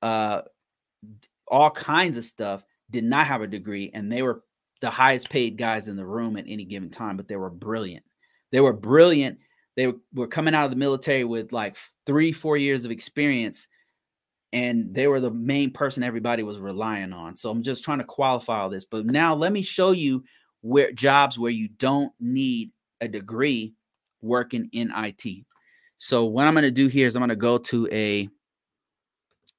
uh, 0.00 0.42
all 1.46 1.70
kinds 1.70 2.16
of 2.16 2.24
stuff 2.24 2.64
did 2.90 3.04
not 3.04 3.26
have 3.26 3.42
a 3.42 3.46
degree, 3.46 3.90
and 3.94 4.10
they 4.10 4.22
were 4.22 4.42
the 4.80 4.90
highest 4.90 5.30
paid 5.30 5.56
guys 5.56 5.88
in 5.88 5.96
the 5.96 6.06
room 6.06 6.36
at 6.36 6.44
any 6.48 6.64
given 6.64 6.90
time, 6.90 7.16
but 7.16 7.28
they 7.28 7.36
were 7.36 7.50
brilliant. 7.50 8.04
They 8.50 8.60
were 8.60 8.72
brilliant. 8.72 9.38
They 9.76 9.92
were 10.12 10.26
coming 10.26 10.54
out 10.54 10.64
of 10.64 10.70
the 10.70 10.76
military 10.76 11.24
with 11.24 11.52
like 11.52 11.76
three, 12.04 12.32
four 12.32 12.56
years 12.56 12.84
of 12.84 12.90
experience 12.90 13.68
and 14.52 14.94
they 14.94 15.06
were 15.06 15.20
the 15.20 15.30
main 15.30 15.70
person 15.70 16.02
everybody 16.02 16.42
was 16.42 16.58
relying 16.58 17.12
on. 17.12 17.36
So 17.36 17.50
I'm 17.50 17.62
just 17.62 17.84
trying 17.84 17.98
to 17.98 18.04
qualify 18.04 18.60
all 18.60 18.68
this. 18.68 18.84
But 18.84 19.06
now 19.06 19.34
let 19.34 19.52
me 19.52 19.62
show 19.62 19.92
you 19.92 20.24
where 20.62 20.92
jobs 20.92 21.38
where 21.38 21.50
you 21.50 21.68
don't 21.68 22.12
need 22.18 22.70
a 23.00 23.08
degree 23.08 23.74
working 24.22 24.68
in 24.72 24.90
IT. 24.96 25.44
So 25.98 26.24
what 26.24 26.46
I'm 26.46 26.54
going 26.54 26.62
to 26.62 26.70
do 26.70 26.88
here 26.88 27.06
is 27.06 27.14
I'm 27.14 27.20
going 27.20 27.28
to 27.28 27.36
go 27.36 27.58
to 27.58 27.88
a 27.92 28.28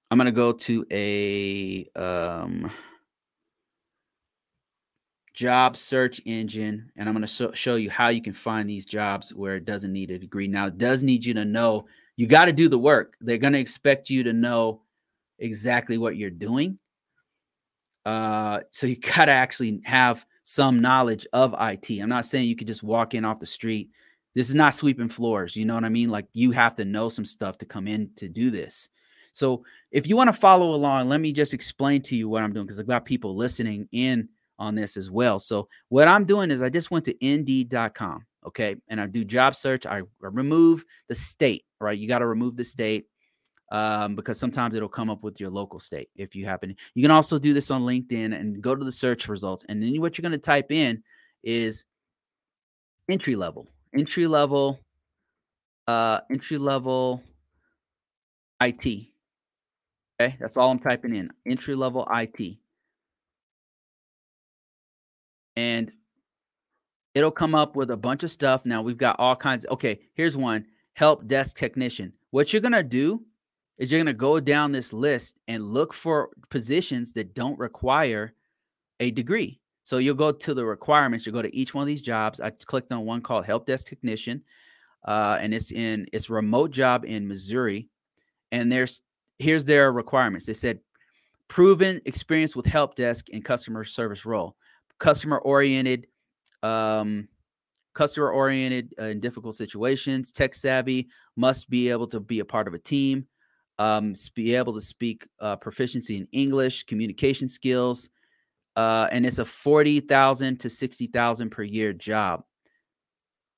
I'm 0.10 0.18
going 0.18 0.26
to 0.26 0.32
go 0.32 0.52
to 0.52 0.86
a 0.92 1.88
um 1.96 2.72
job 5.34 5.76
search 5.76 6.22
engine 6.26 6.92
and 6.96 7.10
I'm 7.10 7.16
going 7.16 7.24
to 7.24 7.28
so, 7.28 7.52
show 7.54 7.76
you 7.76 7.90
how 7.90 8.10
you 8.10 8.22
can 8.22 8.34
find 8.34 8.70
these 8.70 8.86
jobs 8.86 9.34
where 9.34 9.56
it 9.56 9.66
doesn't 9.66 9.92
need 9.92 10.12
a 10.12 10.20
degree. 10.20 10.48
Now 10.48 10.68
it 10.68 10.78
does 10.78 11.04
need 11.04 11.26
you 11.26 11.34
to 11.34 11.46
know 11.46 11.86
you 12.16 12.28
got 12.28 12.46
to 12.46 12.54
do 12.54 12.70
the 12.70 12.78
work. 12.78 13.16
They're 13.20 13.38
going 13.38 13.54
to 13.54 13.60
expect 13.60 14.10
you 14.10 14.24
to 14.24 14.34
know 14.34 14.82
exactly 15.40 15.98
what 15.98 16.16
you're 16.16 16.30
doing. 16.30 16.78
Uh, 18.06 18.60
so 18.70 18.86
you 18.86 18.98
got 19.16 19.26
to 19.26 19.32
actually 19.32 19.82
have 19.86 20.26
some 20.44 20.80
knowledge 20.80 21.26
of 21.34 21.56
IT. 21.60 21.90
I'm 22.00 22.10
not 22.10 22.26
saying 22.26 22.48
you 22.48 22.56
could 22.56 22.68
just 22.68 22.84
walk 22.84 23.14
in 23.14 23.26
off 23.26 23.40
the 23.40 23.46
street 23.46 23.90
This 24.36 24.50
is 24.50 24.56
not 24.56 24.76
sweeping 24.76 25.10
floors. 25.10 25.56
You 25.56 25.66
know 25.66 25.76
what 25.76 25.84
I 25.84 25.90
mean? 25.90 26.10
Like 26.10 26.28
you 26.34 26.52
have 26.52 26.76
to 26.78 26.86
know 26.86 27.10
some 27.10 27.26
stuff 27.26 27.58
to 27.60 27.66
come 27.66 27.88
in 27.88 28.10
to 28.16 28.28
do 28.28 28.50
this. 28.50 28.90
So 29.32 29.64
if 29.92 30.08
you 30.08 30.16
want 30.16 30.28
to 30.30 30.34
follow 30.34 30.74
along, 30.74 31.10
let 31.10 31.22
me 31.22 31.34
just 31.34 31.54
explain 31.54 32.02
to 32.04 32.16
you 32.16 32.30
what 32.30 32.44
I'm 32.44 32.54
doing 32.54 32.66
because 32.66 32.80
I've 32.80 32.88
got 32.88 33.06
people 33.06 33.36
listening 33.36 33.88
in 33.92 34.30
on 34.60 34.76
this 34.76 34.98
as 34.98 35.10
well. 35.10 35.40
So 35.40 35.68
what 35.90 36.08
I'm 36.08 36.26
doing 36.26 36.52
is 36.52 36.62
I 36.62 36.70
just 36.70 36.92
went 36.92 37.06
to 37.06 37.26
indeed.com, 37.26 38.26
okay, 38.46 38.76
and 38.88 39.02
I 39.02 39.08
do 39.08 39.26
job 39.26 39.56
search. 39.56 39.86
I 39.86 40.04
remove 40.20 40.86
the 41.08 41.16
state, 41.16 41.66
right? 41.80 41.98
You 41.98 42.08
got 42.08 42.20
to 42.20 42.28
remove 42.28 42.56
the 42.58 42.64
state 42.64 43.08
um, 43.74 44.16
because 44.16 44.40
sometimes 44.40 44.76
it'll 44.76 44.88
come 44.88 45.10
up 45.10 45.24
with 45.24 45.42
your 45.42 45.50
local 45.50 45.80
state 45.80 46.10
if 46.16 46.36
you 46.36 46.46
happen. 46.46 46.76
You 46.94 47.02
can 47.02 47.12
also 47.12 47.38
do 47.38 47.54
this 47.54 47.72
on 47.72 47.82
LinkedIn 47.82 48.40
and 48.40 48.62
go 48.62 48.76
to 48.76 48.86
the 48.86 48.92
search 48.92 49.28
results, 49.28 49.66
and 49.68 49.82
then 49.82 50.00
what 50.00 50.18
you're 50.18 50.22
going 50.22 50.32
to 50.32 50.38
type 50.38 50.72
in 50.72 51.04
is 51.44 51.84
entry 53.12 53.36
level, 53.36 53.68
entry 53.98 54.28
level, 54.28 54.80
uh, 55.88 56.20
entry 56.32 56.58
level 56.58 57.22
IT. 58.62 58.86
Okay, 60.22 60.38
that's 60.40 60.56
all 60.56 60.70
I'm 60.70 60.80
typing 60.80 61.16
in. 61.16 61.32
Entry 61.48 61.74
level 61.76 62.08
IT. 62.14 62.58
And 65.56 65.92
it'll 67.16 67.32
come 67.32 67.56
up 67.56 67.76
with 67.76 67.90
a 67.90 67.98
bunch 67.98 68.24
of 68.24 68.30
stuff. 68.32 68.66
Now 68.66 68.84
we've 68.84 68.98
got 68.98 69.20
all 69.20 69.36
kinds. 69.36 69.66
Okay, 69.70 70.00
here's 70.14 70.38
one 70.38 70.66
help 70.94 71.26
desk 71.26 71.58
technician. 71.58 72.14
What 72.30 72.54
you're 72.54 72.62
going 72.62 72.74
to 72.74 72.84
do 72.84 73.26
is 73.78 73.92
you're 73.92 74.00
going 74.00 74.06
to 74.06 74.14
go 74.14 74.40
down 74.40 74.72
this 74.72 74.94
list 74.94 75.38
and 75.48 75.64
look 75.64 75.94
for 75.94 76.30
positions 76.50 77.14
that 77.14 77.34
don't 77.34 77.58
require 77.58 78.34
a 79.00 79.12
degree. 79.12 79.60
So 79.84 79.98
you'll 79.98 80.16
go 80.16 80.32
to 80.32 80.54
the 80.54 80.66
requirements. 80.66 81.26
You 81.26 81.32
go 81.32 81.42
to 81.42 81.56
each 81.56 81.74
one 81.74 81.82
of 81.82 81.88
these 81.88 82.02
jobs. 82.02 82.40
I 82.40 82.52
clicked 82.52 82.92
on 82.92 83.06
one 83.06 83.22
called 83.22 83.46
help 83.46 83.66
desk 83.66 83.88
technician, 83.88 84.42
uh, 85.06 85.38
and 85.42 85.54
it's 85.54 85.72
in 85.72 86.06
it's 86.14 86.30
remote 86.30 86.72
job 86.72 87.04
in 87.06 87.28
Missouri. 87.28 87.90
And 88.52 88.72
there's 88.72 89.02
here's 89.40 89.66
their 89.66 89.92
requirements. 89.92 90.46
They 90.46 90.54
said 90.54 90.80
proven 91.50 92.00
experience 92.06 92.56
with 92.56 92.66
help 92.66 92.96
desk 92.96 93.28
and 93.34 93.44
customer 93.44 93.84
service 93.84 94.26
role, 94.26 94.56
customer 95.00 95.40
oriented, 95.40 96.08
um, 96.62 97.28
customer 97.94 98.32
oriented 98.32 98.94
uh, 99.00 99.06
in 99.06 99.20
difficult 99.20 99.56
situations, 99.56 100.32
tech 100.32 100.56
savvy, 100.56 101.10
must 101.36 101.70
be 101.70 101.90
able 101.90 102.08
to 102.08 102.22
be 102.22 102.40
a 102.40 102.46
part 102.46 102.70
of 102.70 102.74
a 102.74 102.80
team, 102.80 103.28
um, 103.84 104.14
be 104.34 104.56
able 104.56 104.74
to 104.74 104.80
speak 104.80 105.28
uh, 105.42 105.58
proficiency 105.58 106.16
in 106.16 106.28
English, 106.32 106.84
communication 106.84 107.50
skills, 107.50 108.08
uh, 108.78 109.10
and 109.12 109.26
it's 109.26 109.40
a 109.40 109.46
forty 109.46 110.00
thousand 110.00 110.62
to 110.62 110.70
sixty 110.70 111.08
thousand 111.08 111.50
per 111.50 111.64
year 111.64 111.92
job. 111.92 112.44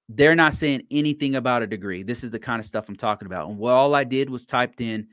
They're 0.10 0.36
not 0.36 0.54
saying 0.54 0.88
anything 0.90 1.36
about 1.36 1.62
a 1.62 1.68
degree. 1.68 2.02
This 2.02 2.24
is 2.24 2.32
the 2.32 2.40
kind 2.40 2.60
of 2.60 2.66
stuff 2.66 2.90
I'm 2.90 2.96
talking 2.96 3.28
about. 3.28 3.50
And 3.50 3.58
what 3.60 3.74
all 3.74 3.94
I 3.94 4.04
did 4.04 4.30
was 4.30 4.46
typed 4.46 4.82
in 4.82 5.08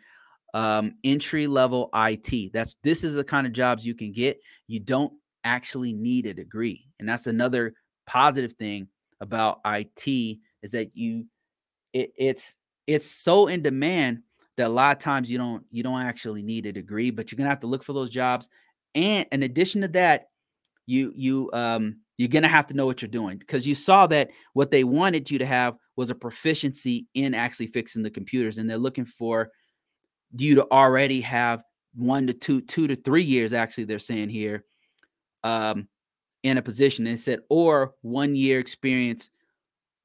um, 0.54 0.94
entry 1.04 1.46
level 1.46 1.90
IT. 1.94 2.52
That's 2.54 2.76
this 2.82 3.04
is 3.04 3.12
the 3.12 3.24
kind 3.24 3.46
of 3.46 3.52
jobs 3.52 3.84
you 3.84 3.94
can 3.94 4.12
get. 4.12 4.40
You 4.66 4.80
don't 4.80 5.12
actually 5.44 5.92
need 5.92 6.24
a 6.24 6.32
degree, 6.32 6.86
and 6.98 7.06
that's 7.06 7.26
another 7.26 7.74
positive 8.06 8.54
thing 8.54 8.88
about 9.20 9.60
IT 9.66 10.38
is 10.62 10.70
that 10.70 10.96
you 10.96 11.26
it, 11.92 12.12
it's 12.16 12.56
it's 12.86 13.10
so 13.10 13.48
in 13.48 13.62
demand 13.62 14.22
that 14.56 14.66
a 14.66 14.68
lot 14.68 14.96
of 14.96 15.02
times 15.02 15.30
you 15.30 15.38
don't 15.38 15.64
you 15.70 15.82
don't 15.82 16.00
actually 16.00 16.42
need 16.42 16.66
a 16.66 16.72
degree, 16.72 17.10
but 17.10 17.30
you're 17.30 17.36
gonna 17.36 17.50
have 17.50 17.60
to 17.60 17.66
look 17.66 17.84
for 17.84 17.92
those 17.92 18.10
jobs. 18.10 18.48
And 18.94 19.26
in 19.32 19.42
addition 19.42 19.80
to 19.82 19.88
that, 19.88 20.26
you 20.86 21.12
you 21.14 21.50
um 21.52 21.96
you're 22.18 22.28
gonna 22.28 22.48
have 22.48 22.66
to 22.68 22.74
know 22.74 22.86
what 22.86 23.02
you're 23.02 23.08
doing 23.08 23.38
because 23.38 23.66
you 23.66 23.74
saw 23.74 24.06
that 24.08 24.30
what 24.52 24.70
they 24.70 24.84
wanted 24.84 25.30
you 25.30 25.38
to 25.38 25.46
have 25.46 25.74
was 25.96 26.10
a 26.10 26.14
proficiency 26.14 27.06
in 27.14 27.34
actually 27.34 27.68
fixing 27.68 28.02
the 28.02 28.10
computers, 28.10 28.58
and 28.58 28.68
they're 28.68 28.78
looking 28.78 29.04
for 29.06 29.50
you 30.36 30.54
to 30.56 30.70
already 30.70 31.20
have 31.20 31.62
one 31.94 32.26
to 32.26 32.32
two, 32.32 32.60
two 32.60 32.86
to 32.86 32.96
three 32.96 33.22
years, 33.22 33.52
actually, 33.52 33.84
they're 33.84 33.98
saying 33.98 34.28
here, 34.28 34.64
um, 35.44 35.88
in 36.42 36.58
a 36.58 36.62
position. 36.62 37.06
And 37.06 37.18
it 37.18 37.20
said, 37.20 37.40
or 37.48 37.94
one 38.02 38.34
year 38.34 38.58
experience 38.58 39.30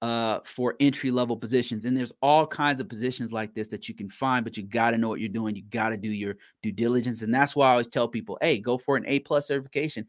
uh, 0.01 0.39
for 0.43 0.75
entry 0.79 1.11
level 1.11 1.35
positions. 1.35 1.85
And 1.85 1.95
there's 1.95 2.13
all 2.21 2.45
kinds 2.45 2.79
of 2.79 2.89
positions 2.89 3.33
like 3.33 3.53
this 3.53 3.67
that 3.69 3.89
you 3.89 3.95
can 3.95 4.09
find, 4.09 4.43
but 4.43 4.57
you 4.57 4.63
got 4.63 4.91
to 4.91 4.97
know 4.97 5.09
what 5.09 5.19
you're 5.19 5.29
doing. 5.29 5.55
You 5.55 5.63
got 5.63 5.89
to 5.89 5.97
do 5.97 6.09
your 6.09 6.35
due 6.61 6.71
diligence. 6.71 7.23
And 7.23 7.33
that's 7.33 7.55
why 7.55 7.67
I 7.67 7.71
always 7.71 7.87
tell 7.87 8.07
people, 8.07 8.37
hey, 8.41 8.59
go 8.59 8.77
for 8.77 8.97
an 8.97 9.05
A 9.07 9.19
plus 9.19 9.47
certification 9.47 10.05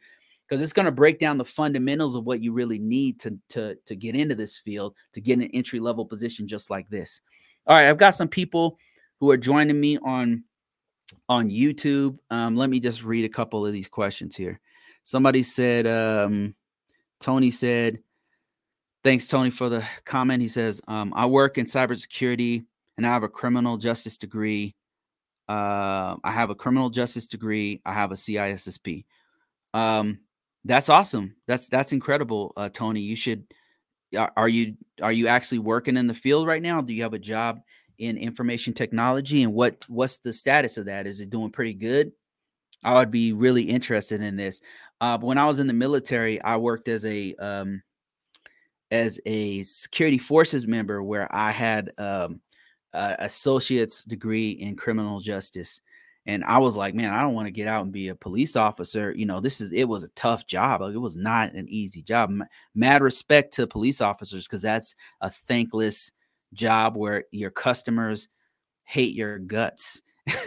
because 0.47 0.63
it's 0.63 0.73
going 0.73 0.87
to 0.87 0.93
break 0.93 1.19
down 1.19 1.39
the 1.39 1.45
fundamentals 1.45 2.17
of 2.17 2.25
what 2.25 2.41
you 2.41 2.53
really 2.53 2.79
need 2.79 3.21
to, 3.21 3.39
to, 3.51 3.77
to 3.87 3.97
get 3.97 4.15
into 4.15 4.35
this 4.35 4.59
field, 4.59 4.95
to 5.13 5.21
get 5.21 5.39
an 5.39 5.51
entry 5.53 5.81
level 5.81 6.05
position 6.05 6.47
just 6.47 6.71
like 6.71 6.89
this. 6.89 7.21
All 7.67 7.77
right, 7.77 7.89
I've 7.89 7.99
got 7.99 8.15
some 8.15 8.29
people 8.29 8.79
who 9.21 9.31
are 9.31 9.37
joining 9.37 9.79
me 9.79 9.99
on 9.99 10.45
on 11.29 11.49
YouTube. 11.49 12.19
Um, 12.31 12.57
let 12.57 12.69
me 12.69 12.81
just 12.81 13.03
read 13.03 13.25
a 13.25 13.31
couple 13.31 13.65
of 13.67 13.73
these 13.73 13.89
questions 13.89 14.37
here. 14.37 14.61
Somebody 15.03 15.43
said, 15.43 15.87
um, 15.87 16.55
Tony 17.19 17.51
said, 17.51 18.01
Thanks, 19.09 19.27
Tony, 19.27 19.49
for 19.49 19.71
the 19.71 19.87
comment. 20.05 20.43
He 20.43 20.49
says, 20.49 20.83
um, 20.87 21.15
I 21.17 21.25
work 21.25 21.57
in 21.57 21.65
cybersecurity 21.65 22.67
and 22.99 23.07
I 23.07 23.09
have 23.09 23.23
a 23.23 23.29
criminal 23.31 23.79
justice 23.79 24.19
degree. 24.19 24.75
Uh, 25.49 26.17
I 26.23 26.31
have 26.31 26.51
a 26.51 26.55
criminal 26.55 26.91
justice 26.91 27.25
degree. 27.25 27.81
I 27.87 27.95
have 27.95 28.13
a 28.13 28.17
CISSP. 28.17 29.07
Um, 29.73 30.19
that's 30.67 30.91
awesome. 30.91 31.37
That's 31.47 31.71
that's 31.71 31.93
incredible, 31.93 32.53
uh, 32.55 32.69
Tony. 32.69 33.01
You 33.01 33.17
should. 33.17 33.45
Are 34.37 34.47
you 34.47 34.77
are 35.01 35.11
you 35.11 35.27
actually 35.27 35.61
working 35.61 35.97
in 35.97 36.07
the 36.07 36.13
field 36.13 36.47
right 36.47 36.61
now? 36.61 36.83
Do 36.83 36.93
you 36.93 37.03
have 37.05 37.15
a 37.15 37.19
job 37.19 37.61
in 37.97 38.19
information 38.19 38.75
technology? 38.75 39.43
And 39.43 39.55
what 39.55 39.87
what's 39.89 40.19
the 40.19 40.35
status 40.35 40.77
of 40.77 40.85
that? 40.85 41.07
Is 41.07 41.23
it 41.23 41.31
doing 41.31 41.51
pretty 41.51 41.73
good? 41.73 42.13
I 42.85 42.97
would 42.97 43.11
be 43.11 43.33
really 43.33 43.63
interested 43.63 44.21
in 44.21 44.37
this. 44.37 44.61
Uh, 45.01 45.17
when 45.17 45.39
I 45.39 45.47
was 45.47 45.61
in 45.61 45.67
the 45.67 45.73
military, 45.73 46.43
I 46.43 46.59
worked 46.59 46.89
as 46.89 47.07
a 47.07 47.35
um, 47.37 47.83
as 48.91 49.21
a 49.27 49.63
security 49.65 50.19
forces 50.19 50.67
member 50.67 51.03
where 51.03 51.29
I 51.35 51.51
had 51.51 51.93
um, 51.99 52.41
associate's 52.93 54.05
degree 54.05 54.51
in 54.51 54.77
criminal 54.77 55.21
justice. 55.21 55.81
And 56.27 56.45
I 56.45 56.59
was 56.59 56.77
like, 56.77 56.95
man, 56.95 57.13
I 57.13 57.23
don't 57.23 57.35
want 57.35 57.47
to 57.47 57.53
get 57.53 57.69
out 57.69 57.85
and 57.85 57.93
be 57.93 58.09
a 58.09 58.15
police 58.15 58.55
officer. 58.55 59.15
You 59.17 59.25
know, 59.25 59.41
this 59.41 59.61
is 59.61 59.73
it 59.73 59.89
was 59.89 60.03
a 60.03 60.11
tough 60.11 60.47
job. 60.47 60.83
Like, 60.83 60.95
it 60.95 60.99
was 60.99 61.17
not 61.17 61.55
an 61.55 61.67
easy 61.69 62.03
job. 62.03 62.35
Mad 62.75 63.03
respect 63.03 63.55
to 63.55 63.67
police 63.67 64.01
officers 64.01 64.47
because 64.47 64.63
that's 64.63 64.95
a 65.23 65.31
thankless 65.31 66.13
job 66.53 66.97
where 66.97 67.25
your 67.31 67.51
customers 67.51 68.29
hate 68.85 69.15
your 69.15 69.39
guts 69.39 70.03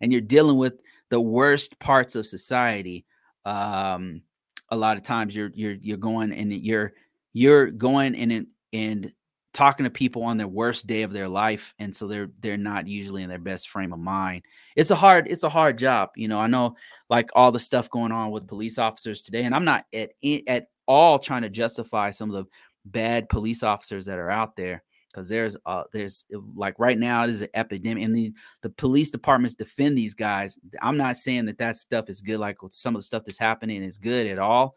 and 0.00 0.12
you're 0.12 0.20
dealing 0.20 0.56
with 0.56 0.80
the 1.08 1.20
worst 1.20 1.78
parts 1.78 2.14
of 2.14 2.26
society. 2.26 3.04
Um, 3.44 4.22
a 4.70 4.76
lot 4.76 4.96
of 4.96 5.02
times 5.02 5.34
you're 5.34 5.50
you're 5.54 5.76
you're 5.80 5.96
going 5.96 6.32
and 6.32 6.52
you're 6.52 6.92
you're 7.38 7.70
going 7.70 8.16
and 8.16 8.46
and 8.72 9.12
talking 9.54 9.84
to 9.84 9.90
people 9.90 10.24
on 10.24 10.36
their 10.36 10.48
worst 10.48 10.86
day 10.86 11.02
of 11.02 11.12
their 11.12 11.28
life 11.28 11.72
and 11.78 11.94
so 11.94 12.06
they're 12.06 12.30
they're 12.40 12.56
not 12.56 12.86
usually 12.88 13.22
in 13.22 13.28
their 13.28 13.38
best 13.38 13.68
frame 13.68 13.92
of 13.92 13.98
mind. 13.98 14.42
It's 14.76 14.90
a 14.90 14.96
hard 14.96 15.28
it's 15.28 15.44
a 15.44 15.48
hard 15.48 15.78
job 15.78 16.10
you 16.16 16.28
know 16.28 16.40
i 16.40 16.46
know 16.46 16.76
like 17.08 17.30
all 17.34 17.52
the 17.52 17.60
stuff 17.60 17.88
going 17.90 18.12
on 18.12 18.30
with 18.30 18.46
police 18.46 18.78
officers 18.78 19.22
today 19.22 19.44
and 19.44 19.54
i'm 19.54 19.64
not 19.64 19.84
at 19.92 20.10
at 20.46 20.66
all 20.86 21.18
trying 21.18 21.42
to 21.42 21.48
justify 21.48 22.10
some 22.10 22.30
of 22.30 22.36
the 22.36 22.44
bad 22.84 23.28
police 23.28 23.62
officers 23.62 24.06
that 24.06 24.18
are 24.18 24.30
out 24.30 24.56
there 24.56 24.82
because 25.10 25.28
there's 25.28 25.56
uh 25.66 25.84
there's 25.92 26.24
like 26.54 26.74
right 26.78 26.98
now 26.98 27.26
there's 27.26 27.40
an 27.40 27.48
epidemic 27.54 28.04
and 28.04 28.16
the 28.16 28.32
the 28.62 28.70
police 28.70 29.10
departments 29.10 29.54
defend 29.54 29.96
these 29.96 30.14
guys. 30.14 30.58
I'm 30.80 30.96
not 30.96 31.16
saying 31.16 31.46
that 31.46 31.58
that 31.58 31.76
stuff 31.76 32.08
is 32.08 32.20
good 32.20 32.38
like 32.38 32.56
some 32.70 32.94
of 32.94 33.00
the 33.00 33.04
stuff 33.04 33.24
that's 33.24 33.38
happening 33.38 33.82
is 33.82 33.98
good 33.98 34.26
at 34.26 34.38
all. 34.38 34.76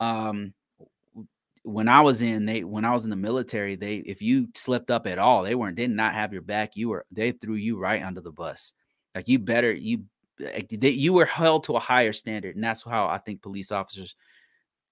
Um 0.00 0.54
when 1.66 1.88
I 1.88 2.00
was 2.00 2.22
in 2.22 2.46
they 2.46 2.62
when 2.62 2.84
I 2.84 2.92
was 2.92 3.04
in 3.04 3.10
the 3.10 3.16
military, 3.16 3.74
they 3.74 3.96
if 3.96 4.22
you 4.22 4.48
slipped 4.54 4.90
up 4.90 5.06
at 5.06 5.18
all, 5.18 5.42
they 5.42 5.56
weren't 5.56 5.76
did 5.76 5.90
not 5.90 6.14
have 6.14 6.32
your 6.32 6.42
back. 6.42 6.76
You 6.76 6.90
were 6.90 7.04
they 7.10 7.32
threw 7.32 7.54
you 7.54 7.76
right 7.76 8.02
under 8.02 8.20
the 8.20 8.30
bus. 8.30 8.72
Like 9.16 9.28
you 9.28 9.40
better 9.40 9.72
you 9.72 10.04
they, 10.38 10.90
you 10.90 11.12
were 11.12 11.24
held 11.24 11.64
to 11.64 11.74
a 11.74 11.80
higher 11.80 12.12
standard, 12.12 12.54
and 12.54 12.64
that's 12.64 12.84
how 12.84 13.08
I 13.08 13.18
think 13.18 13.42
police 13.42 13.72
officers, 13.72 14.14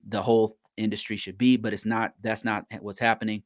the 0.09 0.20
whole 0.20 0.57
industry 0.77 1.16
should 1.16 1.39
be. 1.39 1.57
But 1.57 1.72
it's 1.72 1.87
not. 1.87 2.14
That's 2.20 2.45
not 2.45 2.64
what's 2.81 2.99
happening. 2.99 3.45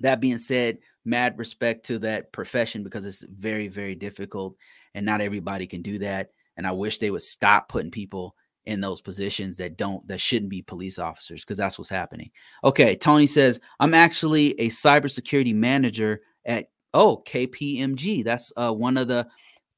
That 0.00 0.20
being 0.20 0.38
said, 0.38 0.78
mad 1.04 1.38
respect 1.38 1.86
to 1.86 2.00
that 2.00 2.32
profession 2.32 2.82
because 2.82 3.06
it's 3.06 3.22
very 3.22 3.68
very 3.68 3.94
difficult, 3.94 4.56
and 4.94 5.06
not 5.06 5.20
everybody 5.20 5.68
can 5.68 5.82
do 5.82 5.98
that. 5.98 6.30
And 6.56 6.66
I 6.66 6.72
wish 6.72 6.98
they 6.98 7.12
would 7.12 7.22
stop 7.22 7.68
putting 7.68 7.92
people 7.92 8.34
in 8.66 8.80
those 8.80 9.00
positions 9.00 9.56
that 9.56 9.76
don't 9.76 10.06
that 10.08 10.20
shouldn't 10.20 10.50
be 10.50 10.62
police 10.62 10.98
officers 10.98 11.42
because 11.42 11.58
that's 11.58 11.78
what's 11.78 11.88
happening. 11.90 12.30
Okay, 12.64 12.94
Tony 12.96 13.26
says 13.26 13.60
I'm 13.80 13.94
actually 13.94 14.58
a 14.60 14.68
cybersecurity 14.68 15.54
manager 15.54 16.20
at 16.44 16.66
oh 16.94 17.22
KPMG. 17.26 18.24
That's 18.24 18.52
uh, 18.56 18.72
one 18.72 18.96
of 18.96 19.08
the 19.08 19.26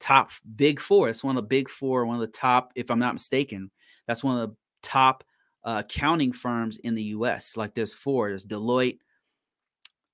top 0.00 0.30
big 0.56 0.80
four. 0.80 1.08
It's 1.08 1.22
one 1.22 1.36
of 1.36 1.42
the 1.42 1.48
big 1.48 1.68
four, 1.68 2.04
one 2.06 2.16
of 2.16 2.20
the 2.20 2.26
top, 2.26 2.72
if 2.74 2.90
I'm 2.90 2.98
not 2.98 3.14
mistaken. 3.14 3.70
That's 4.06 4.24
one 4.24 4.38
of 4.38 4.50
the 4.50 4.56
top 4.82 5.22
uh, 5.64 5.82
accounting 5.84 6.32
firms 6.32 6.78
in 6.78 6.94
the 6.96 7.04
U.S. 7.04 7.56
Like 7.56 7.74
there's 7.74 7.94
four. 7.94 8.28
There's 8.28 8.44
Deloitte, 8.44 8.98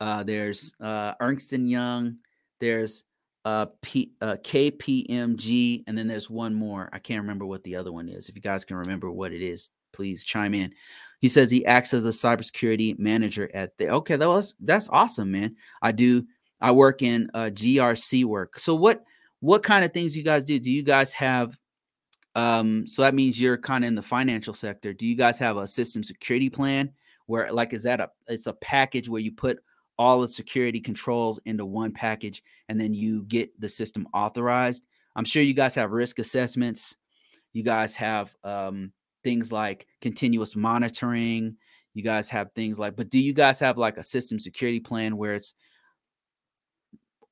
Uh, 0.01 0.23
there's 0.23 0.75
uh, 0.81 1.15
Ernst 1.21 1.53
and 1.55 1.71
Young. 1.71 2.19
There's 2.61 3.05
uh, 3.49 3.67
P, 3.81 4.13
uh, 4.21 4.37
KPMG, 4.43 5.85
and 5.87 5.97
then 5.97 6.07
there's 6.07 6.29
one 6.29 6.55
more. 6.55 6.91
I 6.93 6.99
can't 6.99 7.23
remember 7.23 7.47
what 7.47 7.65
the 7.65 7.77
other 7.77 7.91
one 7.91 8.07
is. 8.07 8.29
If 8.29 8.37
you 8.37 8.43
guys 8.43 8.67
can 8.67 8.77
remember 8.77 9.11
what 9.11 9.33
it 9.33 9.41
is, 9.41 9.71
please 9.95 10.23
chime 10.23 10.53
in. 10.53 10.75
He 11.21 11.29
says 11.29 11.51
he 11.51 11.65
acts 11.65 11.95
as 11.95 12.05
a 12.05 12.11
cybersecurity 12.11 12.99
manager 12.99 13.51
at 13.55 13.79
the. 13.79 13.89
Okay, 13.89 14.17
that 14.17 14.29
was 14.29 14.55
that's 14.61 14.91
awesome, 14.91 15.31
man. 15.31 15.57
I 15.81 15.93
do. 15.93 16.27
I 16.61 16.73
work 16.73 17.01
in 17.01 17.31
uh, 17.33 17.49
GRC 17.51 18.27
work. 18.27 18.59
So 18.59 18.75
what 18.75 19.03
what 19.41 19.63
kind 19.63 19.83
of 19.83 19.95
things 19.95 20.15
you 20.15 20.23
guys 20.23 20.45
do? 20.45 20.59
Do 20.59 20.71
you 20.71 20.83
guys 20.83 21.15
have? 21.15 21.57
Um, 22.35 22.87
so 22.87 23.01
that 23.01 23.15
means 23.15 23.41
you're 23.41 23.57
kind 23.57 23.83
of 23.83 23.89
in 23.89 23.95
the 23.95 24.03
financial 24.03 24.53
sector. 24.53 24.93
Do 24.93 25.07
you 25.07 25.17
guys 25.17 25.39
have 25.39 25.57
a 25.57 25.67
system 25.67 26.03
security 26.05 26.51
plan 26.51 26.93
where, 27.25 27.51
like, 27.51 27.73
is 27.73 27.85
that 27.85 28.01
a? 28.01 28.11
It's 28.27 28.47
a 28.47 28.53
package 28.53 29.09
where 29.09 29.23
you 29.23 29.33
put 29.33 29.59
all 29.99 30.21
the 30.21 30.29
security 30.29 30.81
controls 30.81 31.41
into 31.45 31.67
one 31.67 31.93
package 31.93 32.43
and 32.69 32.81
then 32.81 32.95
you 32.95 33.25
get 33.25 33.59
the 33.61 33.69
system 33.69 34.07
authorized. 34.15 34.85
I'm 35.17 35.25
sure 35.25 35.43
you 35.43 35.55
guys 35.55 35.75
have 35.75 35.91
risk 35.91 36.19
assessments. 36.19 36.97
You 37.53 37.65
guys 37.65 37.95
have 37.97 38.35
um, 38.45 38.93
things 39.25 39.51
like 39.51 39.87
continuous 40.01 40.55
monitoring. 40.55 41.57
You 41.95 42.05
guys 42.05 42.29
have 42.31 42.53
things 42.53 42.79
like, 42.79 42.95
but 42.95 43.11
do 43.11 43.19
you 43.19 43.33
guys 43.33 43.59
have 43.61 43.79
like 43.79 43.97
a 43.97 44.05
system 44.05 44.39
security 44.39 44.79
plan 44.79 45.17
where 45.17 45.35
it's 45.35 45.55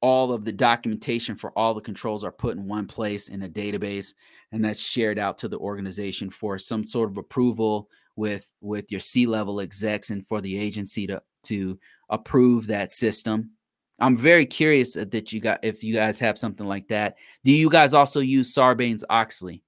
all 0.01 0.33
of 0.33 0.45
the 0.45 0.53
documentation 0.53 1.37
for 1.37 1.53
all 1.53 1.75
the 1.75 1.81
controls 1.81 2.25
are 2.25 2.33
put 2.33 2.57
in 2.57 2.67
one 2.67 2.87
place 2.87 3.29
in 3.29 3.43
a 3.43 3.49
database 3.49 4.13
and 4.53 4.65
that's 4.65 4.81
shared 4.81 5.19
out 5.19 5.39
to 5.39 5.49
the 5.49 5.59
organization 5.59 6.29
for 6.29 6.59
some 6.59 6.85
sort 6.85 7.11
of 7.11 7.17
approval 7.17 7.89
with 8.17 8.53
with 8.61 8.91
your 8.91 9.01
C-level 9.01 9.61
execs 9.61 10.11
and 10.11 10.27
for 10.27 10.41
the 10.41 10.59
agency 10.59 11.07
to 11.07 11.23
to 11.45 11.79
approve 12.09 12.67
that 12.67 12.93
system. 12.93 13.51
I'm 13.99 14.17
very 14.17 14.45
curious 14.45 14.95
that 14.95 15.33
you 15.33 15.41
got 15.41 15.61
if 15.63 15.83
you 15.83 15.95
guys 15.95 16.19
have 16.21 16.37
something 16.37 16.67
like 16.67 16.89
that. 16.89 17.17
Do 17.45 17.53
you 17.53 17.71
guys 17.71 17.95
also 17.95 18.21
use 18.21 18.55
Sarbanes 18.55 19.03
Oxley? 19.09 19.63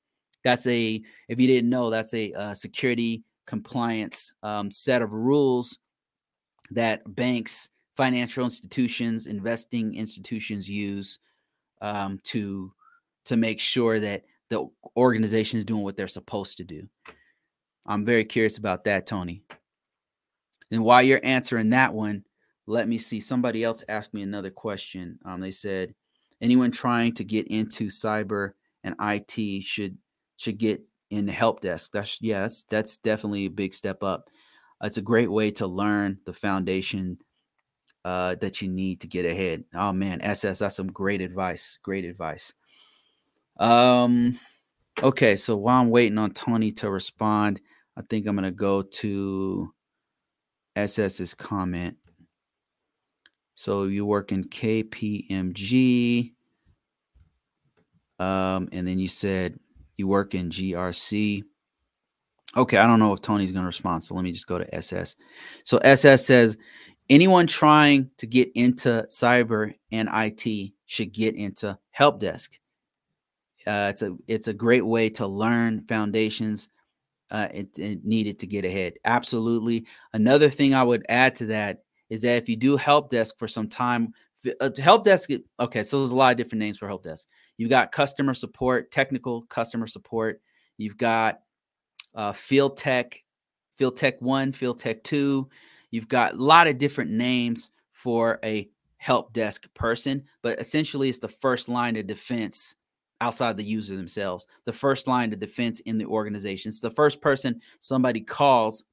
That's 0.44 0.66
a 0.66 1.02
if 1.28 1.40
you 1.40 1.46
didn't 1.46 1.70
know, 1.70 1.90
that's 1.90 2.14
a 2.14 2.32
uh, 2.32 2.54
security 2.54 3.22
compliance 3.46 4.32
um, 4.42 4.70
set 4.70 5.00
of 5.00 5.12
rules 5.12 5.78
that 6.70 7.02
banks, 7.16 7.70
financial 7.96 8.44
institutions, 8.44 9.26
investing 9.26 9.94
institutions 9.94 10.68
use 10.68 11.18
um, 11.80 12.18
to 12.24 12.72
to 13.24 13.36
make 13.36 13.60
sure 13.60 13.98
that 13.98 14.24
the 14.50 14.66
organization 14.96 15.58
is 15.58 15.64
doing 15.64 15.82
what 15.82 15.96
they're 15.96 16.08
supposed 16.08 16.58
to 16.58 16.64
do. 16.64 16.88
I'm 17.86 18.04
very 18.04 18.24
curious 18.24 18.58
about 18.58 18.84
that, 18.84 19.06
Tony. 19.06 19.42
And 20.70 20.84
while 20.84 21.02
you're 21.02 21.20
answering 21.22 21.70
that 21.70 21.94
one, 21.94 22.24
let 22.68 22.86
me 22.86 22.98
see. 22.98 23.18
Somebody 23.18 23.64
else 23.64 23.82
asked 23.88 24.12
me 24.12 24.22
another 24.22 24.50
question. 24.50 25.18
Um, 25.24 25.40
they 25.40 25.50
said, 25.50 25.94
anyone 26.40 26.70
trying 26.70 27.14
to 27.14 27.24
get 27.24 27.48
into 27.48 27.86
cyber 27.86 28.52
and 28.84 28.94
IT 29.00 29.64
should 29.64 29.96
should 30.36 30.58
get 30.58 30.82
in 31.10 31.26
the 31.26 31.32
help 31.32 31.60
desk. 31.60 31.92
That's 31.92 32.18
yeah, 32.20 32.42
that's 32.42 32.64
that's 32.64 32.98
definitely 32.98 33.46
a 33.46 33.50
big 33.50 33.72
step 33.72 34.02
up. 34.02 34.28
It's 34.82 34.98
a 34.98 35.02
great 35.02 35.30
way 35.30 35.50
to 35.52 35.66
learn 35.66 36.18
the 36.26 36.32
foundation 36.32 37.18
uh, 38.04 38.36
that 38.36 38.62
you 38.62 38.68
need 38.68 39.00
to 39.00 39.08
get 39.08 39.24
ahead. 39.24 39.64
Oh 39.74 39.92
man, 39.92 40.20
SS, 40.20 40.60
that's 40.60 40.76
some 40.76 40.92
great 40.92 41.22
advice. 41.22 41.78
Great 41.82 42.04
advice. 42.04 42.52
Um, 43.58 44.38
okay, 45.02 45.36
so 45.36 45.56
while 45.56 45.80
I'm 45.80 45.90
waiting 45.90 46.18
on 46.18 46.32
Tony 46.32 46.70
to 46.72 46.90
respond, 46.90 47.60
I 47.96 48.02
think 48.02 48.26
I'm 48.26 48.36
gonna 48.36 48.50
go 48.50 48.82
to 48.82 49.72
SS's 50.76 51.34
comment. 51.34 51.96
So 53.58 53.86
you 53.86 54.06
work 54.06 54.30
in 54.30 54.44
KPMG. 54.44 56.32
Um, 58.20 58.68
and 58.70 58.86
then 58.86 59.00
you 59.00 59.08
said 59.08 59.58
you 59.96 60.06
work 60.06 60.36
in 60.36 60.48
GRC. 60.48 61.42
Okay, 62.56 62.76
I 62.76 62.86
don't 62.86 63.00
know 63.00 63.12
if 63.12 63.20
Tony's 63.20 63.50
going 63.50 63.64
to 63.64 63.66
respond. 63.66 64.04
So 64.04 64.14
let 64.14 64.22
me 64.22 64.30
just 64.30 64.46
go 64.46 64.58
to 64.58 64.74
SS. 64.76 65.16
So 65.64 65.78
SS 65.78 66.24
says 66.24 66.56
anyone 67.10 67.48
trying 67.48 68.12
to 68.18 68.28
get 68.28 68.48
into 68.54 69.04
cyber 69.10 69.74
and 69.90 70.08
IT 70.14 70.72
should 70.86 71.12
get 71.12 71.34
into 71.34 71.76
help 71.90 72.20
desk. 72.20 72.60
Uh, 73.66 73.88
it's 73.90 74.02
a 74.02 74.16
it's 74.28 74.46
a 74.46 74.54
great 74.54 74.86
way 74.86 75.10
to 75.10 75.26
learn 75.26 75.84
foundations. 75.88 76.68
Uh, 77.28 77.48
it, 77.52 77.76
it 77.76 78.04
needed 78.04 78.38
to 78.38 78.46
get 78.46 78.64
ahead. 78.64 78.94
Absolutely. 79.04 79.84
Another 80.12 80.48
thing 80.48 80.74
I 80.74 80.84
would 80.84 81.04
add 81.08 81.34
to 81.36 81.46
that 81.46 81.82
is 82.10 82.22
that 82.22 82.36
if 82.36 82.48
you 82.48 82.56
do 82.56 82.76
help 82.76 83.10
desk 83.10 83.38
for 83.38 83.48
some 83.48 83.68
time, 83.68 84.12
uh, 84.60 84.70
help 84.78 85.04
desk, 85.04 85.30
okay, 85.60 85.82
so 85.82 85.98
there's 85.98 86.12
a 86.12 86.16
lot 86.16 86.32
of 86.32 86.36
different 86.36 86.60
names 86.60 86.78
for 86.78 86.88
help 86.88 87.02
desk. 87.02 87.26
You've 87.56 87.70
got 87.70 87.92
customer 87.92 88.34
support, 88.34 88.90
technical 88.90 89.42
customer 89.42 89.86
support. 89.86 90.40
You've 90.76 90.96
got 90.96 91.40
uh, 92.14 92.32
field 92.32 92.76
tech, 92.76 93.22
field 93.76 93.96
tech 93.96 94.20
one, 94.20 94.52
field 94.52 94.78
tech 94.78 95.02
two. 95.02 95.48
You've 95.90 96.08
got 96.08 96.34
a 96.34 96.42
lot 96.42 96.66
of 96.66 96.78
different 96.78 97.10
names 97.10 97.70
for 97.92 98.38
a 98.44 98.68
help 98.98 99.32
desk 99.32 99.66
person, 99.74 100.24
but 100.42 100.60
essentially 100.60 101.08
it's 101.08 101.18
the 101.18 101.28
first 101.28 101.68
line 101.68 101.96
of 101.96 102.06
defense 102.06 102.76
outside 103.20 103.56
the 103.56 103.64
user 103.64 103.96
themselves, 103.96 104.46
the 104.64 104.72
first 104.72 105.08
line 105.08 105.32
of 105.32 105.40
defense 105.40 105.80
in 105.80 105.98
the 105.98 106.06
organization. 106.06 106.68
It's 106.68 106.80
the 106.80 106.90
first 106.90 107.20
person 107.20 107.60
somebody 107.80 108.20
calls 108.20 108.84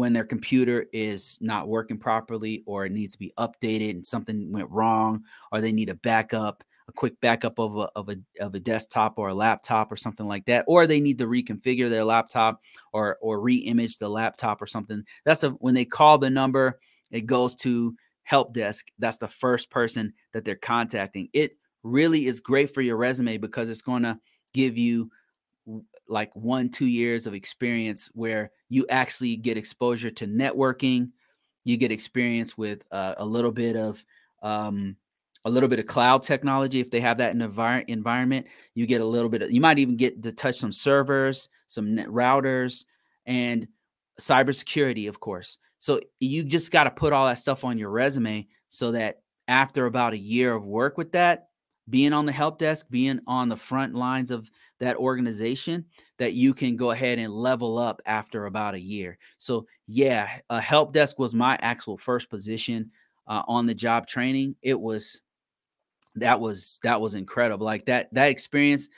when 0.00 0.12
their 0.12 0.24
computer 0.24 0.86
is 0.92 1.38
not 1.40 1.68
working 1.68 1.98
properly 1.98 2.62
or 2.66 2.86
it 2.86 2.92
needs 2.92 3.12
to 3.12 3.18
be 3.18 3.32
updated 3.38 3.90
and 3.90 4.06
something 4.06 4.50
went 4.50 4.70
wrong 4.70 5.22
or 5.52 5.60
they 5.60 5.72
need 5.72 5.90
a 5.90 5.94
backup 5.94 6.64
a 6.88 6.92
quick 6.92 7.20
backup 7.20 7.58
of 7.58 7.76
a, 7.76 7.88
of 7.94 8.08
a 8.08 8.16
of 8.40 8.54
a 8.54 8.60
desktop 8.60 9.18
or 9.18 9.28
a 9.28 9.34
laptop 9.34 9.92
or 9.92 9.96
something 9.96 10.26
like 10.26 10.44
that 10.46 10.64
or 10.66 10.86
they 10.86 11.00
need 11.00 11.18
to 11.18 11.26
reconfigure 11.26 11.90
their 11.90 12.04
laptop 12.04 12.60
or 12.92 13.18
or 13.20 13.40
re-image 13.40 13.98
the 13.98 14.08
laptop 14.08 14.60
or 14.60 14.66
something 14.66 15.04
that's 15.24 15.44
a 15.44 15.50
when 15.50 15.74
they 15.74 15.84
call 15.84 16.18
the 16.18 16.30
number 16.30 16.80
it 17.10 17.26
goes 17.26 17.54
to 17.56 17.94
help 18.30 18.54
desk. 18.54 18.86
That's 19.00 19.18
the 19.18 19.28
first 19.28 19.70
person 19.70 20.14
that 20.32 20.44
they're 20.44 20.54
contacting. 20.54 21.28
It 21.32 21.56
really 21.82 22.26
is 22.26 22.40
great 22.40 22.72
for 22.72 22.80
your 22.80 22.96
resume 22.96 23.38
because 23.38 23.68
it's 23.68 23.82
going 23.82 24.04
to 24.04 24.18
give 24.54 24.78
you 24.78 25.10
like 26.08 26.34
one 26.34 26.68
two 26.68 26.86
years 26.86 27.26
of 27.26 27.34
experience 27.34 28.10
where 28.14 28.50
you 28.68 28.86
actually 28.88 29.36
get 29.36 29.56
exposure 29.56 30.10
to 30.10 30.26
networking 30.26 31.10
you 31.64 31.76
get 31.76 31.92
experience 31.92 32.56
with 32.56 32.82
uh, 32.90 33.14
a 33.18 33.24
little 33.24 33.52
bit 33.52 33.76
of 33.76 34.04
um, 34.42 34.96
a 35.44 35.50
little 35.50 35.68
bit 35.68 35.78
of 35.78 35.86
cloud 35.86 36.22
technology 36.22 36.80
if 36.80 36.90
they 36.90 37.00
have 37.00 37.18
that 37.18 37.32
in 37.32 37.38
the 37.38 37.84
environment. 37.88 38.46
You 38.74 38.86
get 38.86 39.00
a 39.00 39.06
little 39.06 39.28
bit 39.28 39.42
of, 39.42 39.50
you 39.50 39.60
might 39.60 39.78
even 39.78 39.96
get 39.96 40.22
to 40.22 40.32
touch 40.32 40.56
some 40.56 40.72
servers 40.72 41.48
some 41.66 41.94
net 41.94 42.08
routers 42.08 42.84
and 43.26 43.66
cybersecurity 44.20 45.08
of 45.08 45.20
course. 45.20 45.58
So 45.78 46.00
you 46.18 46.44
just 46.44 46.70
got 46.70 46.84
to 46.84 46.90
put 46.90 47.12
all 47.12 47.26
that 47.26 47.38
stuff 47.38 47.64
on 47.64 47.78
your 47.78 47.90
resume 47.90 48.46
so 48.68 48.92
that 48.92 49.22
after 49.48 49.86
about 49.86 50.12
a 50.12 50.18
year 50.18 50.54
of 50.54 50.64
work 50.64 50.98
with 50.98 51.12
that 51.12 51.48
being 51.88 52.12
on 52.12 52.26
the 52.26 52.32
help 52.32 52.58
desk, 52.58 52.86
being 52.90 53.20
on 53.26 53.48
the 53.48 53.56
front 53.56 53.94
lines 53.94 54.30
of 54.30 54.50
that 54.80 54.96
organization, 54.96 55.84
that 56.18 56.32
you 56.32 56.52
can 56.52 56.76
go 56.76 56.90
ahead 56.90 57.18
and 57.18 57.32
level 57.32 57.78
up 57.78 58.02
after 58.06 58.46
about 58.46 58.74
a 58.74 58.80
year. 58.80 59.18
So, 59.38 59.66
yeah, 59.86 60.28
a 60.50 60.60
help 60.60 60.92
desk 60.92 61.18
was 61.18 61.34
my 61.34 61.58
actual 61.62 61.96
first 61.96 62.28
position 62.28 62.90
uh, 63.26 63.42
on 63.46 63.66
the 63.66 63.74
job 63.74 64.06
training. 64.06 64.56
It 64.62 64.78
was 64.78 65.20
that 66.16 66.40
was 66.40 66.80
that 66.82 67.00
was 67.00 67.14
incredible. 67.14 67.64
Like 67.64 67.86
that 67.86 68.12
that 68.14 68.30
experience. 68.30 68.88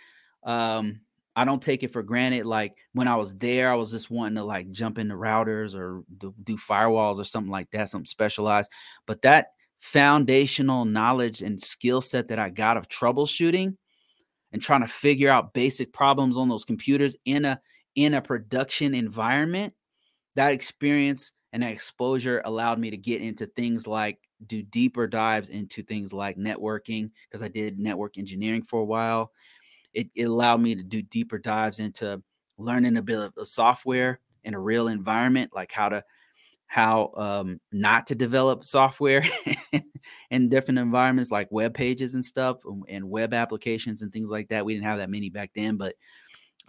Um, 0.45 1.01
I 1.35 1.45
don't 1.45 1.63
take 1.63 1.83
it 1.83 1.93
for 1.93 2.03
granted. 2.03 2.45
Like 2.45 2.77
when 2.93 3.09
I 3.09 3.17
was 3.17 3.35
there, 3.35 3.71
I 3.73 3.75
was 3.75 3.91
just 3.91 4.11
wanting 4.11 4.37
to 4.37 4.45
like 4.45 4.71
jump 4.71 4.99
into 4.99 5.15
routers 5.15 5.75
or 5.75 6.05
do, 6.19 6.35
do 6.43 6.57
firewalls 6.57 7.19
or 7.19 7.25
something 7.25 7.51
like 7.51 7.71
that, 7.71 7.89
something 7.89 8.07
specialized. 8.07 8.71
But 9.07 9.23
that 9.23 9.49
foundational 9.79 10.85
knowledge 10.85 11.41
and 11.43 11.61
skill 11.61 12.01
set 12.01 12.29
that 12.29 12.39
I 12.39 12.51
got 12.51 12.77
of 12.77 12.89
troubleshooting 12.89 13.77
and 14.53 14.63
trying 14.63 14.81
to 14.83 14.89
figure 14.89 15.31
out 15.31 15.55
basic 15.55 15.93
problems 15.93 16.37
on 16.37 16.49
those 16.49 16.65
computers 16.65 17.17
in 17.25 17.45
a 17.45 17.61
in 17.95 18.15
a 18.15 18.23
production 18.23 18.95
environment 18.95 19.75
that 20.35 20.53
experience 20.53 21.33
and 21.53 21.63
that 21.63 21.73
exposure 21.73 22.41
allowed 22.45 22.79
me 22.79 22.91
to 22.91 22.97
get 22.97 23.21
into 23.21 23.47
things 23.47 23.87
like 23.87 24.19
do 24.47 24.63
deeper 24.63 25.07
dives 25.07 25.49
into 25.49 25.83
things 25.83 26.13
like 26.13 26.37
networking 26.37 27.11
because 27.29 27.43
I 27.43 27.49
did 27.49 27.79
network 27.79 28.19
engineering 28.19 28.63
for 28.63 28.81
a 28.81 28.85
while. 28.85 29.31
It, 29.93 30.09
it, 30.15 30.25
allowed 30.25 30.61
me 30.61 30.75
to 30.75 30.83
do 30.83 31.03
deeper 31.03 31.39
dives 31.39 31.79
into 31.79 32.23
learning 32.57 32.97
a 32.97 33.03
bit 33.03 33.19
of 33.19 33.35
the 33.35 33.45
software 33.45 34.21
in 34.43 34.55
a 34.55 34.59
real 34.59 34.89
environment, 34.89 35.53
like 35.55 35.71
how 35.71 35.91
to 35.91 36.03
how 36.73 37.13
um, 37.19 37.61
not 37.71 38.07
to 38.07 38.15
develop 38.15 38.65
software 38.65 39.23
in 40.31 40.49
different 40.49 40.79
environments 40.79 41.31
like 41.31 41.47
web 41.53 41.75
pages 41.75 42.15
and 42.15 42.25
stuff 42.25 42.65
um, 42.67 42.83
and 42.89 43.05
web 43.11 43.35
applications 43.35 44.01
and 44.01 44.11
things 44.11 44.31
like 44.31 44.49
that. 44.49 44.65
We 44.65 44.73
didn't 44.73 44.87
have 44.87 44.97
that 44.97 45.11
many 45.11 45.29
back 45.29 45.51
then, 45.55 45.77
but 45.77 45.97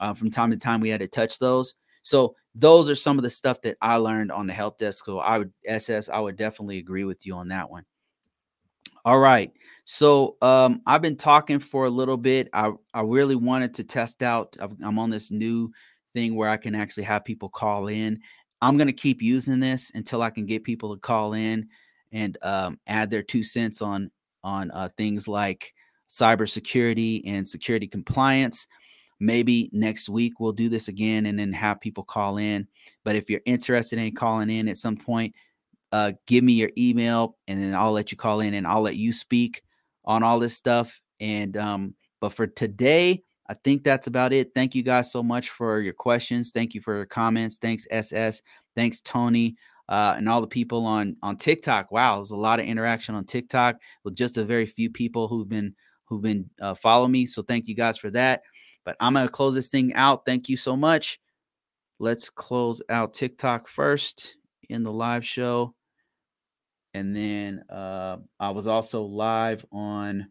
uh, 0.01 0.13
from 0.13 0.29
time 0.29 0.51
to 0.51 0.57
time 0.57 0.81
we 0.81 0.89
had 0.89 0.99
to 0.99 1.07
touch 1.07 1.39
those. 1.39 1.75
So 2.01 2.35
those 2.53 2.89
are 2.89 2.95
some 2.95 3.17
of 3.17 3.23
the 3.23 3.29
stuff 3.29 3.61
that 3.61 3.77
I 3.79 3.95
learned 3.95 4.29
on 4.29 4.45
the 4.45 4.51
help 4.51 4.77
desk. 4.77 5.05
So 5.05 5.19
I 5.19 5.37
would 5.37 5.53
SS, 5.65 6.09
I 6.09 6.19
would 6.19 6.35
definitely 6.35 6.79
agree 6.79 7.05
with 7.05 7.25
you 7.25 7.35
on 7.35 7.47
that 7.47 7.69
one. 7.69 7.85
All 9.05 9.19
right. 9.19 9.53
So 9.85 10.35
um, 10.41 10.81
I've 10.85 11.01
been 11.01 11.15
talking 11.15 11.59
for 11.59 11.85
a 11.85 11.89
little 11.89 12.17
bit. 12.17 12.49
I, 12.51 12.73
I 12.93 13.03
really 13.03 13.37
wanted 13.37 13.73
to 13.75 13.85
test 13.85 14.21
out. 14.21 14.53
I'm 14.59 14.99
on 14.99 15.11
this 15.11 15.31
new 15.31 15.71
thing 16.13 16.35
where 16.35 16.49
I 16.49 16.57
can 16.57 16.75
actually 16.75 17.03
have 17.03 17.23
people 17.23 17.47
call 17.47 17.87
in. 17.87 18.19
I'm 18.63 18.77
going 18.77 18.87
to 18.87 18.93
keep 18.93 19.21
using 19.21 19.59
this 19.59 19.91
until 19.93 20.21
I 20.21 20.29
can 20.29 20.45
get 20.45 20.63
people 20.63 20.93
to 20.93 20.99
call 20.99 21.33
in 21.33 21.67
and 22.13 22.37
um, 22.43 22.79
add 22.87 23.09
their 23.09 23.21
two 23.21 23.43
cents 23.43 23.81
on 23.81 24.09
on 24.41 24.71
uh, 24.71 24.87
things 24.97 25.27
like 25.27 25.73
cybersecurity 26.09 27.23
and 27.25 27.45
security 27.45 27.87
compliance. 27.87 28.65
Maybe 29.19 29.69
next 29.73 30.07
week 30.07 30.39
we'll 30.39 30.53
do 30.53 30.69
this 30.69 30.87
again 30.87 31.25
and 31.25 31.37
then 31.37 31.51
have 31.51 31.81
people 31.81 32.03
call 32.03 32.37
in. 32.37 32.67
But 33.03 33.17
if 33.17 33.29
you're 33.29 33.41
interested 33.45 33.99
in 33.99 34.15
calling 34.15 34.49
in 34.49 34.69
at 34.69 34.77
some 34.77 34.95
point, 34.95 35.35
uh, 35.91 36.13
give 36.25 36.43
me 36.43 36.53
your 36.53 36.71
email 36.77 37.37
and 37.47 37.61
then 37.61 37.75
I'll 37.75 37.91
let 37.91 38.11
you 38.11 38.17
call 38.17 38.39
in 38.39 38.53
and 38.53 38.65
I'll 38.65 38.81
let 38.81 38.95
you 38.95 39.11
speak 39.11 39.61
on 40.05 40.23
all 40.23 40.39
this 40.39 40.55
stuff. 40.55 41.01
And 41.19 41.57
um, 41.57 41.95
but 42.21 42.31
for 42.31 42.47
today, 42.47 43.23
I 43.47 43.55
think 43.55 43.83
that's 43.83 44.07
about 44.07 44.33
it. 44.33 44.51
Thank 44.55 44.73
you 44.73 44.83
guys 44.83 45.11
so 45.11 45.21
much 45.21 45.49
for 45.49 45.79
your 45.79 45.93
questions. 45.93 46.51
Thank 46.51 46.73
you 46.73 46.81
for 46.81 46.95
your 46.95 47.05
comments. 47.05 47.57
Thanks, 47.57 47.85
SS. 47.91 48.41
Thanks, 48.75 49.01
Tony. 49.01 49.55
Uh, 49.89 50.13
and 50.17 50.29
all 50.29 50.39
the 50.39 50.47
people 50.47 50.85
on 50.85 51.17
on 51.21 51.35
TikTok. 51.35 51.91
Wow, 51.91 52.15
there's 52.15 52.31
a 52.31 52.37
lot 52.37 52.59
of 52.59 52.65
interaction 52.65 53.15
on 53.15 53.25
TikTok 53.25 53.75
with 54.05 54.15
just 54.15 54.37
a 54.37 54.45
very 54.45 54.65
few 54.65 54.89
people 54.89 55.27
who've 55.27 55.49
been 55.49 55.75
who've 56.05 56.21
been 56.21 56.49
uh, 56.61 56.73
following 56.73 57.11
me. 57.11 57.25
So 57.25 57.41
thank 57.41 57.67
you 57.67 57.75
guys 57.75 57.97
for 57.97 58.09
that. 58.11 58.43
But 58.85 58.95
I'm 59.01 59.13
gonna 59.13 59.27
close 59.27 59.55
this 59.55 59.67
thing 59.67 59.93
out. 59.93 60.25
Thank 60.25 60.47
you 60.47 60.55
so 60.55 60.77
much. 60.77 61.19
Let's 61.99 62.29
close 62.29 62.81
out 62.89 63.13
TikTok 63.13 63.67
first 63.67 64.35
in 64.69 64.83
the 64.83 64.91
live 64.91 65.25
show 65.25 65.75
and 66.93 67.15
then 67.15 67.63
uh, 67.69 68.17
I 68.39 68.51
was 68.51 68.67
also 68.67 69.03
live 69.03 69.65
on 69.71 70.27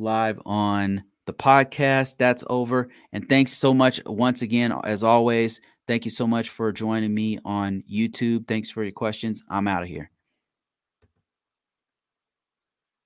live 0.00 0.40
on 0.44 1.04
the 1.26 1.32
podcast. 1.32 2.16
That's 2.18 2.44
over. 2.48 2.88
And 3.12 3.28
thanks 3.28 3.52
so 3.52 3.72
much 3.72 4.00
once 4.06 4.42
again, 4.42 4.72
as 4.84 5.02
always. 5.02 5.60
Thank 5.86 6.04
you 6.04 6.10
so 6.10 6.26
much 6.26 6.50
for 6.50 6.72
joining 6.72 7.14
me 7.14 7.38
on 7.44 7.82
YouTube. 7.90 8.46
Thanks 8.46 8.70
for 8.70 8.82
your 8.82 8.92
questions. 8.92 9.42
I'm 9.48 9.68
out 9.68 9.82
of 9.82 9.88
here. 9.88 10.10